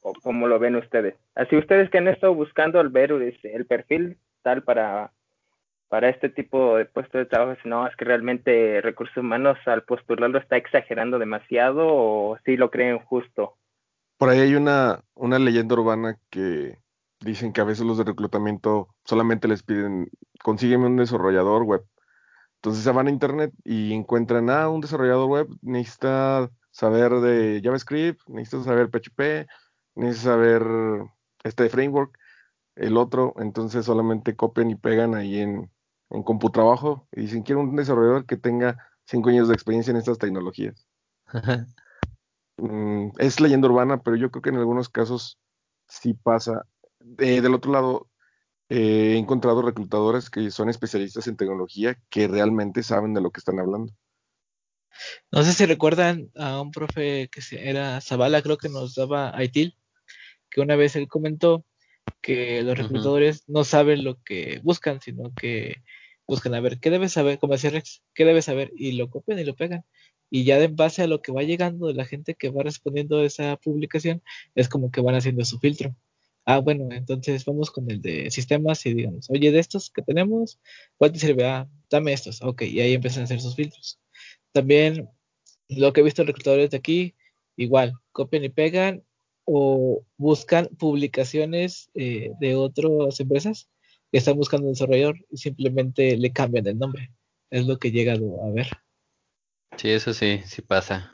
o 0.03 0.13
cómo 0.21 0.47
lo 0.47 0.59
ven 0.59 0.76
ustedes. 0.76 1.15
Así 1.34 1.55
ustedes 1.55 1.89
que 1.89 1.97
han 1.97 2.07
estado 2.07 2.36
buscando 2.36 2.80
al 2.80 2.89
ver 2.89 3.13
este, 3.13 3.55
el 3.55 3.65
perfil 3.65 4.17
tal 4.41 4.61
para, 4.63 5.13
para 5.88 6.09
este 6.09 6.30
tipo 6.30 6.76
de 6.76 6.86
puesto 6.86 7.17
de 7.17 7.26
trabajo, 7.26 7.57
no, 7.63 7.88
es 7.88 7.95
que 7.95 8.03
realmente 8.03 8.82
recursos 8.82 9.15
humanos 9.17 9.57
al 9.65 9.84
postularlo 9.84 10.38
está 10.38 10.57
exagerando 10.57 11.19
demasiado 11.19 11.88
o 11.88 12.38
si 12.43 12.57
lo 12.57 12.69
creen 12.69 12.99
justo. 12.99 13.55
Por 14.17 14.30
ahí 14.30 14.41
hay 14.41 14.55
una, 14.55 14.99
una 15.15 15.39
leyenda 15.39 15.76
urbana 15.76 16.17
que 16.30 16.78
dicen 17.24 17.53
que 17.53 17.61
a 17.61 17.65
veces 17.65 17.86
los 17.86 17.97
de 17.97 18.03
reclutamiento 18.03 18.89
solamente 19.05 19.47
les 19.47 19.63
piden, 19.63 20.09
consígueme 20.43 20.88
un 20.88 20.97
desarrollador 20.97 21.63
web. 21.63 21.86
Entonces 22.55 22.84
se 22.84 22.91
van 22.91 23.07
a 23.07 23.11
internet 23.11 23.53
y 23.63 23.93
encuentran, 23.93 24.49
ah, 24.49 24.69
un 24.69 24.82
desarrollador 24.82 25.28
web 25.30 25.47
necesita 25.61 26.49
saber 26.71 27.11
de 27.15 27.61
JavaScript, 27.63 28.21
necesita 28.28 28.63
saber 28.63 28.89
PHP, 28.89 29.47
necesitas 29.95 30.24
saber 30.24 30.63
este 31.43 31.69
framework, 31.69 32.17
el 32.76 32.97
otro, 32.97 33.34
entonces 33.38 33.86
solamente 33.86 34.36
copian 34.36 34.71
y 34.71 34.76
pegan 34.76 35.13
ahí 35.13 35.39
en, 35.39 35.69
en 36.09 36.24
CompuTrabajo 36.24 37.07
y 37.11 37.21
dicen, 37.21 37.43
quiero 37.43 37.61
un 37.61 37.76
desarrollador 37.76 38.26
que 38.26 38.38
tenga 38.38 38.78
cinco 39.05 39.30
años 39.30 39.47
de 39.47 39.53
experiencia 39.53 39.91
en 39.91 39.97
estas 39.97 40.17
tecnologías. 40.17 40.88
Mm, 42.57 43.09
es 43.17 43.39
leyenda 43.39 43.67
urbana, 43.67 44.03
pero 44.03 44.15
yo 44.15 44.30
creo 44.30 44.43
que 44.43 44.49
en 44.49 44.57
algunos 44.57 44.88
casos 44.88 45.39
sí 45.88 46.13
pasa. 46.13 46.67
Eh, 47.19 47.41
del 47.41 47.53
otro 47.53 47.71
lado, 47.71 48.09
he 48.69 49.17
encontrado 49.17 49.61
reclutadores 49.61 50.29
que 50.29 50.49
son 50.51 50.69
especialistas 50.69 51.27
en 51.27 51.37
tecnología 51.37 51.97
que 52.09 52.27
realmente 52.27 52.83
saben 52.83 53.13
de 53.13 53.21
lo 53.21 53.31
que 53.31 53.39
están 53.39 53.59
hablando. 53.59 53.93
No 55.31 55.43
sé 55.43 55.53
si 55.53 55.65
recuerdan 55.65 56.29
a 56.35 56.61
un 56.61 56.71
profe 56.71 57.29
que 57.29 57.41
era 57.51 57.99
Zavala, 58.01 58.41
creo 58.41 58.57
que 58.57 58.69
nos 58.69 58.95
daba 58.95 59.33
ITIL, 59.43 59.75
que 60.49 60.61
una 60.61 60.75
vez 60.75 60.95
él 60.95 61.07
comentó 61.07 61.65
que 62.21 62.61
los 62.61 62.77
reclutadores 62.77 63.43
no 63.47 63.63
saben 63.63 64.03
lo 64.03 64.21
que 64.23 64.59
buscan, 64.63 65.01
sino 65.01 65.33
que 65.33 65.83
buscan 66.27 66.53
a 66.53 66.61
ver 66.61 66.79
qué 66.79 66.89
debe 66.89 67.09
saber, 67.09 67.39
como 67.39 67.53
decía 67.53 67.71
Rex, 67.71 68.03
qué 68.13 68.23
debe 68.23 68.41
saber, 68.41 68.71
y 68.75 68.93
lo 68.93 69.09
copian 69.09 69.39
y 69.39 69.43
lo 69.43 69.55
pegan. 69.55 69.83
Y 70.29 70.45
ya 70.45 70.57
en 70.59 70.75
base 70.75 71.03
a 71.03 71.07
lo 71.07 71.21
que 71.21 71.31
va 71.31 71.43
llegando 71.43 71.87
de 71.87 71.93
la 71.95 72.05
gente 72.05 72.35
que 72.35 72.49
va 72.49 72.63
respondiendo 72.63 73.19
a 73.19 73.25
esa 73.25 73.57
publicación, 73.57 74.23
es 74.55 74.69
como 74.69 74.89
que 74.89 75.01
van 75.01 75.15
haciendo 75.15 75.43
su 75.45 75.59
filtro. 75.59 75.95
Ah, 76.45 76.59
bueno, 76.59 76.89
entonces 76.91 77.45
vamos 77.45 77.71
con 77.71 77.89
el 77.89 78.01
de 78.01 78.29
sistemas 78.29 78.85
y 78.85 78.93
digamos, 78.93 79.29
oye, 79.29 79.51
de 79.51 79.59
estos 79.59 79.89
que 79.89 80.01
tenemos, 80.01 80.59
¿cuál 80.97 81.13
te 81.13 81.19
sirve? 81.19 81.45
Ah, 81.45 81.69
dame 81.89 82.11
estos. 82.11 82.41
Ok, 82.41 82.63
y 82.63 82.81
ahí 82.81 82.93
empiezan 82.93 83.21
a 83.21 83.23
hacer 83.25 83.39
sus 83.39 83.55
filtros. 83.55 83.99
También 84.51 85.09
lo 85.69 85.93
que 85.93 86.01
he 86.01 86.03
visto 86.03 86.21
en 86.21 86.27
reclutadores 86.27 86.69
de 86.71 86.77
aquí, 86.77 87.15
igual, 87.55 87.93
copian 88.11 88.43
y 88.43 88.49
pegan 88.49 89.03
o 89.45 90.05
buscan 90.17 90.67
publicaciones 90.77 91.89
eh, 91.93 92.31
de 92.39 92.55
otras 92.55 93.19
empresas 93.19 93.69
que 94.11 94.17
están 94.17 94.35
buscando 94.35 94.67
un 94.67 94.73
desarrollador 94.73 95.17
y 95.29 95.37
simplemente 95.37 96.17
le 96.17 96.31
cambian 96.31 96.67
el 96.67 96.77
nombre. 96.77 97.11
Es 97.49 97.65
lo 97.65 97.77
que 97.77 97.87
he 97.87 97.91
llegado 97.91 98.43
a 98.43 98.51
ver. 98.51 98.67
Sí, 99.77 99.89
eso 99.89 100.13
sí, 100.13 100.41
sí 100.45 100.61
pasa. 100.61 101.11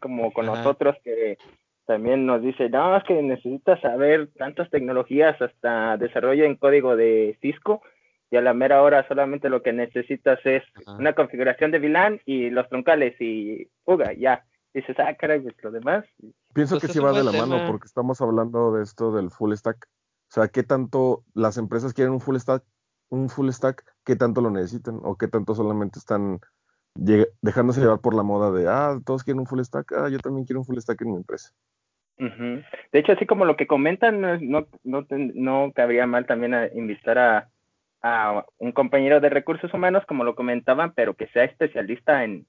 Como 0.00 0.32
con 0.32 0.48
Ajá. 0.48 0.58
nosotros 0.58 0.96
que 1.02 1.38
también 1.86 2.26
nos 2.26 2.42
dice, 2.42 2.68
no, 2.70 2.96
es 2.96 3.04
que 3.04 3.22
necesitas 3.22 3.80
saber 3.80 4.30
tantas 4.36 4.70
tecnologías 4.70 5.40
hasta 5.40 5.96
desarrollo 5.96 6.44
en 6.44 6.56
código 6.56 6.96
de 6.96 7.38
Cisco 7.40 7.82
y 8.30 8.36
a 8.36 8.40
la 8.40 8.54
mera 8.54 8.82
hora 8.82 9.06
solamente 9.06 9.48
lo 9.48 9.62
que 9.62 9.72
necesitas 9.72 10.38
es 10.44 10.62
Ajá. 10.86 10.96
una 10.96 11.12
configuración 11.12 11.70
de 11.70 11.78
VLAN 11.78 12.20
y 12.24 12.50
los 12.50 12.68
troncales 12.68 13.20
y 13.20 13.68
fuga, 13.84 14.12
ya. 14.12 14.44
Dices, 14.72 14.96
ah, 14.98 15.14
caray, 15.14 15.40
pues 15.40 15.54
lo 15.62 15.70
demás. 15.70 16.04
Pienso 16.52 16.74
Pues 16.74 16.80
que 16.80 16.86
es 16.88 16.92
sí 16.92 16.98
va 16.98 17.12
de 17.12 17.22
la 17.22 17.30
mano 17.30 17.64
porque 17.66 17.86
estamos 17.86 18.20
hablando 18.20 18.72
de 18.72 18.82
esto 18.82 19.12
del 19.12 19.30
full 19.30 19.54
stack. 19.54 19.86
O 19.86 20.34
sea, 20.34 20.48
¿qué 20.48 20.64
tanto 20.64 21.22
las 21.34 21.58
empresas 21.58 21.94
quieren 21.94 22.12
un 22.12 22.20
full 22.20 22.36
stack? 22.36 22.64
Un 23.10 23.28
full 23.28 23.50
stack, 23.50 23.84
¿qué 24.04 24.16
tanto 24.16 24.40
lo 24.40 24.50
necesitan? 24.50 24.98
¿O 25.04 25.16
qué 25.16 25.28
tanto 25.28 25.54
solamente 25.54 26.00
están 26.00 26.40
dejándose 26.96 27.80
llevar 27.80 28.00
por 28.00 28.14
la 28.14 28.22
moda 28.22 28.50
de, 28.50 28.68
ah, 28.68 28.98
todos 29.04 29.22
quieren 29.22 29.40
un 29.40 29.46
full 29.46 29.60
stack, 29.60 29.92
ah, 29.92 30.08
yo 30.08 30.18
también 30.18 30.44
quiero 30.44 30.60
un 30.60 30.66
full 30.66 30.78
stack 30.78 31.02
en 31.02 31.10
mi 31.10 31.16
empresa? 31.16 31.50
De 32.16 32.98
hecho, 32.98 33.12
así 33.12 33.26
como 33.26 33.44
lo 33.44 33.56
que 33.56 33.66
comentan, 33.66 34.20
no, 34.20 34.38
no, 34.40 34.68
no, 34.84 35.06
no 35.08 35.72
cabría 35.74 36.06
mal 36.06 36.26
también 36.26 36.54
a 36.54 36.68
invitar 36.68 37.18
a, 37.18 37.48
a 38.02 38.44
un 38.58 38.72
compañero 38.72 39.20
de 39.20 39.30
recursos 39.30 39.72
humanos, 39.74 40.04
como 40.06 40.24
lo 40.24 40.34
comentaban, 40.36 40.92
pero 40.94 41.14
que 41.14 41.26
sea 41.28 41.44
especialista 41.44 42.24
en, 42.24 42.46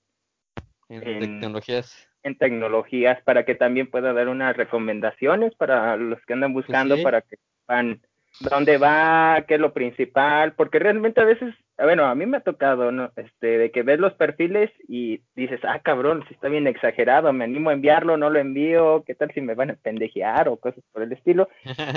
En 0.90 1.08
En- 1.08 1.20
tecnologías. 1.20 2.08
en 2.24 2.38
tecnologías 2.38 3.22
para 3.24 3.44
que 3.46 3.56
también 3.56 3.90
pueda 3.90 4.14
dar 4.14 4.28
unas 4.30 4.56
recomendaciones 4.56 5.56
para 5.56 5.96
los 5.98 6.24
que 6.26 6.34
andan 6.34 6.54
buscando, 6.54 6.96
Pues 6.96 7.00
sí. 7.00 7.04
para 7.04 7.22
que 7.22 7.38
sepan 7.62 8.02
dónde 8.40 8.78
va, 8.78 9.46
qué 9.48 9.56
es 9.56 9.60
lo 9.60 9.74
principal, 9.74 10.54
porque 10.54 10.80
realmente 10.80 11.22
a 11.22 11.26
veces, 11.26 11.54
bueno, 11.78 12.06
a 12.06 12.16
mí 12.16 12.26
me 12.26 12.38
ha 12.38 12.42
tocado, 12.42 12.92
¿no? 12.92 13.12
Este, 13.16 13.58
de 13.58 13.72
que 13.72 13.84
ves 13.84 14.00
los 14.00 14.14
perfiles 14.14 14.72
y 14.88 15.22
dices, 15.36 15.62
ah, 15.64 15.80
cabrón, 15.80 16.24
si 16.28 16.34
está 16.34 16.50
bien 16.50 16.68
exagerado, 16.68 17.32
me 17.34 17.46
animo 17.46 17.70
a 17.70 17.74
enviarlo, 17.74 18.18
no 18.18 18.30
lo 18.30 18.40
envío, 18.40 19.04
qué 19.06 19.16
tal 19.16 19.32
si 19.34 19.42
me 19.42 19.56
van 19.56 19.72
a 19.72 19.76
pendejear 19.76 20.50
o 20.50 20.58
cosas 20.58 20.84
por 20.92 21.04
el 21.04 21.12
estilo, 21.14 21.50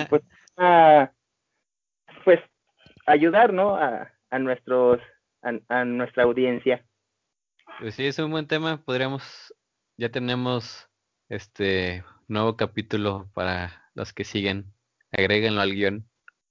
pues, 0.09 0.22
ah, 0.57 1.11
pues 2.24 2.41
ayudar, 3.07 3.53
¿no? 3.53 3.76
A, 3.76 4.12
a 4.30 4.39
nuestros, 4.39 5.01
a, 5.43 5.53
a 5.68 5.84
nuestra 5.84 6.24
audiencia. 6.24 6.84
Pues 7.80 7.95
sí, 7.95 8.07
es 8.07 8.18
un 8.18 8.30
buen 8.30 8.47
tema. 8.47 8.82
Podríamos, 8.84 9.55
ya 9.97 10.11
tenemos 10.11 10.89
este 11.28 12.05
nuevo 12.26 12.57
capítulo 12.57 13.28
para 13.34 13.91
los 13.95 14.12
que 14.12 14.24
siguen. 14.24 14.72
Agréguenlo 15.12 15.61
al 15.61 15.72
guion 15.72 16.09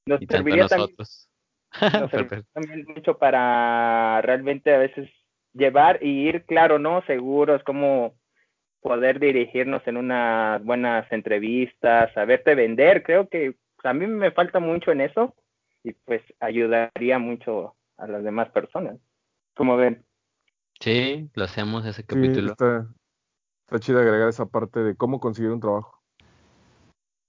Nos 0.07 0.21
y 0.21 0.27
tanto 0.27 0.49
serviría 0.49 0.67
también 0.67 0.95
nos 2.55 2.87
mucho 2.95 3.17
para 3.17 4.21
realmente 4.21 4.73
a 4.73 4.77
veces 4.77 5.09
llevar 5.53 5.99
y 6.01 6.27
ir, 6.27 6.45
claro, 6.45 6.79
¿no? 6.79 7.03
Seguros, 7.05 7.61
cómo 7.63 8.15
poder 8.81 9.19
dirigirnos 9.19 9.85
en 9.85 9.97
unas 9.97 10.63
buenas 10.63 11.11
entrevistas, 11.11 12.13
saberte 12.13 12.55
vender. 12.55 13.03
Creo 13.03 13.27
que 13.27 13.55
a 13.83 13.93
mí 13.93 14.07
me 14.07 14.31
falta 14.31 14.59
mucho 14.59 14.91
en 14.91 15.01
eso 15.01 15.35
y 15.83 15.93
pues 15.93 16.21
ayudaría 16.39 17.19
mucho 17.19 17.75
a 17.97 18.07
las 18.07 18.23
demás 18.23 18.49
personas. 18.49 18.97
Como 19.55 19.75
ven, 19.75 20.05
Sí, 20.79 21.29
lo 21.33 21.43
hacemos 21.43 21.85
ese 21.85 22.01
Sí, 22.01 22.07
capítulo. 22.07 22.51
está, 22.51 22.87
está 23.65 23.79
chido 23.79 23.99
agregar 23.99 24.29
esa 24.29 24.45
parte 24.45 24.81
de 24.81 24.95
cómo 24.95 25.19
conseguir 25.19 25.51
un 25.51 25.59
trabajo. 25.59 26.01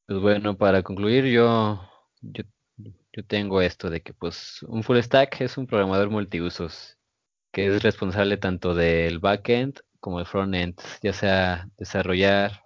Pues 0.07 0.21
bueno, 0.21 0.57
para 0.57 0.83
concluir, 0.83 1.25
yo, 1.27 1.81
yo, 2.21 2.45
yo 3.19 3.25
tengo 3.27 3.61
esto 3.63 3.91
de 3.91 4.01
que 4.03 4.15
pues 4.15 4.63
un 4.65 4.85
full 4.85 4.99
stack 5.01 5.41
es 5.41 5.59
un 5.59 5.67
programador 5.67 6.09
multiusos 6.11 6.97
que 7.53 7.67
es 7.69 7.83
responsable 7.83 8.37
tanto 8.39 8.75
del 8.75 9.19
backend 9.21 9.81
como 10.01 10.19
del 10.19 10.27
frontend, 10.29 10.81
ya 11.03 11.13
sea 11.13 11.69
desarrollar 11.79 12.63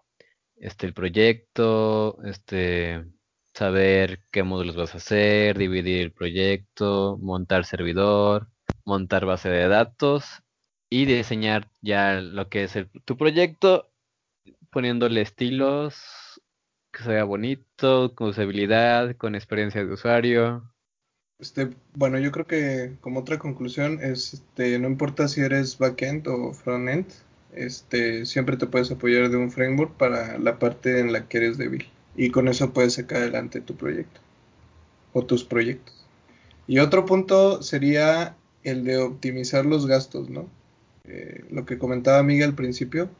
este 0.56 0.86
el 0.86 0.94
proyecto, 0.94 2.18
este 2.24 3.04
saber 3.54 4.22
qué 4.32 4.42
módulos 4.44 4.76
vas 4.76 4.94
a 4.94 4.98
hacer, 4.98 5.58
dividir 5.58 6.02
el 6.02 6.12
proyecto, 6.12 7.18
montar 7.22 7.64
servidor, 7.64 8.48
montar 8.84 9.26
base 9.26 9.48
de 9.50 9.68
datos 9.68 10.42
y 10.90 11.06
diseñar 11.06 11.70
ya 11.82 12.20
lo 12.20 12.48
que 12.50 12.64
es 12.64 12.76
el- 12.76 12.90
tu 13.04 13.16
proyecto, 13.16 13.90
poniéndole 14.70 15.22
estilos 15.22 15.96
que 16.92 17.02
sea 17.02 17.24
bonito, 17.24 18.14
con 18.14 18.28
usabilidad, 18.28 19.16
con 19.16 19.34
experiencia 19.34 19.84
de 19.84 19.92
usuario. 19.92 20.72
Este, 21.38 21.70
bueno, 21.94 22.18
yo 22.18 22.30
creo 22.30 22.46
que 22.46 22.96
como 23.00 23.20
otra 23.20 23.38
conclusión 23.38 23.98
es, 24.00 24.34
este, 24.34 24.78
no 24.78 24.88
importa 24.88 25.26
si 25.26 25.40
eres 25.40 25.78
backend 25.78 26.28
o 26.28 26.52
frontend, 26.52 27.06
este, 27.52 28.26
siempre 28.26 28.56
te 28.56 28.66
puedes 28.66 28.90
apoyar 28.90 29.28
de 29.28 29.36
un 29.36 29.50
framework 29.50 29.96
para 29.96 30.38
la 30.38 30.58
parte 30.58 31.00
en 31.00 31.12
la 31.12 31.26
que 31.26 31.38
eres 31.38 31.58
débil. 31.58 31.88
Y 32.14 32.30
con 32.30 32.46
eso 32.46 32.72
puedes 32.72 32.94
sacar 32.94 33.22
adelante 33.22 33.60
tu 33.60 33.74
proyecto 33.74 34.20
o 35.12 35.24
tus 35.24 35.44
proyectos. 35.44 36.06
Y 36.66 36.78
otro 36.78 37.06
punto 37.06 37.62
sería 37.62 38.36
el 38.62 38.84
de 38.84 38.98
optimizar 38.98 39.66
los 39.66 39.86
gastos, 39.86 40.30
¿no? 40.30 40.48
Eh, 41.04 41.44
lo 41.50 41.66
que 41.66 41.78
comentaba 41.78 42.22
Miguel 42.22 42.50
al 42.50 42.54
principio, 42.54 43.10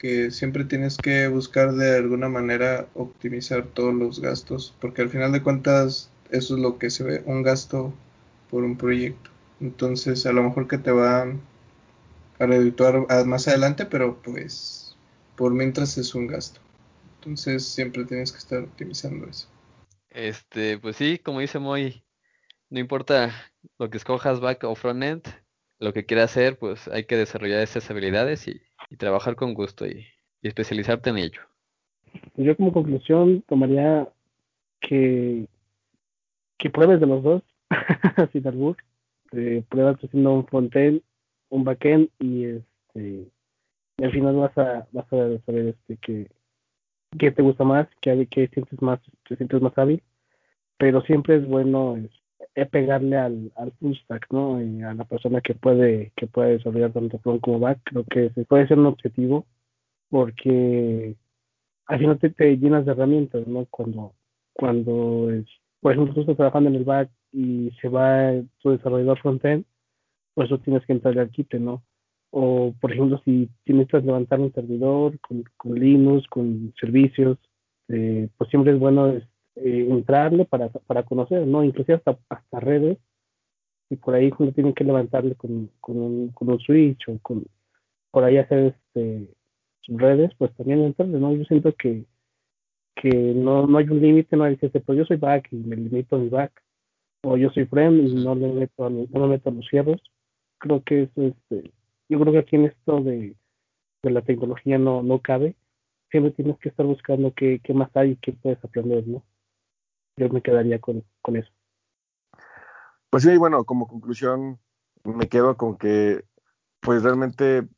que 0.00 0.30
siempre 0.30 0.64
tienes 0.64 0.96
que 0.96 1.28
buscar 1.28 1.72
de 1.72 1.98
alguna 1.98 2.30
manera 2.30 2.88
optimizar 2.94 3.66
todos 3.66 3.92
los 3.92 4.18
gastos, 4.20 4.74
porque 4.80 5.02
al 5.02 5.10
final 5.10 5.30
de 5.30 5.42
cuentas 5.42 6.10
eso 6.30 6.54
es 6.54 6.60
lo 6.62 6.78
que 6.78 6.88
se 6.88 7.04
ve, 7.04 7.22
un 7.26 7.42
gasto 7.42 7.92
por 8.48 8.64
un 8.64 8.78
proyecto. 8.78 9.30
Entonces 9.60 10.24
a 10.24 10.32
lo 10.32 10.42
mejor 10.42 10.68
que 10.68 10.78
te 10.78 10.90
va 10.90 11.26
a 12.38 12.46
redituar 12.46 13.06
más 13.26 13.46
adelante, 13.46 13.84
pero 13.84 14.16
pues 14.22 14.96
por 15.36 15.52
mientras 15.52 15.98
es 15.98 16.14
un 16.14 16.28
gasto. 16.28 16.60
Entonces 17.18 17.66
siempre 17.66 18.06
tienes 18.06 18.32
que 18.32 18.38
estar 18.38 18.60
optimizando 18.60 19.26
eso. 19.26 19.48
Este, 20.08 20.78
pues 20.78 20.96
sí, 20.96 21.18
como 21.18 21.40
dice 21.40 21.58
Moy, 21.58 22.02
no 22.70 22.80
importa 22.80 23.34
lo 23.78 23.90
que 23.90 23.98
escojas, 23.98 24.40
back 24.40 24.64
o 24.64 24.74
frontend, 24.74 25.24
lo 25.78 25.92
que 25.92 26.06
quieras 26.06 26.30
hacer, 26.30 26.58
pues 26.58 26.88
hay 26.88 27.04
que 27.04 27.18
desarrollar 27.18 27.60
esas 27.60 27.90
habilidades 27.90 28.48
y, 28.48 28.62
y 28.88 28.96
trabajar 28.96 29.36
con 29.36 29.54
gusto 29.54 29.86
y, 29.86 30.06
especializarte 30.42 31.10
en 31.10 31.18
ello. 31.18 31.42
Yo 32.36 32.56
como 32.56 32.72
conclusión 32.72 33.42
tomaría 33.42 34.08
que, 34.80 35.46
que 36.56 36.70
pruebes 36.70 36.98
de 36.98 37.06
los 37.06 37.22
dos, 37.22 37.42
sin 38.32 38.46
albur. 38.46 38.76
Eh, 39.32 39.62
pruebas 39.68 40.02
haciendo 40.02 40.32
un 40.32 40.46
frontend, 40.46 41.02
un 41.50 41.62
backend 41.64 42.08
y 42.18 42.44
este 42.46 43.30
y 44.00 44.04
al 44.04 44.12
final 44.12 44.34
vas 44.36 44.56
a 44.56 44.88
vas 44.92 45.06
a 45.12 45.38
saber 45.44 45.76
este 45.78 45.96
que, 45.98 46.30
que 47.18 47.30
te 47.30 47.42
gusta 47.42 47.64
más, 47.64 47.86
que, 48.00 48.26
que 48.26 48.48
sientes 48.48 48.80
más, 48.80 48.98
te 49.28 49.36
sientes 49.36 49.60
más 49.60 49.76
hábil, 49.76 50.02
pero 50.78 51.02
siempre 51.02 51.36
es 51.36 51.46
bueno 51.46 51.96
es, 51.96 52.10
es 52.54 52.68
pegarle 52.68 53.16
al, 53.16 53.52
al 53.56 53.72
full 53.72 53.94
stack, 53.94 54.26
¿no? 54.30 54.62
Y 54.62 54.82
a 54.82 54.94
la 54.94 55.04
persona 55.04 55.40
que 55.40 55.54
puede, 55.54 56.12
que 56.16 56.26
puede 56.26 56.52
desarrollar 56.58 56.92
tanto 56.92 57.18
front 57.18 57.40
como 57.40 57.60
back, 57.60 57.80
creo 57.84 58.04
que 58.04 58.30
puede 58.46 58.66
ser 58.68 58.78
un 58.78 58.86
objetivo 58.86 59.46
porque 60.10 61.16
al 61.86 61.98
final 61.98 62.18
te, 62.18 62.56
llenas 62.56 62.84
de 62.84 62.92
herramientas, 62.92 63.46
¿no? 63.46 63.66
Cuando, 63.70 64.14
cuando 64.52 65.30
es, 65.30 65.46
por 65.80 65.92
ejemplo, 65.92 66.14
tú 66.14 66.20
estás 66.20 66.36
trabajando 66.36 66.70
en 66.70 66.76
el 66.76 66.84
back 66.84 67.10
y 67.32 67.70
se 67.80 67.88
va 67.88 68.32
tu 68.58 68.70
desarrollador 68.70 69.18
frontend, 69.20 69.64
pues 70.34 70.48
tú 70.48 70.58
tienes 70.58 70.84
que 70.86 70.92
entrarle 70.92 71.22
al 71.22 71.30
quite, 71.30 71.58
¿no? 71.58 71.82
O, 72.30 72.74
por 72.80 72.92
ejemplo, 72.92 73.20
si 73.24 73.50
tienes 73.64 73.88
que 73.88 74.00
levantar 74.00 74.40
un 74.40 74.52
servidor 74.52 75.18
con, 75.20 75.44
con 75.56 75.74
Linux, 75.74 76.26
con 76.28 76.72
servicios, 76.78 77.38
eh, 77.88 78.28
pues 78.36 78.50
siempre 78.50 78.72
es 78.72 78.78
bueno 78.78 79.20
eh, 79.64 79.86
entrarle 79.90 80.44
para, 80.44 80.68
para 80.68 81.02
conocer, 81.04 81.46
¿no? 81.46 81.64
Inclusive 81.64 81.96
hasta, 81.96 82.18
hasta 82.28 82.60
redes, 82.60 82.98
y 83.90 83.96
por 83.96 84.14
ahí 84.14 84.30
cuando 84.30 84.54
tienen 84.54 84.74
que 84.74 84.84
levantarle 84.84 85.34
con, 85.34 85.70
con, 85.80 85.98
un, 85.98 86.28
con 86.28 86.48
un 86.50 86.60
switch 86.60 87.08
o 87.08 87.18
con, 87.20 87.44
por 88.10 88.24
ahí 88.24 88.38
hacer 88.38 88.74
este, 88.94 89.28
redes, 89.88 90.32
pues 90.38 90.54
también 90.56 90.80
entrarle, 90.80 91.18
¿no? 91.18 91.34
Yo 91.34 91.44
siento 91.44 91.74
que, 91.74 92.04
que 92.96 93.10
no, 93.10 93.66
no 93.66 93.78
hay 93.78 93.88
un 93.88 94.00
límite, 94.00 94.36
no 94.36 94.44
hay 94.44 94.56
que 94.56 94.68
pues 94.68 94.98
yo 94.98 95.04
soy 95.04 95.16
back 95.16 95.48
y 95.52 95.56
me 95.56 95.76
limito 95.76 96.16
a 96.16 96.18
mi 96.18 96.28
back, 96.28 96.52
o 97.22 97.36
yo 97.36 97.50
soy 97.50 97.66
friend 97.66 98.08
y 98.08 98.24
no 98.24 98.34
le 98.34 98.52
meto 98.52 98.86
a, 98.86 98.90
no 98.90 99.06
me 99.12 99.26
meto 99.26 99.50
a 99.50 99.52
los 99.52 99.66
cierros. 99.68 100.00
Creo 100.58 100.82
que 100.84 101.02
eso 101.02 101.22
es, 101.22 101.34
este, 101.50 101.72
yo 102.08 102.20
creo 102.20 102.32
que 102.32 102.38
aquí 102.40 102.56
en 102.56 102.66
esto 102.66 103.00
de, 103.00 103.34
de 104.02 104.10
la 104.10 104.22
tecnología 104.22 104.78
no, 104.78 105.02
no 105.02 105.20
cabe. 105.20 105.56
Siempre 106.10 106.32
tienes 106.32 106.58
que 106.58 106.70
estar 106.70 106.86
buscando 106.86 107.32
qué, 107.34 107.60
qué 107.62 107.72
más 107.74 107.94
hay 107.96 108.12
y 108.12 108.16
qué 108.16 108.32
puedes 108.32 108.62
aprender, 108.64 109.06
¿no? 109.06 109.22
Yo 110.16 110.28
me 110.28 110.40
quedaría 110.42 110.78
con, 110.80 111.04
con 111.20 111.36
eso. 111.36 111.50
Pues 113.10 113.24
sí, 113.24 113.36
bueno, 113.36 113.64
como 113.64 113.88
conclusión 113.88 114.60
me 115.04 115.28
quedo 115.28 115.56
con 115.56 115.76
que 115.76 116.24
pues 116.80 117.02
realmente 117.02 117.68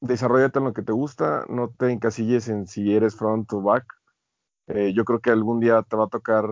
desarrollate 0.00 0.58
en 0.60 0.66
lo 0.66 0.74
que 0.74 0.82
te 0.82 0.92
gusta, 0.92 1.44
no 1.48 1.70
te 1.70 1.90
encasilles 1.92 2.48
en 2.48 2.66
si 2.66 2.94
eres 2.94 3.16
front 3.16 3.52
o 3.54 3.62
back, 3.62 3.86
Eh, 4.68 4.94
yo 4.94 5.04
creo 5.04 5.20
que 5.20 5.30
algún 5.30 5.60
día 5.60 5.82
te 5.82 5.96
va 5.96 6.04
a 6.06 6.08
tocar 6.08 6.46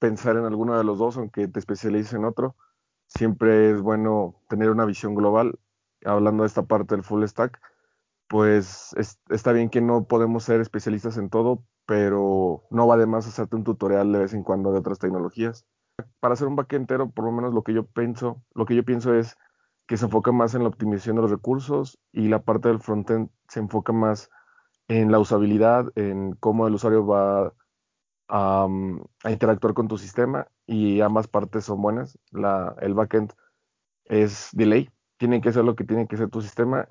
pensar 0.00 0.36
en 0.36 0.44
alguno 0.46 0.78
de 0.78 0.84
los 0.84 0.98
dos, 0.98 1.18
aunque 1.18 1.48
te 1.48 1.58
especialices 1.60 2.14
en 2.14 2.24
otro. 2.26 2.56
Siempre 3.08 3.72
es 3.72 3.82
bueno 3.82 4.42
tener 4.48 4.70
una 4.70 4.86
visión 4.86 5.14
global. 5.16 5.58
Hablando 6.04 6.44
de 6.44 6.48
esta 6.48 6.64
parte 6.64 6.94
del 6.96 7.04
full 7.04 7.24
stack, 7.26 7.60
pues 8.28 8.94
es- 8.96 9.20
está 9.30 9.52
bien 9.52 9.70
que 9.70 9.80
no 9.80 10.06
podemos 10.06 10.44
ser 10.44 10.60
especialistas 10.60 11.16
en 11.18 11.30
todo, 11.30 11.64
pero 11.86 12.64
no 12.70 12.86
va 12.86 12.96
de 12.96 13.06
más 13.06 13.26
hacerte 13.26 13.56
un 13.56 13.64
tutorial 13.64 14.12
de 14.12 14.18
vez 14.20 14.34
en 14.34 14.42
cuando 14.44 14.72
de 14.72 14.78
otras 14.80 14.98
tecnologías. 14.98 15.66
Para 16.20 16.34
hacer 16.34 16.48
un 16.48 16.56
backendero, 16.56 17.10
por 17.10 17.24
lo 17.24 17.32
menos 17.32 17.54
lo 17.54 17.62
que 17.64 17.74
yo 17.74 17.86
pienso, 17.86 18.42
lo 18.54 18.66
que 18.66 18.76
yo 18.76 18.84
pienso 18.84 19.14
es 19.14 19.36
que 19.86 19.96
se 19.96 20.04
enfoca 20.06 20.32
más 20.32 20.54
en 20.54 20.62
la 20.62 20.68
optimización 20.68 21.16
de 21.16 21.22
los 21.22 21.30
recursos 21.30 21.98
y 22.12 22.28
la 22.28 22.42
parte 22.44 22.68
del 22.68 22.80
frontend 22.80 23.30
se 23.48 23.60
enfoca 23.60 23.92
más 23.92 24.30
en 24.88 25.12
la 25.12 25.18
usabilidad, 25.20 25.92
en 25.96 26.34
cómo 26.36 26.66
el 26.68 26.74
usuario 26.74 27.06
va 27.06 27.54
a, 28.28 28.66
mm, 28.68 29.00
interactuar 29.28 29.74
con 29.74 29.88
tu 29.88 29.98
sistema 29.98 30.48
y 30.66 31.00
ambas 31.00 31.28
partes 31.28 31.64
son 31.64 31.82
buenas. 31.82 32.18
La, 32.30 32.74
el 32.80 32.94
backend 32.94 33.32
es 34.04 34.50
delay, 34.52 34.90
tiene 35.18 35.40
que 35.40 35.52
ser 35.52 35.64
lo 35.64 35.76
que 35.76 35.84
tiene 35.84 36.06
que 36.08 36.16
ser 36.16 36.30
tu 36.30 36.42
sistema 36.42 36.88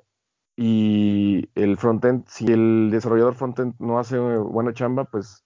y 0.57 1.49
el 1.55 1.77
frontend, 1.77 2.25
si 2.27 2.45
el 2.47 2.89
desarrollador 2.91 3.35
frontend 3.35 3.75
no 3.79 3.99
hace 3.99 4.17
buena 4.17 4.73
chamba, 4.73 5.05
pues 5.05 5.45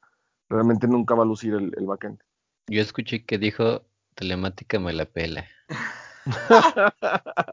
realmente 0.49 0.88
nunca 0.88 1.14
va 1.16 1.24
a 1.24 1.28
lucir 1.28 1.53
el, 1.53 1.72
el 1.78 1.86
backend. 1.86 2.20
Yo 2.68 2.82
escuché 2.82 3.26
que 3.26 3.38
dijo 3.38 3.84
telemática 4.16 4.80
me 4.80 4.93
la 4.93 5.05
pela. 5.05 5.45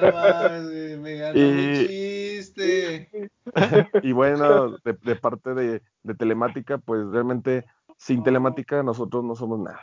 No 0.00 0.12
mames, 0.12 0.68
güey, 0.70 0.96
me 0.98 1.14
ganó 1.16 1.34
mi 1.34 1.40
Y- 1.40 1.86
chiste. 1.86 3.10
Y 4.02 4.12
bueno, 4.12 4.76
de, 4.78 4.92
de 4.92 5.16
parte 5.16 5.54
de, 5.54 5.82
de 6.02 6.14
telemática, 6.14 6.78
pues 6.78 7.06
realmente 7.10 7.64
sin 7.98 8.22
telemática 8.22 8.82
nosotros 8.82 9.24
no 9.24 9.34
somos 9.34 9.58
nada. 9.60 9.80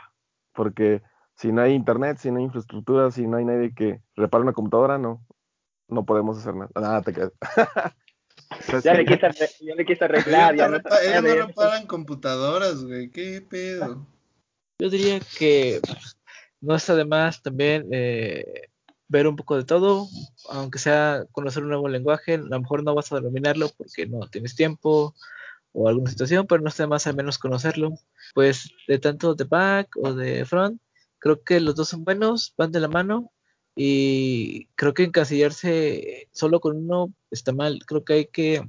Porque 0.54 1.02
si 1.34 1.52
no 1.52 1.62
hay 1.62 1.74
internet, 1.74 2.18
si 2.18 2.30
no 2.30 2.38
hay 2.38 2.44
infraestructura, 2.44 3.10
si 3.10 3.26
no 3.26 3.36
hay 3.36 3.44
nadie 3.44 3.74
que 3.74 4.00
repare 4.16 4.42
una 4.42 4.52
computadora, 4.54 4.98
no, 4.98 5.24
no 5.88 6.04
podemos 6.04 6.38
hacer 6.38 6.54
nada. 6.54 6.70
Nada, 6.74 7.02
te 7.02 7.12
quedas. 7.12 7.32
Ya 8.82 8.94
le 8.94 9.04
quise, 9.04 9.28
ya 9.60 9.74
le 9.74 9.84
quise 9.84 10.04
arreglar, 10.04 10.56
ya 10.56 10.68
no 10.68 10.76
Ellos 10.76 11.22
no, 11.22 11.46
reparan 11.46 11.86
computadoras, 11.86 12.82
güey. 12.82 13.10
¿Qué 13.10 13.42
pedo? 13.42 14.06
Yo 14.78 14.88
diría 14.88 15.20
que 15.38 15.80
no 16.60 16.74
está 16.74 16.94
de 16.94 17.04
más 17.04 17.42
también 17.42 17.88
eh, 17.92 18.68
ver 19.08 19.26
un 19.26 19.36
poco 19.36 19.56
de 19.56 19.64
todo, 19.64 20.08
aunque 20.48 20.78
sea 20.78 21.24
conocer 21.32 21.62
un 21.62 21.70
nuevo 21.70 21.88
lenguaje, 21.88 22.34
a 22.34 22.38
lo 22.38 22.60
mejor 22.60 22.84
no 22.84 22.94
vas 22.94 23.12
a 23.12 23.20
dominarlo 23.20 23.68
porque 23.76 24.06
no 24.06 24.28
tienes 24.28 24.54
tiempo 24.54 25.14
o 25.72 25.88
alguna 25.88 26.10
situación, 26.10 26.46
pero 26.46 26.62
no 26.62 26.68
está 26.68 26.84
de 26.84 26.88
más 26.88 27.06
al 27.06 27.16
menos 27.16 27.38
conocerlo. 27.38 27.94
Pues 28.34 28.70
de 28.86 28.98
tanto 28.98 29.34
de 29.34 29.44
back 29.44 29.96
o 29.96 30.14
de 30.14 30.44
front, 30.44 30.80
creo 31.18 31.42
que 31.42 31.60
los 31.60 31.74
dos 31.74 31.88
son 31.90 32.04
buenos, 32.04 32.54
van 32.56 32.72
de 32.72 32.80
la 32.80 32.88
mano 32.88 33.30
y 33.80 34.66
creo 34.74 34.92
que 34.92 35.04
encasillarse 35.04 36.26
solo 36.32 36.58
con 36.58 36.76
uno 36.76 37.12
está 37.30 37.52
mal. 37.52 37.78
Creo 37.86 38.04
que 38.04 38.12
hay 38.12 38.26
que 38.26 38.60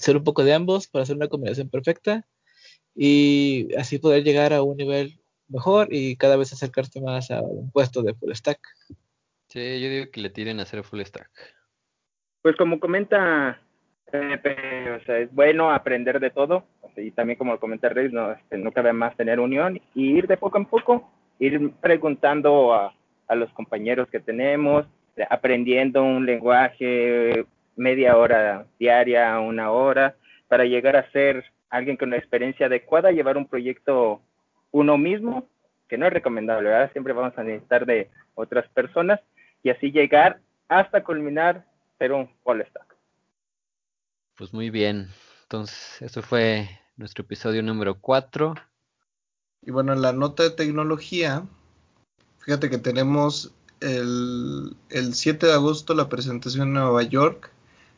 hacer 0.00 0.16
un 0.16 0.24
poco 0.24 0.42
de 0.42 0.54
ambos 0.54 0.88
para 0.88 1.02
hacer 1.02 1.16
una 1.16 1.28
combinación 1.28 1.68
perfecta 1.68 2.26
y 2.94 3.68
así 3.76 3.98
poder 3.98 4.24
llegar 4.24 4.54
a 4.54 4.62
un 4.62 4.78
nivel 4.78 5.20
mejor 5.48 5.88
y 5.90 6.16
cada 6.16 6.38
vez 6.38 6.50
acercarte 6.50 6.98
más 7.02 7.30
a 7.30 7.42
un 7.42 7.70
puesto 7.70 8.02
de 8.02 8.14
full 8.14 8.32
stack. 8.32 8.58
Sí, 9.48 9.82
yo 9.82 9.90
digo 9.90 10.10
que 10.10 10.22
le 10.22 10.30
tiren 10.30 10.60
a 10.60 10.62
hacer 10.62 10.82
full 10.82 11.02
stack. 11.02 11.30
Pues 12.40 12.56
como 12.56 12.80
comenta 12.80 13.60
Pepe, 14.10 14.92
o 14.92 15.04
sea, 15.04 15.18
es 15.18 15.34
bueno 15.34 15.70
aprender 15.70 16.20
de 16.20 16.30
todo, 16.30 16.64
o 16.80 16.90
sea, 16.94 17.04
y 17.04 17.10
también 17.10 17.36
como 17.38 17.60
comenta 17.60 17.90
Rey, 17.90 18.08
no, 18.10 18.32
este, 18.32 18.56
no 18.56 18.72
cabe 18.72 18.94
más 18.94 19.14
tener 19.14 19.40
unión 19.40 19.78
y 19.94 20.16
ir 20.16 20.26
de 20.26 20.38
poco 20.38 20.56
en 20.56 20.64
poco, 20.64 21.10
ir 21.38 21.70
preguntando 21.82 22.72
a, 22.72 22.94
a 23.28 23.34
los 23.34 23.50
compañeros 23.52 24.08
que 24.10 24.20
tenemos, 24.20 24.86
aprendiendo 25.30 26.02
un 26.02 26.26
lenguaje 26.26 27.46
media 27.76 28.16
hora 28.16 28.66
diaria, 28.78 29.38
una 29.38 29.70
hora, 29.70 30.16
para 30.48 30.64
llegar 30.64 30.96
a 30.96 31.10
ser 31.12 31.44
alguien 31.70 31.96
con 31.96 32.08
una 32.08 32.16
experiencia 32.16 32.66
adecuada, 32.66 33.12
llevar 33.12 33.36
un 33.36 33.46
proyecto 33.46 34.20
uno 34.70 34.98
mismo, 34.98 35.46
que 35.88 35.98
no 35.98 36.06
es 36.06 36.12
recomendable, 36.12 36.68
¿verdad? 36.68 36.92
Siempre 36.92 37.12
vamos 37.12 37.36
a 37.38 37.44
necesitar 37.44 37.86
de 37.86 38.10
otras 38.34 38.68
personas 38.70 39.20
y 39.62 39.70
así 39.70 39.90
llegar 39.90 40.40
hasta 40.68 41.02
culminar 41.02 41.64
ser 41.98 42.12
un 42.12 42.28
full 42.44 42.60
stack. 42.62 42.96
Pues 44.36 44.52
muy 44.52 44.70
bien. 44.70 45.08
Entonces, 45.42 46.02
eso 46.02 46.22
fue 46.22 46.68
nuestro 46.96 47.24
episodio 47.24 47.62
número 47.62 48.00
4. 48.00 48.54
Y 49.62 49.70
bueno, 49.70 49.92
en 49.92 50.02
la 50.02 50.12
nota 50.12 50.42
de 50.42 50.50
tecnología, 50.50 51.42
fíjate 52.48 52.70
que 52.70 52.78
tenemos 52.78 53.52
el, 53.80 54.74
el 54.88 55.12
7 55.12 55.44
de 55.48 55.52
agosto 55.52 55.92
la 55.92 56.08
presentación 56.08 56.68
en 56.68 56.72
Nueva 56.72 57.02
York 57.02 57.50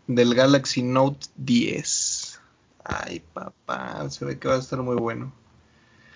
del 0.08 0.34
Galaxy 0.34 0.82
Note 0.82 1.28
10. 1.36 2.40
Ay, 2.82 3.22
papá, 3.32 4.10
se 4.10 4.24
ve 4.24 4.40
que 4.40 4.48
va 4.48 4.56
a 4.56 4.58
estar 4.58 4.82
muy 4.82 4.96
bueno. 4.96 5.32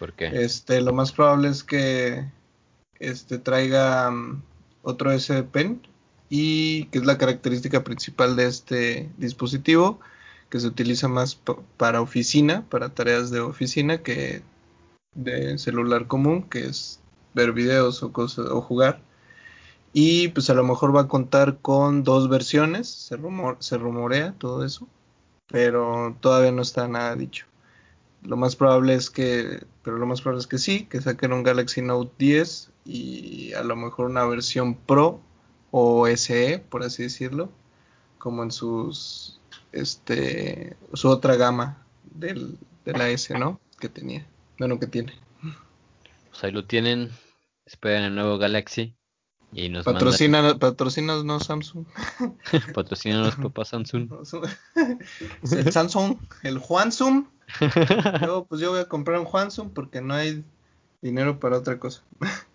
¿Por 0.01 0.15
qué? 0.15 0.27
Este, 0.43 0.81
lo 0.81 0.93
más 0.93 1.13
probable 1.13 1.49
es 1.49 1.63
que 1.63 2.29
este 2.99 3.39
traiga 3.39 4.09
um, 4.09 4.43
otro 4.83 5.13
SD 5.17 5.45
Pen 5.45 5.87
y 6.29 6.87
que 6.87 6.99
es 6.99 7.05
la 7.07 7.19
característica 7.19 7.85
principal 7.85 8.35
de 8.35 8.47
este 8.47 9.11
dispositivo 9.17 10.01
que 10.51 10.59
se 10.59 10.67
utiliza 10.67 11.07
más 11.07 11.37
pa- 11.37 11.59
para 11.77 12.01
oficina, 12.01 12.65
para 12.69 12.89
tareas 12.89 13.31
de 13.31 13.39
oficina 13.39 13.99
que 14.03 14.43
de 15.15 15.57
celular 15.59 16.09
común, 16.09 16.43
que 16.43 16.67
es 16.67 16.99
ver 17.35 17.53
videos 17.53 18.03
o 18.03 18.13
cosas 18.13 18.47
o 18.51 18.61
jugar. 18.61 19.03
Y 19.93 20.29
pues 20.29 20.51
a 20.51 20.55
lo 20.55 20.65
mejor 20.65 20.95
va 20.95 21.03
a 21.03 21.09
contar 21.09 21.59
con 21.61 22.03
dos 22.03 22.29
versiones, 22.29 22.89
se, 22.89 23.17
rumor, 23.17 23.57
se 23.61 23.79
rumorea 23.79 24.35
todo 24.39 24.65
eso, 24.65 24.89
pero 25.49 26.17
todavía 26.21 26.51
no 26.51 26.63
está 26.63 26.89
nada 26.89 27.15
dicho. 27.15 27.47
Lo 28.23 28.37
más 28.37 28.57
probable 28.57 28.95
es 28.95 29.11
que, 29.11 29.65
pero 29.83 29.99
lo 29.99 30.07
más 30.07 30.21
probable 30.21 30.41
es 30.41 30.47
que 30.49 30.59
sí, 30.59 30.87
que 30.87 31.01
saquen 31.01 31.33
un 31.33 31.45
Galaxy 31.45 31.83
Note 31.83 32.13
10 32.19 32.71
y 32.85 33.53
a 33.53 33.63
lo 33.63 33.77
mejor 33.77 34.07
una 34.07 34.25
versión 34.25 34.75
Pro 34.75 35.21
o 35.71 36.09
SE, 36.09 36.59
por 36.71 36.83
así 36.83 37.05
decirlo, 37.05 37.51
como 38.19 38.43
en 38.43 38.51
sus, 38.51 39.39
este, 39.73 40.77
su 40.93 41.09
otra 41.09 41.37
gama 41.37 41.85
del, 42.15 42.59
de 42.85 42.93
la 42.93 43.11
S, 43.11 43.39
¿no? 43.39 43.61
Que 43.79 43.89
tenía, 43.89 44.27
bueno, 44.59 44.81
que 44.81 44.87
tiene. 44.87 45.13
Pues 46.35 46.43
ahí 46.43 46.51
lo 46.51 46.65
tienen. 46.65 47.13
Esperen 47.65 48.03
el 48.03 48.15
nuevo 48.17 48.39
Galaxy. 48.39 48.97
Y 49.53 49.69
nos 49.69 49.87
mandan. 49.87 50.01
Patrocina, 50.01 50.59
patrocínanos, 50.59 51.25
no 51.25 51.39
Samsung. 51.39 51.87
Patrocinan 52.75 53.23
los 53.23 53.37
papás 53.37 53.69
Samsung. 53.69 54.11
el 55.53 55.73
Samsung, 55.73 56.19
el 56.43 56.59
Huansum. 56.59 57.29
Yo, 58.21 58.47
pues 58.47 58.61
yo 58.61 58.73
voy 58.73 58.81
a 58.81 58.89
comprar 58.89 59.21
un 59.21 59.29
Huansum 59.31 59.71
porque 59.71 60.01
no 60.01 60.15
hay 60.15 60.43
dinero 61.03 61.39
para 61.39 61.59
otra 61.59 61.79
cosa. 61.79 62.03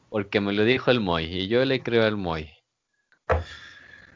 Porque 0.10 0.42
me 0.42 0.52
lo 0.52 0.66
dijo 0.66 0.92
el 0.92 1.00
Moy. 1.00 1.24
Y 1.24 1.48
yo 1.48 1.64
le 1.64 1.82
creo 1.82 2.04
al 2.04 2.18
Moy. 2.18 2.50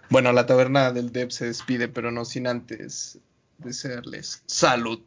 Bueno, 0.10 0.34
la 0.34 0.46
taberna 0.46 0.92
del 0.92 1.14
Dev 1.14 1.32
se 1.32 1.46
despide, 1.46 1.88
pero 1.88 2.12
no 2.12 2.26
sin 2.26 2.48
antes 2.48 3.18
desearles 3.60 4.44
salud. 4.46 5.00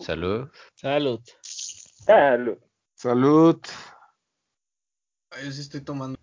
Salud. 0.00 0.48
Salud. 0.74 1.20
Salud. 2.06 2.58
Salud. 2.94 3.60
Yo 5.44 5.52
sí 5.52 5.60
estoy 5.60 5.80
tomando. 5.80 6.16